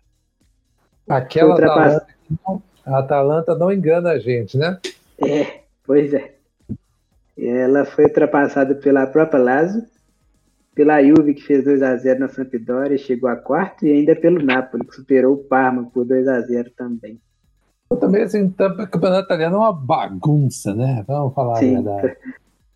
Aquela 1.08 1.50
Ultrapass- 1.50 1.96
Atalanta, 1.96 2.62
a 2.86 2.98
Atalanta 2.98 3.54
não 3.54 3.70
engana 3.72 4.10
a 4.12 4.18
gente, 4.18 4.56
né? 4.56 4.78
É, 5.18 5.60
pois 5.84 6.12
é. 6.14 6.34
Ela 7.36 7.84
foi 7.84 8.04
ultrapassada 8.04 8.74
pela 8.74 9.06
própria 9.06 9.38
Lazio, 9.40 9.84
pela 10.78 11.02
Juve, 11.02 11.34
que 11.34 11.42
fez 11.42 11.64
2 11.64 11.82
a 11.82 11.96
0 11.96 12.20
na 12.20 12.28
Sampdoria 12.28 12.94
e 12.94 12.98
chegou 13.00 13.28
a 13.28 13.34
quarto, 13.34 13.84
e 13.84 13.90
ainda 13.90 14.14
pelo 14.14 14.40
Napoli, 14.40 14.86
que 14.86 14.94
superou 14.94 15.34
o 15.34 15.38
Parma 15.38 15.90
por 15.92 16.04
2 16.04 16.28
a 16.28 16.40
0 16.40 16.70
também. 16.76 17.18
Também 17.98 18.22
assim, 18.22 18.44
o 18.44 18.52
campeonato 18.86 19.24
italiano 19.24 19.56
é 19.56 19.58
uma 19.58 19.72
bagunça, 19.72 20.72
né? 20.72 21.02
Vamos 21.08 21.34
falar 21.34 21.54
a 21.54 21.56
Sim, 21.56 21.82
verdade. 21.82 22.16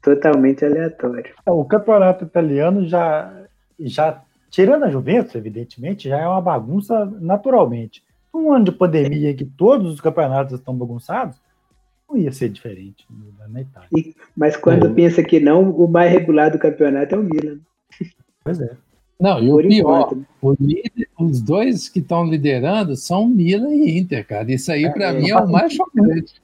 totalmente 0.03 0.65
aleatório. 0.65 1.33
O 1.47 1.65
campeonato 1.65 2.25
italiano 2.25 2.85
já, 2.89 3.33
já, 3.79 4.21
tirando 4.51 4.83
a 4.85 4.91
Juventus, 4.91 5.37
evidentemente, 5.37 6.09
já 6.09 6.19
é 6.19 6.27
uma 6.27 6.41
bagunça 6.41 7.05
naturalmente. 7.21 8.03
Um 8.35 8.53
ano 8.53 8.65
de 8.65 8.73
pandemia 8.73 9.31
em 9.31 9.37
que 9.37 9.45
todos 9.45 9.93
os 9.93 10.01
campeonatos 10.01 10.55
estão 10.55 10.75
bagunçados, 10.75 11.37
não 12.11 12.17
ia 12.17 12.33
ser 12.33 12.49
diferente 12.49 13.07
na- 13.39 13.47
na 13.47 13.61
Itália. 13.61 13.89
Mas 14.37 14.57
quando 14.57 14.89
É. 14.89 14.93
pensa 14.93 15.23
que 15.23 15.39
não, 15.39 15.71
o 15.71 15.87
mais 15.87 16.11
regular 16.11 16.51
do 16.51 16.59
campeonato 16.59 17.15
é 17.15 17.19
o 17.19 17.23
Milan. 17.23 17.59
Pois 18.45 18.61
é. 18.61 18.77
Não, 19.21 19.41
e 19.41 19.51
o 19.51 19.55
Por 19.55 19.69
pior, 19.69 20.17
né? 20.17 20.25
o 20.41 20.53
líder- 20.59 21.09
os 21.21 21.41
dois 21.41 21.89
que 21.89 22.01
estão 22.01 22.25
liderando 22.27 22.97
são 22.97 23.29
Milan 23.29 23.71
e 23.71 23.99
Inter, 23.99 24.27
cara. 24.27 24.51
Isso 24.53 24.73
aí, 24.73 24.93
pra 24.93 25.07
É, 25.11 25.13
mim, 25.13 25.31
é 25.31 25.37
o 25.37 25.49
mais 25.49 25.73
chocante. 25.73 26.43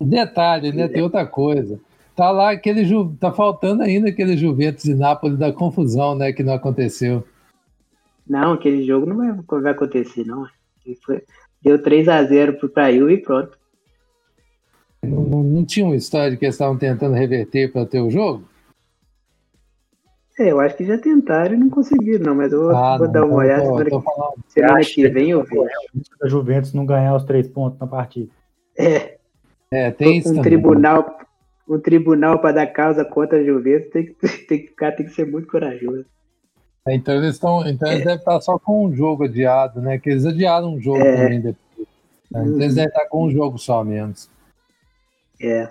Detalhe, 0.00 0.72
né? 0.72 0.88
Tem 0.88 1.02
outra 1.02 1.26
coisa. 1.26 1.78
Tá 2.16 2.30
lá 2.30 2.50
aquele. 2.52 2.84
Ju... 2.84 3.14
Tá 3.18 3.32
faltando 3.32 3.82
ainda 3.82 4.08
aquele 4.08 4.36
Juventus 4.36 4.84
e 4.84 4.94
Nápoles 4.94 5.38
da 5.38 5.52
confusão, 5.52 6.14
né? 6.14 6.32
Que 6.32 6.42
não 6.42 6.54
aconteceu. 6.54 7.26
Não, 8.26 8.52
aquele 8.52 8.84
jogo 8.86 9.06
não 9.06 9.16
vai, 9.16 9.60
vai 9.60 9.72
acontecer, 9.72 10.24
não. 10.24 10.46
Foi, 11.04 11.22
deu 11.62 11.82
3 11.82 12.08
a 12.08 12.22
0 12.22 12.54
pro 12.54 12.68
Praia 12.68 12.96
e 13.10 13.16
pronto. 13.18 13.58
Não, 15.02 15.42
não, 15.42 15.64
tinha 15.64 15.84
uma 15.84 15.96
história 15.96 16.36
que 16.36 16.44
eles 16.44 16.54
estavam 16.54 16.78
tentando 16.78 17.14
reverter 17.14 17.72
para 17.72 17.84
ter 17.86 18.00
o 18.00 18.10
jogo? 18.10 18.44
É, 20.40 20.52
eu 20.52 20.58
acho 20.58 20.74
que 20.74 20.86
já 20.86 20.96
tentaram 20.96 21.52
e 21.52 21.58
não 21.58 21.68
conseguiram, 21.68 22.24
não, 22.24 22.34
mas 22.34 22.50
eu 22.50 22.62
vou, 22.62 22.70
ah, 22.74 22.96
vou 22.96 23.06
não, 23.06 23.12
dar 23.12 23.24
uma 23.26 23.36
olhada. 23.36 23.62
Tô, 23.62 23.76
semana, 23.76 23.90
tô 23.90 24.34
semana 24.48 24.80
que 24.80 25.08
vem 25.10 25.30
eu 25.30 25.44
vejo. 25.44 25.68
A 26.22 26.28
Juventus 26.28 26.72
não 26.72 26.86
ganhar 26.86 27.14
os 27.14 27.24
três 27.24 27.46
pontos 27.46 27.78
na 27.78 27.86
partida. 27.86 28.30
É. 28.78 29.18
É, 29.70 29.90
tem 29.90 30.16
isso. 30.16 30.30
Um 30.30 30.36
também. 30.36 30.44
tribunal, 30.44 31.18
um 31.68 31.78
tribunal 31.78 32.38
para 32.38 32.52
dar 32.52 32.66
causa 32.68 33.04
contra 33.04 33.38
a 33.38 33.44
Juventus 33.44 33.90
tem 33.90 34.06
que, 34.06 34.14
tem 34.48 34.58
que, 34.60 34.68
ficar, 34.68 34.92
tem 34.92 35.04
que 35.04 35.12
ser 35.12 35.30
muito 35.30 35.46
corajoso. 35.46 36.06
É, 36.88 36.94
então 36.94 37.14
eles 37.16 37.34
estão. 37.34 37.68
Então 37.68 37.86
eles 37.88 38.00
é. 38.00 38.04
devem 38.04 38.18
estar 38.18 38.40
só 38.40 38.58
com 38.58 38.86
um 38.86 38.96
jogo 38.96 39.24
adiado, 39.24 39.82
né? 39.82 39.98
Que 39.98 40.08
eles 40.08 40.24
adiaram 40.24 40.72
um 40.72 40.80
jogo 40.80 41.02
é. 41.02 41.16
também 41.16 41.40
depois. 41.42 41.86
Né? 42.30 42.40
Então 42.40 42.62
eles 42.62 42.74
devem 42.76 42.88
estar 42.88 43.06
com 43.10 43.26
um 43.26 43.30
jogo 43.30 43.58
só 43.58 43.84
menos. 43.84 44.30
É. 45.38 45.68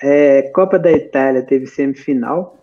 é. 0.00 0.42
Copa 0.54 0.78
da 0.78 0.92
Itália 0.92 1.42
teve 1.42 1.66
semifinal, 1.66 2.56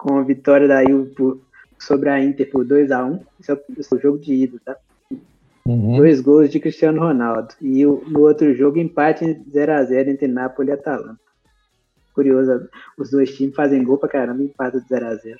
com 0.00 0.18
a 0.18 0.22
vitória 0.22 0.66
da 0.66 0.82
Juve 0.82 1.42
sobre 1.78 2.08
a 2.08 2.18
Inter 2.18 2.50
por 2.50 2.64
2x1. 2.64 3.20
Esse 3.38 3.52
é 3.52 3.96
o 3.96 4.00
jogo 4.00 4.18
de 4.18 4.32
ida, 4.32 4.58
tá? 4.64 4.74
Uhum. 5.66 5.98
Dois 5.98 6.22
gols 6.22 6.48
de 6.48 6.58
Cristiano 6.58 7.02
Ronaldo. 7.02 7.54
E 7.60 7.84
o, 7.84 8.02
no 8.08 8.20
outro 8.20 8.54
jogo, 8.54 8.78
empate 8.78 9.26
0x0 9.26 10.08
entre 10.08 10.26
Napoli 10.26 10.70
e 10.70 10.72
Atalanta. 10.72 11.20
Curioso, 12.14 12.66
os 12.96 13.10
dois 13.10 13.36
times 13.36 13.54
fazem 13.54 13.84
gol 13.84 13.98
pra 13.98 14.08
caramba 14.08 14.42
e 14.42 14.46
empatam 14.46 14.80
de 14.80 14.86
0x0. 14.88 15.36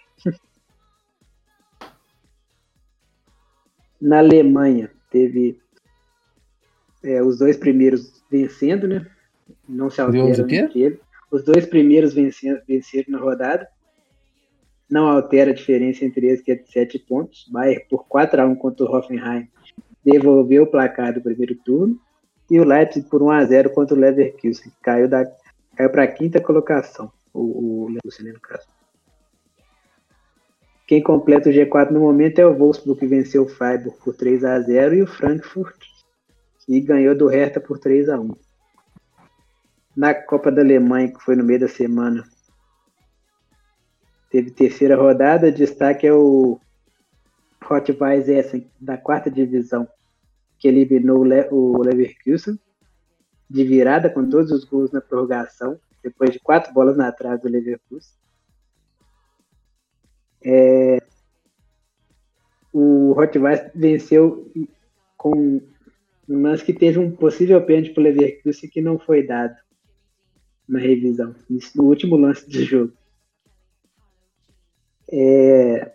Na 3.99 4.19
Alemanha, 4.19 4.91
teve 5.11 5.59
é, 7.03 7.23
os 7.23 7.39
dois 7.39 7.57
primeiros 7.57 8.23
vencendo, 8.31 8.87
né? 8.87 9.07
Não 9.67 9.89
se 9.89 10.03
alteram 10.03 10.29
Os 11.31 11.45
dois 11.45 11.65
primeiros 11.65 12.13
vencendo, 12.13 12.61
venceram 12.69 13.07
na 13.09 13.19
rodada. 13.19 13.67
Não 14.91 15.09
altera 15.09 15.53
a 15.53 15.55
diferença 15.55 16.05
entre 16.05 16.27
eles, 16.27 16.41
que 16.41 16.53
é 16.53 16.57
de 16.57 16.71
7 16.71 16.99
pontos. 16.99 17.47
Bayern 17.51 17.85
por 17.89 18.07
4x1 18.09 18.57
contra 18.57 18.85
o 18.85 18.95
Hoffenheim 18.95 19.49
devolveu 20.05 20.65
o 20.65 20.67
placar 20.67 21.15
do 21.15 21.21
primeiro 21.21 21.55
turno. 21.55 21.99
E 22.51 22.59
o 22.59 22.65
Leipzig 22.65 23.09
por 23.09 23.23
1 23.23 23.31
a 23.31 23.45
0 23.45 23.71
contra 23.71 23.97
o 23.97 24.01
Leverkusen, 24.01 24.73
caiu, 24.83 25.09
da, 25.09 25.25
caiu 25.77 25.91
para 25.91 26.03
a 26.03 26.09
quinta 26.09 26.41
colocação, 26.41 27.13
o, 27.33 27.85
o 27.85 27.87
Leverkusen 27.87 28.33
no 28.33 28.41
caso. 28.41 28.67
Quem 30.89 31.01
completa 31.01 31.49
o 31.49 31.53
G4 31.53 31.93
no 31.93 32.01
momento 32.01 32.41
é 32.41 32.47
o 32.47 32.53
Wolfsburg, 32.53 32.99
que 32.99 33.07
venceu 33.07 33.45
o 33.45 33.49
Freiburg 33.49 33.97
por 34.03 34.17
3 34.17 34.45
a 34.45 34.61
0 34.61 34.97
e 34.97 35.03
o 35.03 35.07
Frankfurt, 35.07 35.77
que 36.67 36.81
ganhou 36.81 37.15
do 37.15 37.29
Hertha 37.29 37.61
por 37.61 37.79
3 37.79 38.09
a 38.09 38.19
1 38.19 38.35
Na 39.97 40.13
Copa 40.13 40.51
da 40.51 40.63
Alemanha, 40.63 41.13
que 41.13 41.23
foi 41.23 41.37
no 41.37 41.45
meio 41.45 41.61
da 41.61 41.69
semana, 41.69 42.25
teve 44.31 44.51
terceira 44.51 44.97
rodada, 44.97 45.51
destaque 45.51 46.07
é 46.07 46.13
o 46.13 46.59
Hotweiss 47.69 48.29
Essen, 48.29 48.71
da 48.81 48.97
quarta 48.97 49.31
divisão, 49.31 49.87
que 50.59 50.69
eliminou 50.69 51.25
o 51.51 51.83
Leverkusen 51.83 52.59
de 53.49 53.65
virada 53.65 54.09
com 54.09 54.29
todos 54.29 54.53
os 54.53 54.65
gols 54.65 54.93
na 54.93 55.01
prorrogação, 55.01 55.79
depois 56.03 56.31
de 56.31 56.39
quatro 56.39 56.73
bolas 56.73 56.97
na 56.97 57.11
trave 57.11 57.43
do 57.43 57.49
Leverkusen. 57.49 58.15
É, 60.43 61.03
o 62.73 63.13
Hotweiss 63.19 63.71
venceu 63.75 64.51
com 65.17 65.61
um 66.29 66.43
lance 66.43 66.65
que 66.65 66.73
teve 66.73 67.01
um 67.01 67.11
possível 67.11 67.61
pênalti 67.67 67.93
para 67.93 68.01
o 68.01 68.05
Leverkusen 68.05 68.71
que 68.71 68.81
não 68.81 68.99
foi 68.99 69.27
dado 69.27 69.57
na 70.69 70.79
revisão, 70.79 71.35
no 71.75 71.85
último 71.85 72.17
lance 72.17 72.49
do 72.49 72.63
jogo. 72.63 73.00
É, 75.13 75.93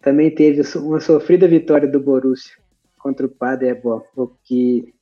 também 0.00 0.34
teve 0.34 0.62
uma 0.78 1.00
sofrida 1.00 1.46
vitória 1.46 1.86
do 1.86 2.00
Borussia 2.00 2.56
contra 2.98 3.26
o 3.26 3.28
Paderborn, 3.28 4.04
que 4.44 4.92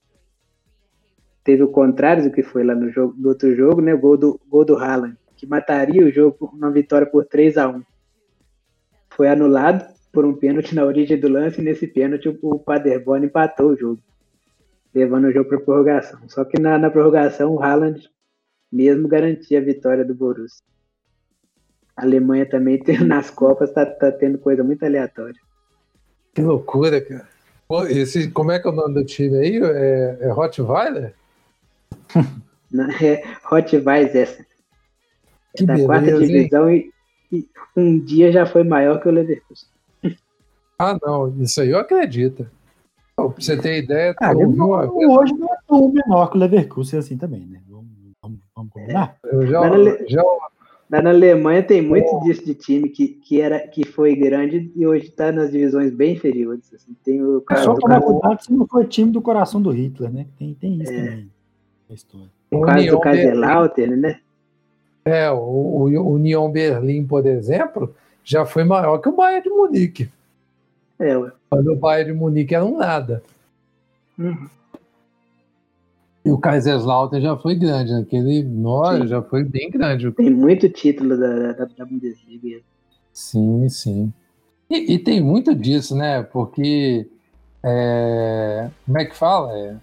teve 1.45 1.63
o 1.63 1.69
contrário 1.69 2.25
do 2.25 2.31
que 2.31 2.43
foi 2.43 2.65
lá 2.65 2.75
no 2.75 2.91
jogo, 2.91 3.17
outro 3.27 3.55
jogo, 3.55 3.81
né? 3.81 3.95
O 3.95 3.99
gol 3.99 4.17
do, 4.17 4.41
gol 4.49 4.65
do 4.65 4.77
Haaland, 4.77 5.17
que 5.37 5.47
mataria 5.47 6.05
o 6.05 6.11
jogo 6.11 6.51
numa 6.53 6.71
vitória 6.71 7.07
por 7.07 7.25
3 7.25 7.57
a 7.57 7.69
1 7.69 7.83
Foi 9.11 9.29
anulado 9.29 9.87
por 10.13 10.25
um 10.25 10.35
pênalti 10.35 10.75
na 10.75 10.85
origem 10.85 11.19
do 11.19 11.29
lance, 11.29 11.61
e 11.61 11.65
nesse 11.65 11.87
pênalti 11.87 12.29
o 12.43 12.59
Paderborn 12.59 13.27
empatou 13.27 13.71
o 13.71 13.77
jogo, 13.77 14.03
levando 14.95 15.27
o 15.27 15.33
jogo 15.33 15.49
para 15.49 15.61
prorrogação. 15.61 16.21
Só 16.29 16.45
que 16.45 16.61
na, 16.61 16.79
na 16.79 16.91
prorrogação 16.91 17.55
o 17.55 17.63
Haaland 17.63 18.09
mesmo 18.71 19.09
garantia 19.09 19.59
a 19.59 19.63
vitória 19.63 20.05
do 20.05 20.15
Borussia. 20.15 20.70
A 22.01 22.05
Alemanha 22.05 22.47
também 22.47 22.79
tem, 22.79 22.99
nas 23.05 23.31
Copas 23.31 23.71
tá, 23.73 23.85
tá 23.85 24.11
tendo 24.11 24.39
coisa 24.39 24.65
muito 24.65 24.83
aleatória. 24.85 25.39
Que 26.35 26.41
loucura, 26.41 27.01
cara. 27.01 27.29
Pô, 27.69 27.85
esse, 27.87 28.31
como 28.31 28.51
é 28.51 28.59
que 28.59 28.67
é 28.67 28.71
o 28.71 28.75
nome 28.75 28.95
do 28.95 29.05
time 29.05 29.37
aí? 29.37 29.59
É, 29.63 30.19
é 30.23 30.31
Rottweiler? 30.31 31.15
Não, 32.73 32.91
é 32.91 33.23
Rottweiler. 33.45 34.47
É 35.59 35.63
da 35.65 35.75
beleza, 35.75 35.87
quarta 35.87 36.19
divisão 36.19 36.71
e, 36.71 36.93
e, 37.33 37.47
um 37.77 37.99
dia 37.99 38.31
já 38.33 38.47
foi 38.47 38.63
maior 38.65 39.01
que 39.01 39.09
o 39.09 39.13
Leverkusen. 39.13 39.69
Ah, 40.79 40.97
não, 41.03 41.29
isso 41.43 41.61
aí 41.61 41.69
eu 41.69 41.79
acredito. 41.79 42.49
Pra 43.15 43.27
você 43.27 43.55
ter 43.55 43.83
ideia, 43.83 44.15
ah, 44.19 44.33
não, 44.33 44.71
hoje 44.71 45.35
não 45.35 45.47
é 45.47 45.57
tão 45.69 45.93
menor 45.93 46.31
que 46.31 46.39
o 46.39 46.41
Leverkusen 46.41 46.99
assim 46.99 47.19
também, 47.19 47.41
né? 47.41 47.61
Vamos, 47.69 47.91
vamos, 48.23 48.39
vamos 48.57 48.73
combinar? 48.73 49.15
É, 49.27 49.35
eu 49.35 49.47
já, 49.47 49.61
já, 50.09 50.23
Lá 50.91 51.01
na 51.01 51.11
Alemanha 51.11 51.63
tem 51.63 51.81
muito 51.81 52.09
oh. 52.13 52.21
disso 52.21 52.45
de 52.45 52.55
time 52.55 52.89
que, 52.89 53.09
que, 53.09 53.41
era, 53.41 53.61
que 53.61 53.87
foi 53.87 54.17
grande 54.17 54.73
e 54.75 54.85
hoje 54.85 55.07
está 55.07 55.31
nas 55.31 55.53
divisões 55.53 55.93
bem 55.95 56.15
inferiores. 56.15 56.75
Assim. 56.75 56.97
Tem 57.05 57.23
o 57.23 57.45
é 57.49 57.57
só 57.57 57.75
tomar 57.75 58.01
cuidado 58.01 58.43
se 58.43 58.53
não 58.53 58.67
for 58.67 58.85
time 58.87 59.13
do 59.13 59.23
coração 59.23 59.63
do 59.63 59.71
Hitler, 59.71 60.11
né? 60.13 60.27
Tem, 60.37 60.53
tem 60.55 60.83
isso 60.83 60.93
é. 60.93 60.97
também 60.97 61.31
na 61.89 61.95
história. 61.95 62.29
O 62.51 62.61
caso 62.63 62.79
União 62.79 62.95
do 62.97 63.01
Kaiserlautern, 63.01 63.97
né? 63.97 64.21
É, 65.05 65.31
o, 65.31 65.39
o 65.39 66.13
União 66.13 66.51
Berlim, 66.51 67.07
por 67.07 67.25
exemplo, 67.25 67.95
já 68.25 68.45
foi 68.45 68.65
maior 68.65 68.99
que 68.99 69.09
o 69.09 69.13
Bayern 69.13 69.45
de 69.45 69.51
Munique. 69.51 70.11
É, 70.99 71.17
ué. 71.17 71.31
Quando 71.49 71.73
o 71.73 71.77
Bayern 71.77 72.13
de 72.13 72.19
Munique 72.19 72.55
era 72.55 72.65
um 72.65 72.79
nada. 72.79 73.23
Uhum. 74.19 74.49
E 76.31 76.33
o 76.33 76.39
Kaiserslautern 76.39 77.21
já 77.21 77.37
foi 77.37 77.57
grande, 77.57 77.93
né? 77.93 78.03
Aquele 78.03 78.45
nó 78.45 79.05
já 79.05 79.21
foi 79.21 79.43
bem 79.43 79.69
grande. 79.69 80.13
Tem 80.13 80.31
muito 80.31 80.69
título 80.69 81.19
da, 81.19 81.53
da, 81.53 81.65
da 81.65 81.85
Bundesliga. 81.85 82.61
Sim, 83.13 83.69
sim. 83.69 84.13
E, 84.71 84.95
e, 84.95 84.99
tem 85.01 85.21
muito 85.21 85.53
disso, 85.57 85.97
né? 85.97 86.23
Porque 86.23 87.05
é, 87.65 88.71
como 88.87 88.99
é 88.99 89.05
que 89.07 89.17
fala? 89.17 89.53
É, 89.59 89.75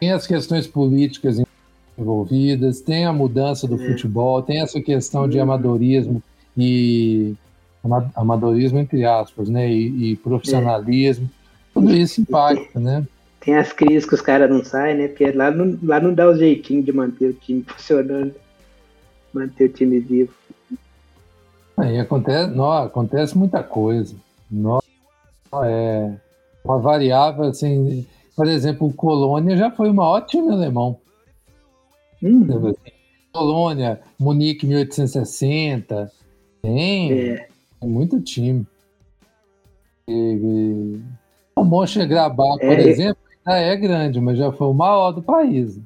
tem 0.00 0.10
as 0.10 0.26
questões 0.26 0.66
políticas 0.66 1.40
envolvidas, 1.96 2.80
tem 2.80 3.04
a 3.04 3.12
mudança 3.12 3.68
do 3.68 3.80
é. 3.80 3.86
futebol, 3.86 4.42
tem 4.42 4.60
essa 4.60 4.80
questão 4.80 5.28
de 5.28 5.36
uhum. 5.36 5.44
amadorismo 5.44 6.20
e 6.58 7.36
amadorismo 8.16 8.80
entre 8.80 9.04
aspas, 9.04 9.48
né? 9.48 9.70
E, 9.70 10.10
e 10.10 10.16
profissionalismo. 10.16 11.30
Tudo 11.72 11.94
isso 11.94 12.20
impacta, 12.20 12.80
né? 12.80 13.06
Tem 13.40 13.56
as 13.56 13.72
crises 13.72 14.04
que 14.04 14.14
os 14.14 14.20
caras 14.20 14.50
não 14.50 14.62
saem, 14.62 14.96
né? 14.96 15.08
Porque 15.08 15.32
lá 15.32 15.50
não, 15.50 15.78
lá 15.82 15.98
não 15.98 16.12
dá 16.12 16.28
o 16.28 16.36
jeitinho 16.36 16.82
de 16.82 16.92
manter 16.92 17.30
o 17.30 17.32
time 17.32 17.64
funcionando, 17.66 18.34
manter 19.32 19.64
o 19.64 19.72
time 19.72 19.98
vivo. 19.98 20.32
Aí 21.76 21.98
acontece, 21.98 22.50
não, 22.54 22.70
acontece 22.70 23.36
muita 23.38 23.62
coisa. 23.62 24.14
Não, 24.50 24.82
é 25.64 26.12
uma 26.62 26.78
variável 26.78 27.44
assim. 27.44 28.06
Por 28.36 28.46
exemplo, 28.46 28.86
o 28.86 28.92
Colônia 28.92 29.56
já 29.56 29.70
foi 29.70 29.88
o 29.88 29.94
maior 29.94 30.20
time 30.22 30.52
alemão. 30.52 30.98
Hum. 32.22 32.46
Colônia, 33.32 34.00
Munique 34.18 34.66
1860. 34.66 36.10
Tem, 36.60 37.12
é. 37.12 37.48
tem 37.80 37.88
muito 37.88 38.20
time. 38.20 38.66
E, 40.06 40.12
e... 40.12 41.00
O 41.56 41.64
Mönchengladbach, 41.64 42.58
por 42.58 42.78
é, 42.78 42.82
exemplo, 42.82 43.29
ah, 43.52 43.58
é 43.58 43.76
grande, 43.76 44.20
mas 44.20 44.38
já 44.38 44.52
foi 44.52 44.68
o 44.68 44.74
maior 44.74 45.12
do 45.12 45.22
país. 45.22 45.80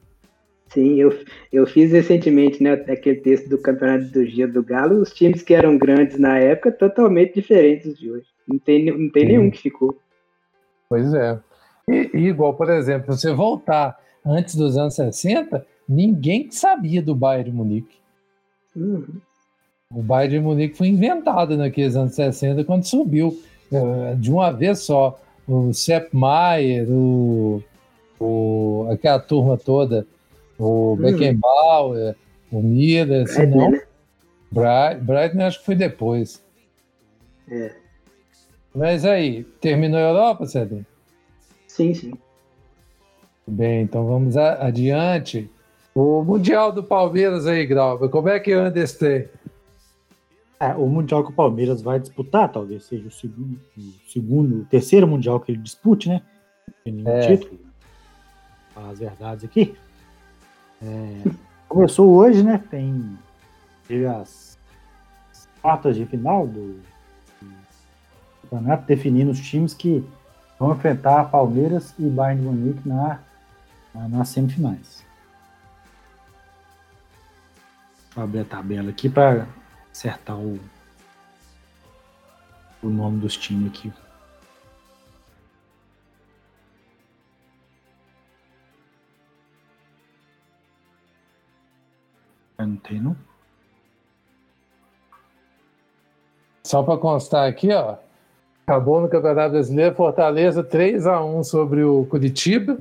Sim, 0.68 0.96
eu, 0.96 1.16
eu 1.52 1.66
fiz 1.66 1.92
recentemente 1.92 2.62
né, 2.62 2.72
aquele 2.72 3.20
texto 3.20 3.48
do 3.48 3.58
Campeonato 3.58 4.06
do 4.06 4.26
Dia 4.26 4.48
do 4.48 4.62
Galo, 4.62 5.00
os 5.00 5.12
times 5.12 5.42
que 5.42 5.54
eram 5.54 5.78
grandes 5.78 6.18
na 6.18 6.36
época 6.38 6.72
totalmente 6.72 7.34
diferentes 7.34 7.96
de 7.96 8.10
hoje. 8.10 8.26
Não 8.48 8.58
tem, 8.58 8.86
não 8.86 9.10
tem 9.10 9.26
nenhum 9.26 9.50
que 9.50 9.62
ficou. 9.62 9.96
Pois 10.88 11.14
é. 11.14 11.38
E, 11.88 12.10
igual, 12.14 12.54
por 12.54 12.70
exemplo, 12.70 13.12
se 13.12 13.22
você 13.22 13.32
voltar 13.32 13.98
antes 14.26 14.56
dos 14.56 14.76
anos 14.76 14.94
60, 14.94 15.64
ninguém 15.88 16.50
sabia 16.50 17.02
do 17.02 17.14
Bayern 17.14 17.50
de 17.50 17.56
Munique. 17.56 17.96
Uhum. 18.74 19.20
O 19.92 20.02
Bayern 20.02 20.38
de 20.38 20.40
Munique 20.40 20.76
foi 20.76 20.88
inventado 20.88 21.56
naqueles 21.56 21.94
anos 21.94 22.14
60 22.14 22.64
quando 22.64 22.84
subiu 22.84 23.38
eh, 23.72 24.16
de 24.18 24.30
uma 24.30 24.50
vez 24.50 24.80
só. 24.80 25.20
O 25.46 25.72
Sepp 25.72 26.14
Maier, 26.14 26.86
o, 26.90 27.62
o, 28.18 28.88
aquela 28.90 29.18
turma 29.18 29.58
toda, 29.58 30.06
o 30.58 30.92
hum. 30.92 30.96
Beckenbauer, 30.96 32.16
o 32.50 32.62
Miller, 32.62 33.24
assim, 33.24 33.46
não. 33.46 33.70
Né? 33.70 33.80
Brighton 34.50 35.42
acho 35.42 35.58
que 35.58 35.66
foi 35.66 35.74
depois. 35.74 36.42
É. 37.50 37.72
Mas 38.74 39.04
aí, 39.04 39.44
terminou 39.60 39.98
a 39.98 40.02
Europa, 40.02 40.46
Cedinho? 40.46 40.86
Sim, 41.66 41.92
sim. 41.94 42.12
Bem, 43.46 43.82
então 43.82 44.06
vamos 44.06 44.36
adiante. 44.36 45.50
O 45.94 46.24
Mundial 46.24 46.72
do 46.72 46.82
Palmeiras 46.82 47.46
aí, 47.46 47.66
Grauba, 47.66 48.08
como 48.08 48.28
é 48.28 48.40
que 48.40 48.52
anda 48.52 48.80
esse 48.80 48.98
tem? 48.98 49.28
É, 50.60 50.74
o 50.74 50.86
Mundial 50.86 51.24
que 51.24 51.30
o 51.30 51.34
Palmeiras 51.34 51.82
vai 51.82 51.98
disputar, 51.98 52.50
talvez 52.50 52.84
seja 52.84 53.08
o 53.08 53.10
segundo, 53.10 53.60
o 53.76 54.10
segundo, 54.10 54.60
o 54.60 54.64
terceiro 54.64 55.06
Mundial 55.06 55.40
que 55.40 55.52
ele 55.52 55.60
dispute, 55.60 56.08
né? 56.08 56.22
Tem 56.82 56.92
nenhum 56.92 57.08
é. 57.08 57.36
título. 57.36 57.60
As 58.76 58.98
verdades 58.98 59.44
aqui. 59.44 59.76
É, 60.82 61.22
começou 61.68 62.10
hoje, 62.10 62.42
né? 62.42 62.62
Tem 62.70 63.18
teve 63.86 64.06
as 64.06 64.58
quartas 65.60 65.96
de 65.96 66.06
final 66.06 66.46
do, 66.46 66.80
campeonato, 68.54 68.86
definindo 68.86 69.30
os 69.30 69.40
times 69.40 69.74
que 69.74 70.04
vão 70.58 70.72
enfrentar 70.72 71.30
Palmeiras 71.30 71.94
e 71.98 72.08
Bayern 72.08 72.40
de 72.40 72.46
Munique 72.46 72.88
na, 72.88 73.20
na, 73.94 74.08
nas 74.08 74.28
semifinais. 74.28 75.04
Vou 78.14 78.24
abrir 78.24 78.40
a 78.40 78.44
tabela 78.44 78.90
aqui 78.90 79.08
para 79.08 79.46
acertar 79.94 80.36
o, 80.36 80.58
o 82.82 82.88
nome 82.88 83.20
dos 83.20 83.36
times 83.36 83.68
aqui. 83.70 83.92
Não 92.58 92.76
tem, 92.76 93.00
não? 93.00 93.16
Só 96.64 96.82
para 96.82 96.98
constar 96.98 97.48
aqui, 97.48 97.70
ó. 97.72 97.96
Acabou 98.66 99.00
no 99.00 99.08
Campeonato 99.08 99.52
Brasileiro, 99.52 99.94
Fortaleza 99.94 100.64
3 100.64 101.06
a 101.06 101.22
1 101.22 101.44
sobre 101.44 101.84
o 101.84 102.06
Curitiba. 102.06 102.78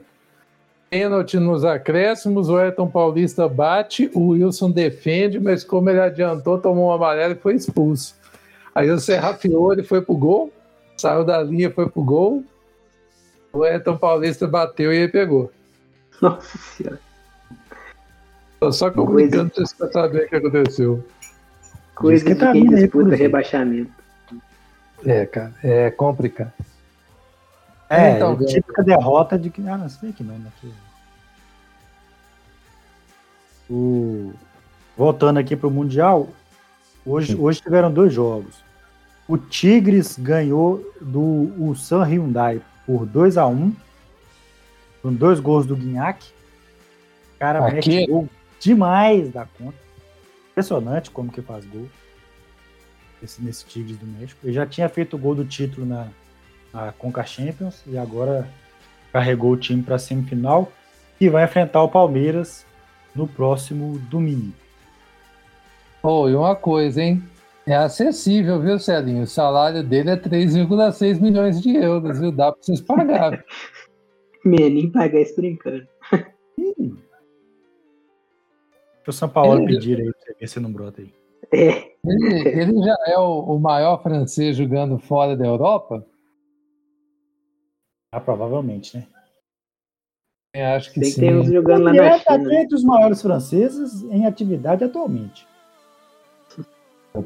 Pênalti 0.94 1.39
nos 1.39 1.66
acréscimos, 1.66 2.50
o 2.50 2.56
Ayrton 2.56 2.88
Paulista 2.88 3.50
bate, 3.50 4.12
o 4.14 4.28
Wilson 4.28 4.70
defende, 4.70 5.39
mas 5.39 5.64
como 5.64 5.89
ele 5.89 6.00
adiantou, 6.00 6.60
tomou 6.60 6.89
um 6.89 6.91
amarelo 6.91 7.34
e 7.34 7.36
foi 7.36 7.56
expulso. 7.56 8.14
Aí 8.76 8.91
o 8.91 9.00
Serrafiore 9.00 9.82
foi 9.82 10.04
pro 10.04 10.16
gol, 10.16 10.54
saiu 10.96 11.26
da 11.26 11.41
linha, 11.41 11.72
foi 11.72 11.89
pro 11.89 12.04
gol. 12.04 12.44
O 13.52 13.64
Ayrton 13.64 13.98
Paulista 13.98 14.46
bateu 14.46 14.94
e 14.94 14.98
ele 14.98 15.08
pegou. 15.08 15.52
Nossa 16.22 16.60
Senhora. 16.60 17.00
Tô 18.60 18.72
só 18.72 18.91
comunicando 18.91 19.50
pra 19.50 19.66
vocês 19.66 19.91
saber 19.91 20.26
o 20.26 20.30
que 20.30 20.36
aconteceu. 20.36 21.04
Coisa 21.96 22.24
que, 22.24 22.36
tá 22.36 22.52
quem 22.52 22.70
disputa 22.70 23.16
rebaixamento. 23.16 23.91
É, 25.04 25.26
cara, 25.26 25.56
é 25.64 25.89
complicado. 25.89 26.54
É, 27.89 28.12
então, 28.12 28.38
típica 28.46 28.84
derrota 28.84 29.39
de 29.39 29.50
que. 29.50 29.68
Ah, 29.68 29.78
não 29.78 29.89
sei 29.89 30.14
que 30.14 30.24
não, 30.24 30.38
né? 30.38 30.52
O... 33.70 34.34
Voltando 34.95 35.39
aqui 35.39 35.55
para 35.55 35.68
o 35.68 35.72
Mundial, 35.72 36.30
hoje, 37.05 37.36
hoje 37.36 37.61
tiveram 37.61 37.91
dois 37.91 38.14
jogos. 38.14 38.64
O 39.28 39.38
Tigres 39.38 40.18
ganhou 40.20 40.84
do 41.01 41.22
Ulsan 41.57 42.03
Hyundai 42.03 42.61
por 42.86 43.05
2 43.05 43.38
a 43.38 43.47
1 43.47 43.74
com 45.01 45.14
dois 45.14 45.39
gols 45.39 45.66
do 45.66 45.76
Guinhac. 45.76 46.26
O 47.36 47.39
cara 47.39 47.66
aqui... 47.66 47.89
mete 47.89 48.07
gol 48.07 48.30
demais 48.59 49.32
da 49.32 49.45
conta. 49.45 49.78
Impressionante 50.51 51.11
como 51.11 51.32
que 51.32 51.41
faz 51.41 51.66
gol 51.66 51.88
esse, 53.22 53.41
nesse 53.41 53.66
Tigres 53.66 53.97
do 53.97 54.05
México. 54.05 54.39
Ele 54.43 54.53
já 54.53 54.66
tinha 54.66 54.88
feito 54.88 55.16
o 55.16 55.20
gol 55.20 55.36
do 55.36 55.43
título 55.43 55.86
na, 55.86 56.07
na 56.74 56.91
Conca 56.93 57.24
Champions 57.24 57.84
e 57.88 57.97
agora 57.97 58.47
carregou 59.11 59.51
o 59.51 59.57
time 59.57 59.84
para 59.84 59.95
a 59.95 59.99
semifinal 59.99 60.72
e 61.20 61.30
vai 61.30 61.43
enfrentar 61.43 61.84
o 61.84 61.89
Palmeiras 61.89 62.66
no 63.16 63.28
próximo 63.28 63.99
domingo. 64.09 64.53
Oh, 66.01 66.28
e 66.28 66.36
uma 66.36 66.55
coisa, 66.55 67.01
hein? 67.01 67.24
É 67.66 67.76
acessível, 67.76 68.59
viu, 68.59 68.78
Celinho? 68.78 69.24
O 69.24 69.28
salário 69.28 69.82
dele 69.82 70.09
é 70.11 70.18
3,6 70.18 71.22
milhões 71.22 71.61
de 71.61 71.76
euros, 71.76 72.20
viu? 72.20 72.32
Dá 72.32 72.51
para 72.51 72.61
vocês 72.61 72.82
pagarem. 72.82 73.41
Menin 74.43 74.91
pagar 74.91 75.20
isso 75.22 75.36
brincando. 75.36 75.88
o 79.07 79.11
São 79.11 79.30
Paulo 79.30 79.61
ele... 79.61 79.68
pedir 79.68 80.01
aí 80.01 80.11
pra 80.11 80.36
ver 80.38 80.47
se 80.47 80.59
não 80.59 80.74
brota 80.74 81.01
aí. 81.01 81.14
É. 81.53 81.93
Ele, 82.05 82.49
ele, 82.49 82.84
já 82.84 82.97
é 83.07 83.18
o, 83.18 83.55
o, 83.55 83.59
maior 83.59 84.01
francês 84.01 84.57
jogando 84.57 84.97
fora 84.97 85.38
da 85.38 85.45
Europa? 85.45 86.05
Ah, 88.11 88.20
provavelmente, 88.20 88.97
né? 88.97 89.07
Eu 90.54 90.68
acho 90.68 90.91
que 90.91 90.99
Tem 90.99 91.10
sim. 91.10 91.22
Tem 91.22 91.36
uns 91.36 91.47
jogando 91.47 91.84
lá 91.86 91.93
na 91.93 92.20
China. 92.20 92.24
Tá 92.24 92.36
entre 92.36 92.76
os 92.76 92.84
maiores 92.84 93.22
franceses 93.22 94.04
em 94.04 94.26
atividade 94.26 94.84
atualmente. 94.84 95.47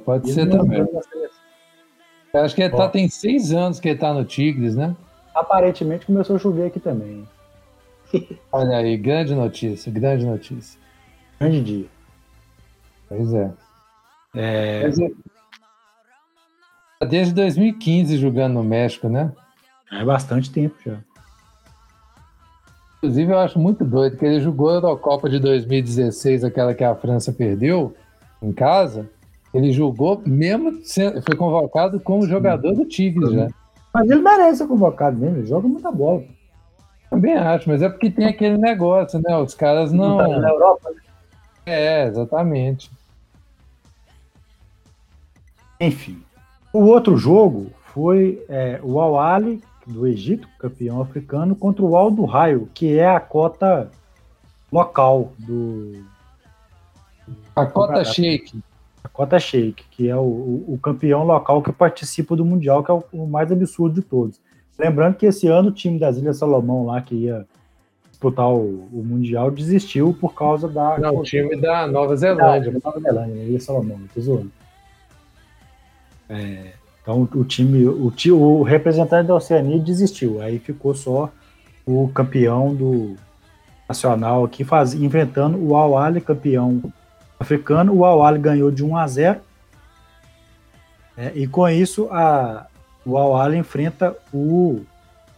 Pode 0.05 0.31
ser 0.31 0.49
também. 0.49 0.85
Eu 2.33 2.41
acho 2.41 2.55
que 2.55 2.61
ele 2.61 2.75
tá, 2.75 2.87
tem 2.87 3.09
seis 3.09 3.51
anos 3.51 3.79
que 3.79 3.89
ele 3.89 3.99
tá 3.99 4.13
no 4.13 4.23
Tigres, 4.23 4.75
né? 4.75 4.95
Aparentemente 5.33 6.05
começou 6.05 6.35
a 6.35 6.39
chover 6.39 6.67
aqui 6.67 6.79
também. 6.79 7.27
Olha 8.51 8.77
aí, 8.77 8.97
grande 8.97 9.35
notícia, 9.35 9.91
grande 9.91 10.25
notícia. 10.25 10.79
Grande 11.39 11.63
dia. 11.63 11.85
Pois 13.09 13.33
é. 13.33 13.51
é... 14.35 14.89
Tá 16.99 17.05
desde 17.05 17.33
2015 17.33 18.17
jogando 18.17 18.55
no 18.55 18.63
México, 18.63 19.07
né? 19.07 19.31
É 19.91 20.03
bastante 20.03 20.51
tempo 20.51 20.75
já. 20.85 20.97
Inclusive, 22.97 23.31
eu 23.31 23.39
acho 23.39 23.59
muito 23.59 23.85
doido 23.85 24.17
que 24.17 24.25
ele 24.25 24.39
jogou 24.39 24.69
a 24.69 24.75
Eurocopa 24.75 25.29
de 25.29 25.39
2016, 25.39 26.43
aquela 26.43 26.73
que 26.73 26.83
a 26.83 26.95
França 26.95 27.31
perdeu 27.31 27.95
em 28.41 28.51
casa. 28.51 29.07
Ele 29.53 29.71
jogou 29.71 30.21
mesmo, 30.25 30.79
sendo, 30.83 31.21
foi 31.21 31.35
convocado 31.35 31.99
como 31.99 32.27
jogador 32.27 32.73
do 32.73 32.85
Tigres 32.85 33.31
já. 33.31 33.47
Mas 33.93 34.09
ele 34.09 34.21
merece 34.21 34.59
ser 34.59 34.67
convocado 34.67 35.17
mesmo, 35.17 35.37
ele 35.37 35.47
joga 35.47 35.67
muita 35.67 35.91
bola. 35.91 36.23
Também 37.09 37.35
acho, 37.35 37.69
mas 37.69 37.81
é 37.81 37.89
porque 37.89 38.09
tem 38.09 38.25
aquele 38.25 38.57
negócio, 38.57 39.21
né? 39.23 39.37
Os 39.37 39.53
caras 39.53 39.91
não. 39.91 40.17
Tá 40.17 40.27
na 40.27 40.49
Europa, 40.49 40.89
né? 40.89 41.01
É, 41.65 42.07
exatamente. 42.07 42.91
Enfim. 45.79 46.21
O 46.73 46.79
outro 46.79 47.15
jogo 47.15 47.71
foi 47.93 48.43
é, 48.49 48.79
o 48.83 48.99
Al-Ali, 48.99 49.61
do 49.87 50.05
Egito, 50.05 50.47
campeão 50.59 51.01
africano, 51.01 51.55
contra 51.55 51.83
o 51.83 51.95
Al 51.95 52.11
do 52.11 52.25
Raio, 52.25 52.69
que 52.73 52.97
é 52.97 53.07
a 53.07 53.19
cota 53.19 53.89
local 54.71 55.31
do. 55.39 56.03
A 57.55 57.65
cota 57.65 58.03
Sheik. 58.03 58.59
A 59.03 59.07
cota 59.09 59.39
Sheik, 59.39 59.85
que 59.89 60.09
é 60.09 60.15
o, 60.15 60.19
o, 60.19 60.73
o, 60.73 60.77
campeão 60.77 61.23
local 61.23 61.61
que 61.61 61.71
participa 61.71 62.35
do 62.35 62.43
Mundial, 62.43 62.83
que 62.83 62.91
é 62.91 62.93
o, 62.93 63.03
o, 63.13 63.27
mais 63.27 63.51
absurdo 63.51 63.95
de 63.95 64.01
todos. 64.01 64.39
Lembrando 64.77 65.15
que 65.15 65.25
esse 65.25 65.47
ano 65.47 65.69
o 65.69 65.71
time 65.71 65.97
das 65.97 66.17
Ilhas 66.17 66.37
Salomão 66.37 66.85
lá, 66.85 67.01
que 67.01 67.15
ia 67.15 67.47
disputar 68.09 68.49
o, 68.49 68.87
o 68.91 69.03
Mundial, 69.03 69.49
desistiu 69.49 70.15
por 70.19 70.33
causa 70.33 70.67
da. 70.67 70.97
Não, 70.99 71.17
o 71.17 71.23
time 71.23 71.55
da 71.55 71.87
Nova 71.87 72.15
Zelândia. 72.15 72.73
Da 72.73 72.79
Nova 72.83 72.99
Zelândia? 72.99 73.43
Ilhas 73.43 73.63
Salomão, 73.63 73.99
tô 74.13 74.19
zoando. 74.21 74.51
É, 76.29 76.73
então 77.07 77.25
o 77.35 77.45
time, 77.45 77.87
o, 77.87 78.11
o 78.33 78.63
representante 78.63 79.27
da 79.27 79.35
Oceania 79.35 79.79
desistiu, 79.79 80.41
aí 80.41 80.59
ficou 80.59 80.93
só 80.93 81.31
o 81.85 82.09
campeão 82.09 82.75
do 82.75 83.15
nacional 83.87 84.43
aqui 84.43 84.65
faz, 84.65 84.93
inventando 84.93 85.57
o 85.57 85.73
Al 85.77 85.93
campeão 86.19 86.83
africano. 87.39 87.93
O 87.93 88.03
Al 88.03 88.37
ganhou 88.37 88.69
de 88.69 88.83
1 88.83 88.97
a 88.97 89.07
0. 89.07 89.39
É, 91.15 91.31
e 91.33 91.47
com 91.47 91.69
isso 91.69 92.09
a, 92.11 92.67
o 93.05 93.15
Al 93.15 93.53
enfrenta 93.53 94.13
o 94.33 94.81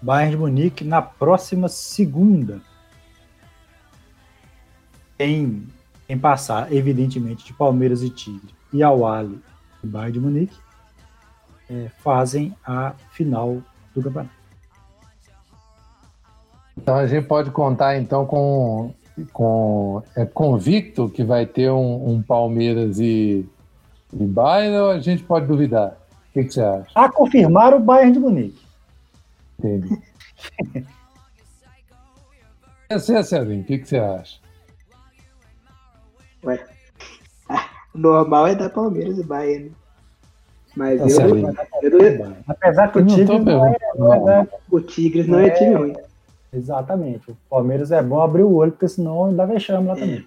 Bayern 0.02 0.32
de 0.32 0.38
Munique 0.38 0.84
na 0.84 1.04
próxima 1.04 1.70
segunda. 1.70 2.60
Em, 5.20 5.68
em 6.08 6.18
passar, 6.18 6.74
evidentemente, 6.74 7.46
de 7.46 7.54
Palmeiras 7.54 8.02
e 8.02 8.10
Tigre 8.10 8.56
e 8.74 8.82
Al 8.82 9.00
e 9.84 9.88
Bayern 9.88 10.14
de 10.14 10.20
Munique, 10.20 10.58
é, 11.70 11.90
fazem 12.00 12.56
a 12.66 12.94
final 13.12 13.62
do 13.94 14.04
campeonato. 14.04 14.40
Então 16.78 16.96
a 16.96 17.06
gente 17.06 17.28
pode 17.28 17.52
contar 17.52 17.98
então 17.98 18.26
com, 18.26 18.94
com 19.34 20.02
é 20.16 20.26
convicto 20.26 21.10
que 21.10 21.24
vai 21.24 21.46
ter 21.46 21.70
um, 21.70 22.10
um 22.10 22.22
Palmeiras 22.22 23.00
e, 23.00 23.46
de 24.12 24.26
Bayern 24.26 24.78
ou 24.78 24.92
a 24.92 25.00
gente 25.00 25.24
pode 25.24 25.46
duvidar? 25.46 25.98
O 26.30 26.34
que, 26.34 26.46
que 26.46 26.54
você 26.54 26.62
acha? 26.62 26.90
A 26.96 27.12
confirmar 27.12 27.74
o 27.74 27.80
Bayern 27.80 28.14
de 28.14 28.20
Munique. 28.20 28.62
Entendi. 29.58 30.02
Essa 32.90 33.20
é 33.20 33.24
Celinho, 33.24 33.62
o 33.62 33.66
que, 33.66 33.78
que 33.78 33.88
você 33.88 33.98
acha? 33.98 34.40
Ué. 36.44 36.66
O 37.94 37.98
normal 38.00 38.48
é 38.48 38.56
dar 38.56 38.70
Palmeiras 38.70 39.20
e 39.20 39.24
Bayern. 39.24 39.72
Mas 40.76 41.00
Tá 41.00 41.06
eu, 41.06 41.10
certo. 41.10 41.36
eu- 41.84 42.36
Apesar 42.48 42.92
que 42.92 43.00
o 43.00 43.06
Tigres 43.06 43.44
não 43.44 43.66
é, 43.66 43.78
não 43.98 44.30
é- 44.30 44.48
o 44.70 44.80
Tigres 44.80 45.28
não 45.28 45.40
é 45.40 45.50
time 45.50 45.74
ruim. 45.76 45.94
Exatamente. 46.54 47.32
O 47.32 47.38
Palmeiras 47.50 47.92
é 47.92 48.02
bom 48.02 48.22
abrir 48.22 48.44
o 48.44 48.54
olho, 48.54 48.72
porque 48.72 48.88
senão 48.88 49.34
dá 49.36 49.46
vexame 49.46 49.88
lá 49.88 49.96
também. 49.96 50.26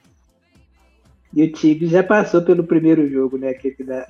E 1.35 1.43
o 1.45 1.53
Tigres 1.53 1.91
já 1.91 2.03
passou 2.03 2.43
pelo 2.43 2.65
primeiro 2.65 3.09
jogo, 3.09 3.39
né? 3.39 3.49
Aquele 3.51 3.75
que 3.75 3.85
dá, 3.85 4.07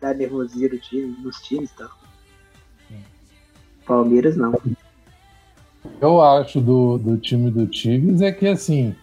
dá 0.00 0.12
nervosia 0.12 0.68
no 0.68 0.78
time, 0.78 1.16
nos 1.22 1.36
times 1.40 1.70
e 1.70 1.76
tal. 1.76 1.88
Palmeiras 3.86 4.36
não. 4.36 4.52
Eu 6.00 6.20
acho 6.20 6.60
do, 6.60 6.98
do 6.98 7.16
time 7.16 7.50
do 7.50 7.66
Tigres 7.66 8.20
é 8.20 8.32
que 8.32 8.46
assim 8.46 8.94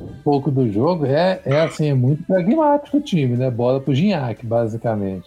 um 0.00 0.06
pouco 0.22 0.48
do 0.50 0.70
jogo 0.70 1.04
é, 1.06 1.42
é 1.44 1.60
assim, 1.62 1.88
é 1.88 1.94
muito 1.94 2.22
pragmático 2.22 2.98
o 2.98 3.00
time, 3.00 3.36
né? 3.36 3.50
Bola 3.50 3.80
pro 3.80 3.92
Ginhaque, 3.94 4.46
basicamente. 4.46 5.26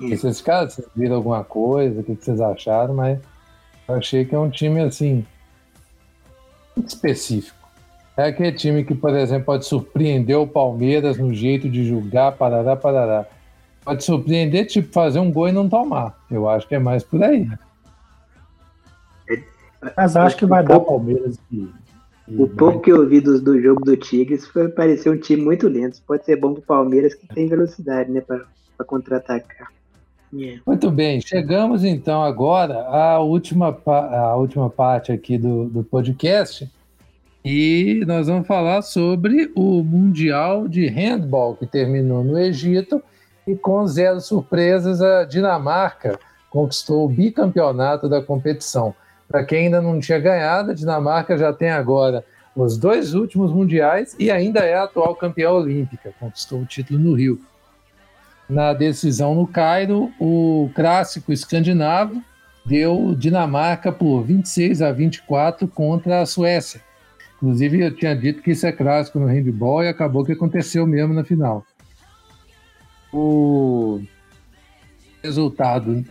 E 0.00 0.16
Vocês, 0.16 0.40
cara, 0.40 0.68
vocês 0.68 0.88
viram 0.96 1.16
alguma 1.16 1.44
coisa, 1.44 2.00
o 2.00 2.02
que, 2.02 2.14
vocês 2.14 2.40
acharam, 2.40 2.94
mas 2.94 3.18
eu 3.86 3.94
achei 3.96 4.24
que 4.24 4.34
é 4.34 4.38
um 4.38 4.48
time 4.48 4.80
assim 4.80 5.26
muito 6.74 6.88
específico. 6.88 7.58
É 8.16 8.28
aquele 8.28 8.52
time 8.52 8.84
que, 8.84 8.94
por 8.94 9.14
exemplo, 9.14 9.46
pode 9.46 9.66
surpreender 9.66 10.38
o 10.38 10.46
Palmeiras 10.46 11.18
no 11.18 11.34
jeito 11.34 11.68
de 11.68 11.86
jogar, 11.86 12.32
parará, 12.32 12.76
parará. 12.76 13.26
Pode 13.84 14.04
surpreender, 14.04 14.66
tipo, 14.66 14.92
fazer 14.92 15.18
um 15.18 15.30
gol 15.30 15.48
e 15.48 15.52
não 15.52 15.68
tomar. 15.68 16.18
Eu 16.30 16.48
acho 16.48 16.66
que 16.66 16.74
é 16.74 16.78
mais 16.78 17.02
por 17.02 17.22
aí. 17.22 17.48
Mas 19.96 20.16
acho 20.16 20.36
que 20.36 20.46
vai 20.46 20.62
dar 20.62 20.80
Palmeiras 20.80 21.38
e. 21.50 21.68
e 22.28 22.42
O 22.42 22.48
pouco 22.48 22.80
que 22.80 22.92
eu 22.92 23.08
vi 23.08 23.20
do, 23.20 23.40
do 23.40 23.60
jogo 23.60 23.84
do 23.84 23.96
Tigres 23.96 24.46
foi 24.46 24.68
parecer 24.68 25.10
um 25.10 25.18
time 25.18 25.42
muito 25.42 25.68
lento. 25.68 26.02
Pode 26.06 26.24
ser 26.24 26.36
bom 26.36 26.52
pro 26.52 26.62
Palmeiras 26.62 27.14
que 27.14 27.26
tem 27.26 27.46
velocidade, 27.46 28.10
né? 28.10 28.20
Pra 28.20 28.44
contra-atacar. 28.86 29.68
É. 30.38 30.58
Muito 30.64 30.90
bem, 30.92 31.20
chegamos 31.20 31.82
então 31.82 32.22
agora 32.22 32.86
à 32.86 33.18
última, 33.18 33.76
à 33.86 34.36
última 34.36 34.70
parte 34.70 35.10
aqui 35.10 35.36
do, 35.36 35.64
do 35.64 35.82
podcast 35.82 36.70
e 37.44 38.04
nós 38.06 38.28
vamos 38.28 38.46
falar 38.46 38.82
sobre 38.82 39.50
o 39.56 39.82
Mundial 39.82 40.68
de 40.68 40.86
Handball 40.86 41.56
que 41.56 41.66
terminou 41.66 42.22
no 42.22 42.38
Egito 42.38 43.02
e 43.44 43.56
com 43.56 43.84
zero 43.88 44.20
surpresas 44.20 45.02
a 45.02 45.24
Dinamarca 45.24 46.16
conquistou 46.48 47.06
o 47.06 47.08
bicampeonato 47.08 48.08
da 48.08 48.22
competição. 48.22 48.94
Para 49.26 49.44
quem 49.44 49.66
ainda 49.66 49.80
não 49.80 49.98
tinha 49.98 50.18
ganhado, 50.18 50.70
a 50.70 50.74
Dinamarca 50.74 51.36
já 51.36 51.52
tem 51.52 51.70
agora 51.70 52.24
os 52.54 52.76
dois 52.76 53.14
últimos 53.14 53.52
mundiais 53.52 54.14
e 54.18 54.30
ainda 54.30 54.60
é 54.60 54.74
a 54.74 54.84
atual 54.84 55.14
campeã 55.16 55.50
olímpica, 55.50 56.12
conquistou 56.20 56.60
o 56.60 56.66
título 56.66 57.00
no 57.00 57.14
Rio 57.14 57.40
na 58.50 58.72
decisão 58.72 59.34
no 59.34 59.46
Cairo, 59.46 60.12
o 60.18 60.70
clássico 60.74 61.32
escandinavo 61.32 62.22
deu 62.66 63.14
Dinamarca 63.16 63.92
por 63.92 64.22
26 64.22 64.82
a 64.82 64.92
24 64.92 65.68
contra 65.68 66.20
a 66.20 66.26
Suécia. 66.26 66.80
Inclusive, 67.36 67.80
eu 67.80 67.94
tinha 67.94 68.14
dito 68.14 68.42
que 68.42 68.50
isso 68.50 68.66
é 68.66 68.72
clássico 68.72 69.18
no 69.18 69.26
handball 69.26 69.84
e 69.84 69.88
acabou 69.88 70.24
que 70.24 70.32
aconteceu 70.32 70.86
mesmo 70.86 71.14
na 71.14 71.24
final. 71.24 71.64
O 73.12 74.02
resultado, 75.22 76.04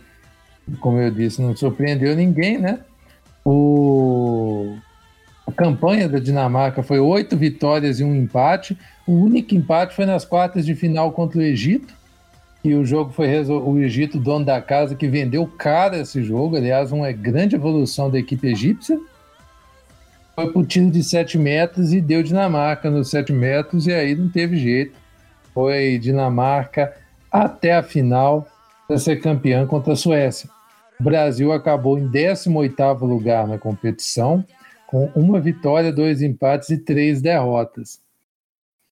como 0.80 0.98
eu 0.98 1.10
disse, 1.10 1.40
não 1.40 1.54
surpreendeu 1.54 2.16
ninguém, 2.16 2.58
né? 2.58 2.80
O... 3.44 4.76
A 5.46 5.52
campanha 5.52 6.08
da 6.08 6.18
Dinamarca 6.18 6.82
foi 6.82 6.98
oito 7.00 7.36
vitórias 7.36 8.00
e 8.00 8.04
um 8.04 8.14
empate. 8.14 8.78
O 9.06 9.12
único 9.12 9.54
empate 9.54 9.94
foi 9.94 10.06
nas 10.06 10.24
quartas 10.24 10.64
de 10.64 10.74
final 10.74 11.12
contra 11.12 11.38
o 11.38 11.42
Egito 11.42 11.99
que 12.62 12.74
o 12.74 12.84
jogo 12.84 13.12
foi 13.12 13.28
o 13.42 13.78
Egito, 13.78 14.18
dono 14.18 14.44
da 14.44 14.60
casa, 14.60 14.94
que 14.94 15.08
vendeu 15.08 15.46
caro 15.46 15.96
esse 15.96 16.22
jogo. 16.22 16.56
Aliás, 16.56 16.92
uma 16.92 17.10
grande 17.10 17.56
evolução 17.56 18.10
da 18.10 18.18
equipe 18.18 18.48
egípcia. 18.48 19.00
Foi 20.34 20.52
para 20.52 20.60
o 20.60 20.66
tiro 20.66 20.90
de 20.90 21.02
7 21.02 21.38
metros 21.38 21.92
e 21.92 22.00
deu 22.00 22.22
Dinamarca 22.22 22.90
nos 22.90 23.10
7 23.10 23.32
metros, 23.32 23.86
e 23.86 23.92
aí 23.92 24.14
não 24.14 24.28
teve 24.28 24.56
jeito. 24.56 24.98
Foi 25.54 25.98
Dinamarca 25.98 26.94
até 27.30 27.74
a 27.74 27.82
final 27.82 28.46
para 28.86 28.98
ser 28.98 29.20
campeã 29.20 29.66
contra 29.66 29.94
a 29.94 29.96
Suécia. 29.96 30.48
O 30.98 31.02
Brasil 31.02 31.52
acabou 31.52 31.98
em 31.98 32.08
18º 32.08 33.00
lugar 33.00 33.48
na 33.48 33.56
competição, 33.56 34.44
com 34.86 35.06
uma 35.14 35.40
vitória, 35.40 35.92
dois 35.92 36.20
empates 36.20 36.68
e 36.68 36.76
três 36.76 37.22
derrotas. 37.22 38.00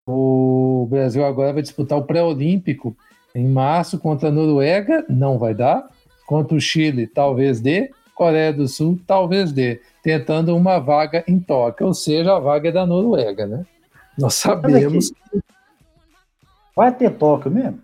O 0.07 0.87
Brasil 0.89 1.25
agora 1.25 1.53
vai 1.53 1.61
disputar 1.61 1.99
o 1.99 2.05
pré-olímpico 2.05 2.97
em 3.39 3.47
março 3.49 3.99
contra 3.99 4.29
a 4.29 4.33
Noruega, 4.33 5.05
não 5.09 5.39
vai 5.39 5.55
dar. 5.55 5.89
Contra 6.27 6.57
o 6.57 6.61
Chile, 6.61 7.07
talvez 7.07 7.61
dê. 7.61 7.91
Coreia 8.15 8.53
do 8.53 8.67
Sul, 8.67 8.99
talvez 9.07 9.53
dê. 9.53 9.81
Tentando 10.03 10.57
uma 10.57 10.79
vaga 10.79 11.23
em 11.29 11.39
Tóquio, 11.39 11.87
ou 11.87 11.95
seja, 11.95 12.35
a 12.35 12.41
vaga 12.41 12.69
é 12.69 12.73
da 12.73 12.85
Noruega, 12.85 13.47
né? 13.47 13.65
Nós 14.19 14.35
sabemos. 14.35 15.13
Vai 16.75 16.93
ter 16.93 17.11
Tóquio 17.11 17.51
mesmo? 17.51 17.79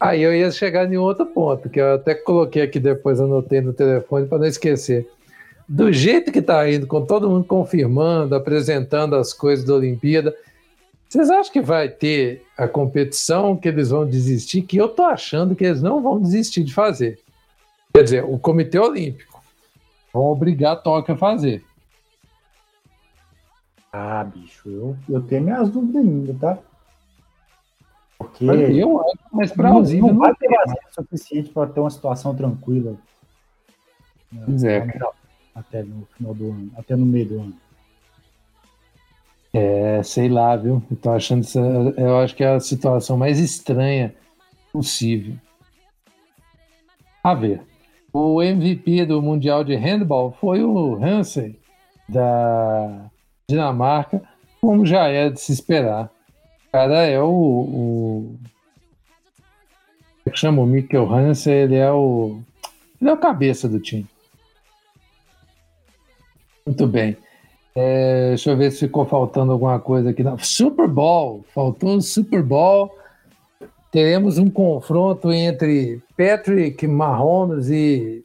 Aí 0.00 0.20
eu 0.22 0.34
ia 0.34 0.50
chegar 0.50 0.92
em 0.92 0.96
outro 0.96 1.24
ponto, 1.26 1.70
que 1.70 1.80
eu 1.80 1.94
até 1.94 2.12
coloquei 2.12 2.62
aqui 2.62 2.80
depois, 2.80 3.20
anotei 3.20 3.60
no 3.60 3.72
telefone 3.72 4.26
para 4.26 4.38
não 4.38 4.46
esquecer. 4.46 5.08
Do 5.68 5.92
jeito 5.92 6.32
que 6.32 6.40
está 6.40 6.68
indo, 6.68 6.88
com 6.88 7.06
todo 7.06 7.30
mundo 7.30 7.44
confirmando, 7.44 8.34
apresentando 8.34 9.14
as 9.14 9.32
coisas 9.32 9.64
da 9.64 9.74
Olimpíada, 9.74 10.34
vocês 11.12 11.28
acham 11.28 11.52
que 11.52 11.60
vai 11.60 11.90
ter 11.90 12.42
a 12.56 12.66
competição 12.66 13.54
que 13.54 13.68
eles 13.68 13.90
vão 13.90 14.06
desistir? 14.08 14.62
Que 14.62 14.78
eu 14.78 14.88
tô 14.88 15.02
achando 15.02 15.54
que 15.54 15.62
eles 15.62 15.82
não 15.82 16.02
vão 16.02 16.18
desistir 16.18 16.64
de 16.64 16.72
fazer. 16.72 17.20
Quer 17.94 18.02
dizer, 18.02 18.24
o 18.24 18.38
Comitê 18.38 18.78
Olímpico 18.78 19.42
vão 20.10 20.22
obrigar 20.22 20.72
a 20.72 20.76
Tóquio 20.76 21.14
a 21.14 21.18
fazer. 21.18 21.62
Ah, 23.92 24.24
bicho, 24.24 24.70
eu, 24.70 24.96
eu 25.06 25.20
tenho 25.20 25.42
minhas 25.42 25.68
dúvidas 25.68 26.02
ainda, 26.02 26.34
tá? 26.40 26.58
Porque 28.16 28.42
Mas 28.42 28.74
Eu 28.74 28.98
acho 29.02 29.18
mais 29.32 29.50
não, 29.50 29.56
plausível. 29.56 30.06
não 30.06 30.14
não 30.14 30.20
vai 30.20 30.34
ter 30.34 30.48
vacina 30.48 30.88
suficiente 30.92 31.50
para 31.50 31.70
ter 31.70 31.80
uma 31.80 31.90
situação 31.90 32.34
tranquila. 32.34 32.96
né, 34.32 34.44
Pois 34.46 34.64
é, 34.64 34.88
Até 35.54 35.82
no 35.82 36.08
final 36.16 36.32
do 36.34 36.52
ano, 36.52 36.72
até 36.74 36.96
no 36.96 37.04
meio 37.04 37.28
do 37.28 37.34
ano. 37.38 37.61
É, 39.54 40.02
sei 40.02 40.28
lá, 40.28 40.56
viu? 40.56 40.82
Eu 40.90 40.96
tô 40.96 41.10
achando 41.10 41.40
essa, 41.40 41.60
eu 41.60 42.18
acho 42.18 42.34
que 42.34 42.42
é 42.42 42.54
a 42.54 42.60
situação 42.60 43.18
mais 43.18 43.38
estranha 43.38 44.14
possível. 44.72 45.34
A 47.22 47.34
ver. 47.34 47.62
O 48.12 48.42
MVP 48.42 49.06
do 49.06 49.22
Mundial 49.22 49.64
de 49.64 49.74
Handball 49.74 50.32
foi 50.32 50.62
o 50.62 51.02
Hansen, 51.02 51.56
da 52.06 53.10
Dinamarca, 53.48 54.22
como 54.60 54.84
já 54.84 55.08
é 55.08 55.30
de 55.30 55.40
se 55.40 55.52
esperar. 55.52 56.10
O 56.68 56.72
cara 56.72 57.06
é 57.06 57.20
o. 57.20 57.30
o 57.30 58.38
é 60.26 60.30
que 60.30 60.38
chama 60.38 60.62
o 60.62 60.66
Mikkel 60.66 61.10
Hansen? 61.10 61.54
Ele 61.54 61.76
é 61.76 61.90
o. 61.90 62.40
Ele 63.00 63.10
é 63.10 63.12
o 63.12 63.18
cabeça 63.18 63.68
do 63.68 63.80
time. 63.80 64.06
Muito 66.66 66.86
bem. 66.86 67.16
É, 67.74 68.28
deixa 68.30 68.50
eu 68.50 68.56
ver 68.56 68.70
se 68.70 68.80
ficou 68.80 69.06
faltando 69.06 69.52
alguma 69.52 69.78
coisa 69.78 70.10
aqui. 70.10 70.22
Não. 70.22 70.38
Super 70.38 70.88
Bowl, 70.88 71.44
faltou 71.54 72.00
Super 72.00 72.42
Bowl. 72.42 72.94
Teremos 73.90 74.38
um 74.38 74.50
confronto 74.50 75.32
entre 75.32 76.02
Patrick 76.16 76.86
Mahomes 76.86 77.68
e 77.68 78.24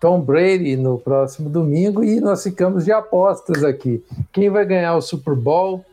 Tom 0.00 0.20
Brady 0.20 0.76
no 0.76 0.98
próximo 0.98 1.48
domingo 1.48 2.02
e 2.02 2.18
nós 2.20 2.42
ficamos 2.42 2.84
de 2.84 2.92
apostas 2.92 3.62
aqui. 3.62 4.02
Quem 4.32 4.50
vai 4.50 4.64
ganhar 4.64 4.96
o 4.96 5.02
Super 5.02 5.34
Bowl, 5.34 5.84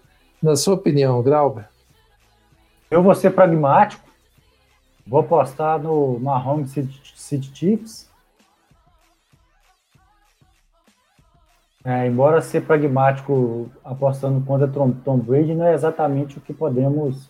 na 0.41 0.55
sua 0.55 0.75
opinião, 0.75 1.21
Grauber? 1.21 1.65
Eu 2.89 3.03
vou 3.03 3.13
ser 3.13 3.31
pragmático. 3.31 4.03
Vou 5.05 5.19
apostar 5.19 5.79
no 5.79 6.19
Mahomes 6.19 6.71
City, 6.71 7.01
City 7.15 7.51
Chiefs. 7.53 8.08
É, 11.83 12.07
embora 12.07 12.41
ser 12.41 12.61
pragmático 12.61 13.69
apostando 13.83 14.41
contra 14.45 14.67
Tom, 14.67 14.91
Tom 14.91 15.17
Brady 15.17 15.55
não 15.55 15.65
é 15.65 15.73
exatamente 15.73 16.37
o 16.37 16.41
que 16.41 16.53
podemos 16.53 17.29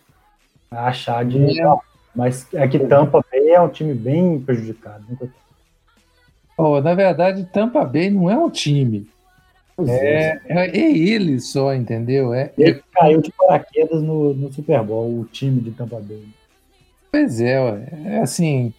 achar 0.70 1.24
de. 1.24 1.60
É. 1.60 1.76
Mas 2.14 2.52
é 2.52 2.66
que 2.66 2.78
Tampa 2.78 3.24
Bay 3.30 3.50
é 3.50 3.60
um 3.60 3.68
time 3.68 3.94
bem 3.94 4.40
prejudicado. 4.40 5.04
Oh, 6.58 6.80
na 6.80 6.94
verdade, 6.94 7.48
Tampa 7.52 7.84
Bay 7.84 8.10
não 8.10 8.28
é 8.28 8.36
um 8.36 8.50
time. 8.50 9.08
É, 9.88 10.38
é, 10.46 10.78
é, 10.78 10.98
ele 10.98 11.40
só, 11.40 11.72
entendeu? 11.72 12.34
É, 12.34 12.52
ele 12.58 12.72
é... 12.72 12.82
caiu 12.92 13.22
de 13.22 13.32
paraquedas 13.32 14.02
no, 14.02 14.34
no 14.34 14.52
Super 14.52 14.82
Bowl, 14.82 15.20
o 15.20 15.24
time 15.24 15.60
de 15.60 15.70
Tampa 15.70 16.00
Bay. 16.00 16.24
Pois 17.10 17.40
é, 17.40 17.60
ué. 17.60 17.88
é 18.04 18.18
assim, 18.18 18.74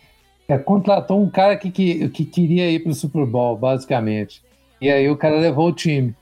é, 0.47 0.57
contratou 0.57 1.21
um 1.21 1.29
cara 1.29 1.57
que, 1.57 1.71
que, 1.71 2.07
que 2.09 2.25
queria 2.25 2.69
ir 2.69 2.81
para 2.81 2.91
o 2.91 2.95
Super 2.95 3.25
Bowl, 3.25 3.57
basicamente. 3.57 4.43
E 4.81 4.89
aí 4.89 5.07
o 5.07 5.15
cara 5.15 5.39
levou 5.39 5.69
o 5.69 5.73
time. 5.73 6.15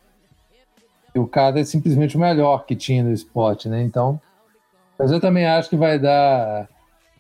E 1.16 1.20
o 1.20 1.26
cara 1.26 1.62
é 1.62 1.64
simplesmente 1.64 2.18
o 2.18 2.20
melhor 2.20 2.66
que 2.66 2.76
tinha 2.76 3.01
no 3.01 3.14
esporte, 3.14 3.70
né? 3.70 3.82
Então, 3.82 4.22
mas 4.97 5.12
eu 5.12 5.22
também 5.22 5.45
acho 5.45 5.70
que 5.70 5.78
vai 5.78 5.97
dar 5.97 6.68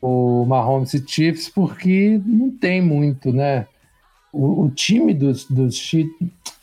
o 0.01 0.45
Mahomes 0.45 0.93
e 0.93 1.07
Chiefs 1.07 1.47
porque 1.47 2.21
não 2.25 2.51
tem 2.51 2.81
muito, 2.81 3.31
né? 3.31 3.65
O, 4.33 4.65
o 4.65 4.69
time 4.69 5.13
dos, 5.13 5.45
dos 5.45 5.79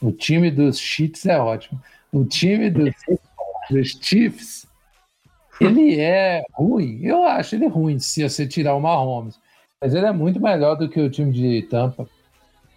o 0.01 0.13
time 0.13 0.51
dos 0.51 0.79
Chiefs 0.79 1.25
é 1.25 1.39
ótimo. 1.39 1.81
O 2.13 2.25
time 2.25 2.71
dos, 2.71 2.95
dos 3.71 3.99
Chiefs 4.01 4.67
ele 5.59 5.99
é 5.99 6.45
ruim. 6.53 7.01
Eu 7.03 7.23
acho 7.25 7.55
ele 7.55 7.67
ruim 7.67 7.99
se 7.99 8.29
você 8.29 8.47
tirar 8.47 8.75
o 8.75 8.81
Mahomes. 8.81 9.41
Mas 9.81 9.95
ele 9.95 10.07
é 10.07 10.13
muito 10.13 10.41
melhor 10.41 10.77
do 10.77 10.89
que 10.89 11.01
o 11.01 11.11
time 11.11 11.33
de 11.33 11.63
Tampa. 11.63 12.07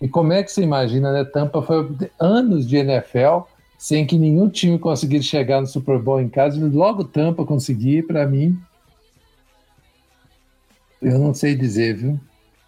E 0.02 0.08
como 0.08 0.32
é 0.32 0.44
que 0.44 0.52
você 0.52 0.62
imagina, 0.62 1.12
né? 1.12 1.26
Tampa 1.26 1.62
foi 1.62 1.88
anos 2.20 2.68
de 2.68 2.78
NFL 2.78 3.44
sem 3.78 4.06
que 4.06 4.18
nenhum 4.18 4.50
time 4.50 4.78
conseguisse 4.78 5.24
chegar 5.24 5.62
no 5.62 5.68
Super 5.68 5.98
Bowl 6.00 6.20
em 6.20 6.28
casa, 6.28 6.58
e 6.58 6.64
logo 6.70 7.06
Tampa 7.06 7.46
conseguir, 7.46 8.06
para 8.06 8.28
mim, 8.28 8.60
eu 11.02 11.18
não 11.18 11.34
sei 11.34 11.56
dizer, 11.56 11.96
viu? 11.96 12.20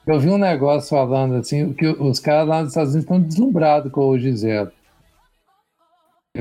Eu 0.08 0.20
vi 0.22 0.30
um 0.30 0.38
negócio 0.38 0.90
falando 0.90 1.36
assim, 1.36 1.74
que 1.74 1.86
os 1.86 2.20
caras 2.20 2.48
lá 2.48 2.62
nos 2.62 2.70
Estados 2.70 2.94
Unidos 2.94 3.04
estão 3.04 3.22
deslumbrados 3.22 3.92
com 3.92 4.08
o 4.08 4.18
Giselo. 4.18 4.72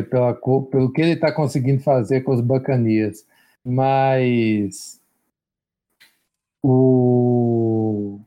Pela, 0.09 0.35
pelo 0.35 0.93
que 0.93 1.01
ele 1.01 1.13
está 1.13 1.33
conseguindo 1.33 1.83
fazer 1.83 2.21
com 2.21 2.33
os 2.33 2.41
bacanias. 2.41 3.27
Mas 3.65 5.01
o 6.63 8.21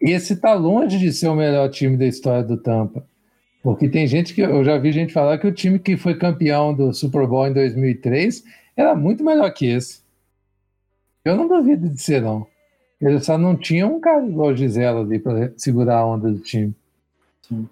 esse 0.00 0.34
está 0.34 0.54
longe 0.54 0.98
de 0.98 1.12
ser 1.12 1.28
o 1.28 1.34
melhor 1.34 1.68
time 1.70 1.96
da 1.96 2.06
história 2.06 2.42
do 2.42 2.56
Tampa. 2.56 3.06
Porque 3.62 3.88
tem 3.88 4.06
gente 4.06 4.34
que 4.34 4.42
eu 4.42 4.62
já 4.62 4.76
vi 4.76 4.92
gente 4.92 5.12
falar 5.12 5.38
que 5.38 5.46
o 5.46 5.52
time 5.52 5.78
que 5.78 5.96
foi 5.96 6.18
campeão 6.18 6.74
do 6.74 6.92
Super 6.92 7.26
Bowl 7.26 7.46
em 7.46 7.52
2003 7.52 8.44
era 8.76 8.94
muito 8.94 9.24
melhor 9.24 9.50
que 9.52 9.66
esse. 9.66 10.02
Eu 11.24 11.36
não 11.36 11.48
duvido 11.48 11.88
de 11.88 12.00
ser, 12.00 12.20
não. 12.20 12.46
Ele 13.00 13.18
só 13.20 13.38
não 13.38 13.56
tinha 13.56 13.86
um 13.86 14.00
cara 14.00 14.26
igual 14.26 14.50
o 14.50 14.56
Gisela 14.56 15.00
ali 15.00 15.18
para 15.18 15.52
segurar 15.56 15.98
a 15.98 16.06
onda 16.06 16.30
do 16.30 16.38
time. 16.40 16.74
Sim. 17.42 17.68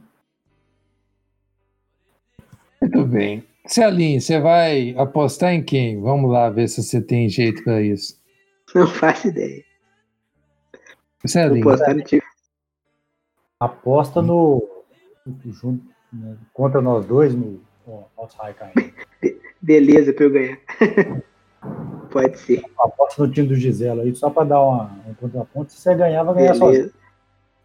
Muito 2.81 3.05
bem. 3.05 3.45
Celinho, 3.67 4.21
você 4.21 4.41
vai 4.41 4.95
apostar 4.97 5.53
em 5.53 5.63
quem? 5.63 6.01
Vamos 6.01 6.31
lá 6.31 6.51
ver 6.51 6.69
se 6.69 6.83
você 6.83 7.01
tem 7.01 7.29
jeito 7.29 7.63
para 7.63 7.81
isso. 7.81 8.19
Não 8.75 8.87
faço 8.87 9.29
ideia. 9.29 9.63
Celinho. 11.29 11.65
Aposta 13.61 14.21
no 14.21 14.69
junto, 15.47 15.85
né, 16.13 16.37
contra 16.53 16.81
nós 16.81 17.07
dois 17.07 17.35
no 17.35 17.61
nosso 18.17 18.37
Beleza, 19.63 20.13
para 20.13 20.25
eu 20.25 20.31
ganhar. 20.31 20.59
Pode 22.11 22.39
ser. 22.39 22.63
Aposta 22.79 23.25
no 23.25 23.33
time 23.33 23.49
do 23.49 23.55
Gisela 23.55 24.03
aí, 24.03 24.15
só 24.15 24.29
para 24.29 24.49
dar 24.49 24.61
uma, 24.61 24.91
um 25.07 25.15
contraponto. 25.15 25.73
Se 25.73 25.79
você 25.79 25.95
ganhar, 25.95 26.25
vai 26.25 26.35
ganhar 26.35 26.53
Beleza. 26.53 26.65
sozinho. 26.65 26.93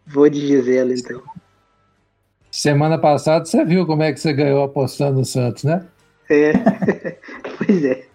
Vou 0.06 0.28
de 0.30 0.46
Gisela, 0.46 0.94
então. 0.94 1.22
Semana 2.50 2.98
passada 2.98 3.44
você 3.44 3.64
viu 3.64 3.86
como 3.86 4.02
é 4.02 4.12
que 4.12 4.20
você 4.20 4.32
ganhou 4.32 4.62
apostando 4.62 5.18
no 5.18 5.24
Santos, 5.24 5.64
né? 5.64 5.86
É, 6.30 6.52
pois 7.58 7.84
é. 7.84 8.07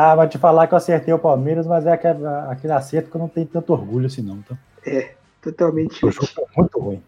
Ah, 0.00 0.14
vai 0.14 0.28
te 0.28 0.38
falar 0.38 0.68
que 0.68 0.74
eu 0.74 0.78
acertei 0.78 1.12
o 1.12 1.18
Palmeiras, 1.18 1.66
mas 1.66 1.84
é 1.84 1.90
aquele, 1.90 2.24
aquele 2.24 2.72
acerto 2.72 3.10
que 3.10 3.16
eu 3.16 3.20
não 3.20 3.26
tenho 3.26 3.48
tanto 3.48 3.72
orgulho 3.72 4.06
assim, 4.06 4.22
não. 4.22 4.40
Tá? 4.42 4.56
É, 4.86 5.14
totalmente. 5.42 6.06
O 6.06 6.10
jogo 6.12 6.28
muito 6.56 6.78
ruim. 6.78 7.02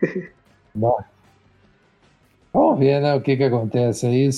Bom. 0.72 1.00
Vamos 2.52 2.78
ver 2.78 3.00
né, 3.00 3.12
o 3.12 3.20
que, 3.20 3.36
que 3.36 3.42
acontece 3.42 4.06
aí. 4.06 4.30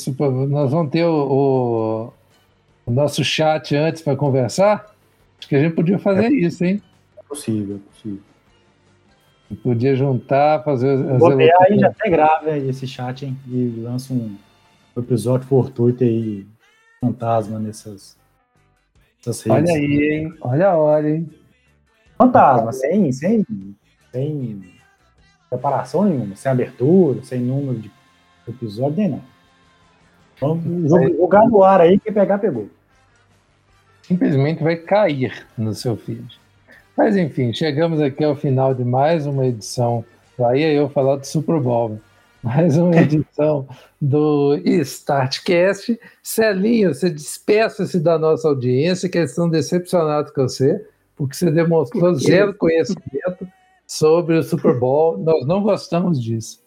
Nós 0.48 0.70
vamos 0.70 0.90
ter 0.90 1.04
o, 1.04 1.12
o, 1.12 2.12
o 2.86 2.90
nosso 2.90 3.22
chat 3.22 3.76
antes 3.76 4.00
para 4.00 4.16
conversar? 4.16 4.96
Acho 5.38 5.46
que 5.46 5.54
a 5.54 5.60
gente 5.60 5.74
podia 5.74 5.98
fazer 5.98 6.24
é, 6.24 6.30
isso, 6.30 6.64
hein? 6.64 6.82
É 7.18 7.22
possível, 7.22 7.76
é 7.76 7.92
possível. 7.92 8.22
Podia 9.62 9.94
juntar, 9.94 10.64
fazer 10.64 10.92
as 11.12 11.18
Vou 11.18 11.36
ver 11.36 11.52
aí 11.60 11.78
já 11.78 11.88
até 11.88 12.08
grave 12.08 12.66
esse 12.66 12.86
chat, 12.86 13.26
hein? 13.26 13.36
E 13.46 13.74
lança 13.78 14.14
um 14.14 14.34
episódio 14.96 15.46
fortuito 15.46 16.02
aí, 16.02 16.46
fantasma 17.00 17.58
nessas, 17.58 18.16
nessas 19.18 19.42
redes. 19.42 19.70
Olha 19.70 19.78
aí, 19.78 20.12
hein? 20.12 20.34
Olha 20.40 20.68
a 20.68 20.76
hora, 20.76 21.10
hein? 21.10 21.30
Fantasma, 22.16 22.72
sem, 22.72 23.12
sem, 23.12 23.44
sem 24.12 24.74
preparação 25.48 26.04
nenhuma, 26.04 26.34
sem 26.36 26.50
abertura, 26.50 27.22
sem 27.22 27.40
número 27.40 27.78
de 27.78 27.90
episódio, 28.46 28.96
nem 28.96 29.08
nada. 29.10 29.22
Vamos 30.40 30.90
jogar 31.16 31.46
no 31.48 31.64
ar 31.64 31.80
aí, 31.80 31.98
quem 31.98 32.12
pegar, 32.12 32.38
pegou. 32.38 32.68
Simplesmente 34.02 34.62
vai 34.62 34.76
cair 34.76 35.46
no 35.56 35.74
seu 35.74 35.96
feed. 35.96 36.40
Mas 36.96 37.16
enfim, 37.16 37.52
chegamos 37.52 38.00
aqui 38.00 38.24
ao 38.24 38.34
final 38.34 38.74
de 38.74 38.84
mais 38.84 39.26
uma 39.26 39.46
edição. 39.46 40.04
Aí 40.46 40.62
eu 40.62 40.88
falar 40.88 41.16
do 41.16 41.26
Super 41.26 41.60
Bowl. 41.60 42.00
Mais 42.48 42.78
uma 42.78 42.96
edição 42.96 43.68
do 44.00 44.56
Startcast. 44.64 46.00
Celinho, 46.22 46.94
você 46.94 47.10
despeça-se 47.10 48.00
da 48.00 48.18
nossa 48.18 48.48
audiência, 48.48 49.06
que 49.06 49.18
eles 49.18 49.32
estão 49.32 49.50
decepcionados 49.50 50.32
com 50.32 50.48
você, 50.48 50.82
porque 51.14 51.36
você 51.36 51.50
demonstrou 51.50 52.14
zero 52.14 52.54
conhecimento 52.54 53.46
sobre 53.86 54.38
o 54.38 54.42
Super 54.42 54.78
Bowl. 54.78 55.18
Nós 55.18 55.46
não 55.46 55.62
gostamos 55.62 56.22
disso. 56.22 56.62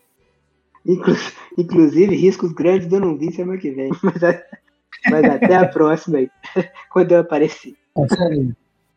Inclusive, 1.57 2.15
riscos 2.15 2.53
grandes 2.53 2.87
de 2.87 2.93
eu 2.93 2.99
não 2.99 3.17
vir 3.17 3.31
semana 3.31 3.57
que 3.57 3.71
vem. 3.71 3.89
Mas, 4.03 5.23
mas 5.23 5.25
até 5.25 5.55
a 5.55 5.67
próxima 5.67 6.19
aí, 6.19 6.29
quando 6.93 7.13
eu 7.13 7.21
aparecer. 7.21 7.73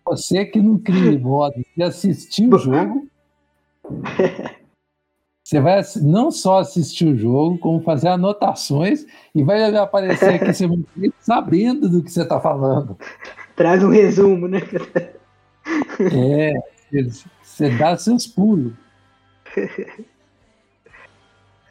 Você 0.05 0.45
que 0.45 0.61
não 0.61 0.77
cria 0.77 1.19
modo 1.19 1.55
de 1.75 1.83
assistir 1.83 2.47
o 2.53 2.59
jogo. 2.61 3.09
Você 5.45 5.61
vai 5.61 5.83
não 6.01 6.31
só 6.31 6.61
assistir 6.61 7.05
o 7.05 7.17
jogo, 7.17 7.59
como 7.59 7.83
fazer 7.83 8.09
anotações 8.09 9.05
e 9.35 9.43
vai 9.43 9.63
aparecer 9.77 10.37
aqui 10.37 10.51
sabendo 11.21 11.87
do 11.87 12.03
que 12.03 12.11
você 12.11 12.23
está 12.23 12.41
falando. 12.41 12.97
Traz 13.55 13.85
um 13.85 13.91
resumo, 13.91 14.49
né? 14.49 14.61
É, 16.15 16.55
você 17.43 17.69
dá 17.77 17.95
seus 17.99 18.27
pulos. 18.27 18.73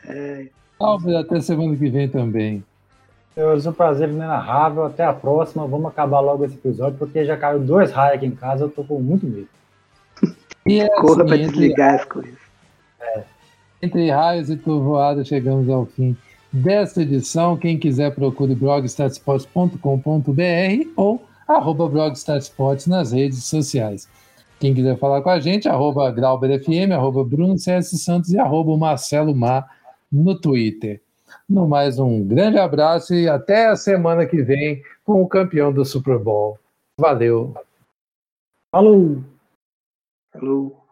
É. 0.05 0.47
Salve 0.77 1.15
até 1.15 1.41
semana 1.41 1.75
que 1.75 1.89
vem 1.89 2.07
também. 2.07 2.63
Senhores, 3.33 3.65
um 3.65 3.73
prazer 3.73 4.09
inenarrável. 4.09 4.85
Até 4.85 5.03
a 5.03 5.13
próxima. 5.13 5.65
Vamos 5.65 5.87
acabar 5.87 6.19
logo 6.19 6.45
esse 6.45 6.55
episódio, 6.55 6.99
porque 6.99 7.25
já 7.25 7.35
caiu 7.35 7.59
dois 7.59 7.91
raios 7.91 8.17
aqui 8.17 8.25
em 8.27 8.35
casa. 8.35 8.65
Eu 8.65 8.69
tô 8.69 8.83
com 8.83 9.01
muito 9.01 9.25
medo. 9.25 9.47
E 10.65 10.79
é 10.79 10.89
Corra 10.89 11.23
assim, 11.23 11.25
para 11.25 11.37
desligar 11.37 11.95
as 11.95 12.05
coisas. 12.05 12.37
É. 13.01 13.23
Entre 13.83 14.09
raios 14.09 14.49
e 14.49 14.55
trovoadas, 14.55 15.27
chegamos 15.27 15.69
ao 15.69 15.85
fim 15.85 16.15
desta 16.53 17.01
edição. 17.01 17.57
Quem 17.57 17.77
quiser, 17.77 18.15
procure 18.15 18.55
blogstatsports.com.br 18.55 20.91
ou 20.95 21.21
arroba 21.45 21.89
blogstatsports 21.89 22.87
nas 22.87 23.11
redes 23.11 23.43
sociais. 23.43 24.07
Quem 24.57 24.73
quiser 24.73 24.97
falar 24.97 25.21
com 25.21 25.29
a 25.29 25.41
gente, 25.41 25.67
arroba 25.67 26.09
GrauberFM, 26.11 26.93
arroba 26.93 27.25
Bruno 27.25 27.59
CS 27.59 27.89
Santos 28.01 28.31
e 28.31 28.39
arroba 28.39 28.77
Marcelo 28.77 29.35
Mar 29.35 29.69
no 30.09 30.39
Twitter. 30.39 31.01
No 31.49 31.67
mais, 31.67 31.99
um 31.99 32.25
grande 32.25 32.59
abraço 32.59 33.13
e 33.13 33.27
até 33.27 33.67
a 33.67 33.75
semana 33.75 34.25
que 34.25 34.41
vem 34.41 34.81
com 35.03 35.21
o 35.21 35.27
campeão 35.27 35.73
do 35.73 35.83
Super 35.83 36.17
Bowl. 36.17 36.57
Valeu. 36.97 37.53
Falou. 38.71 39.21
Falou. 40.31 40.82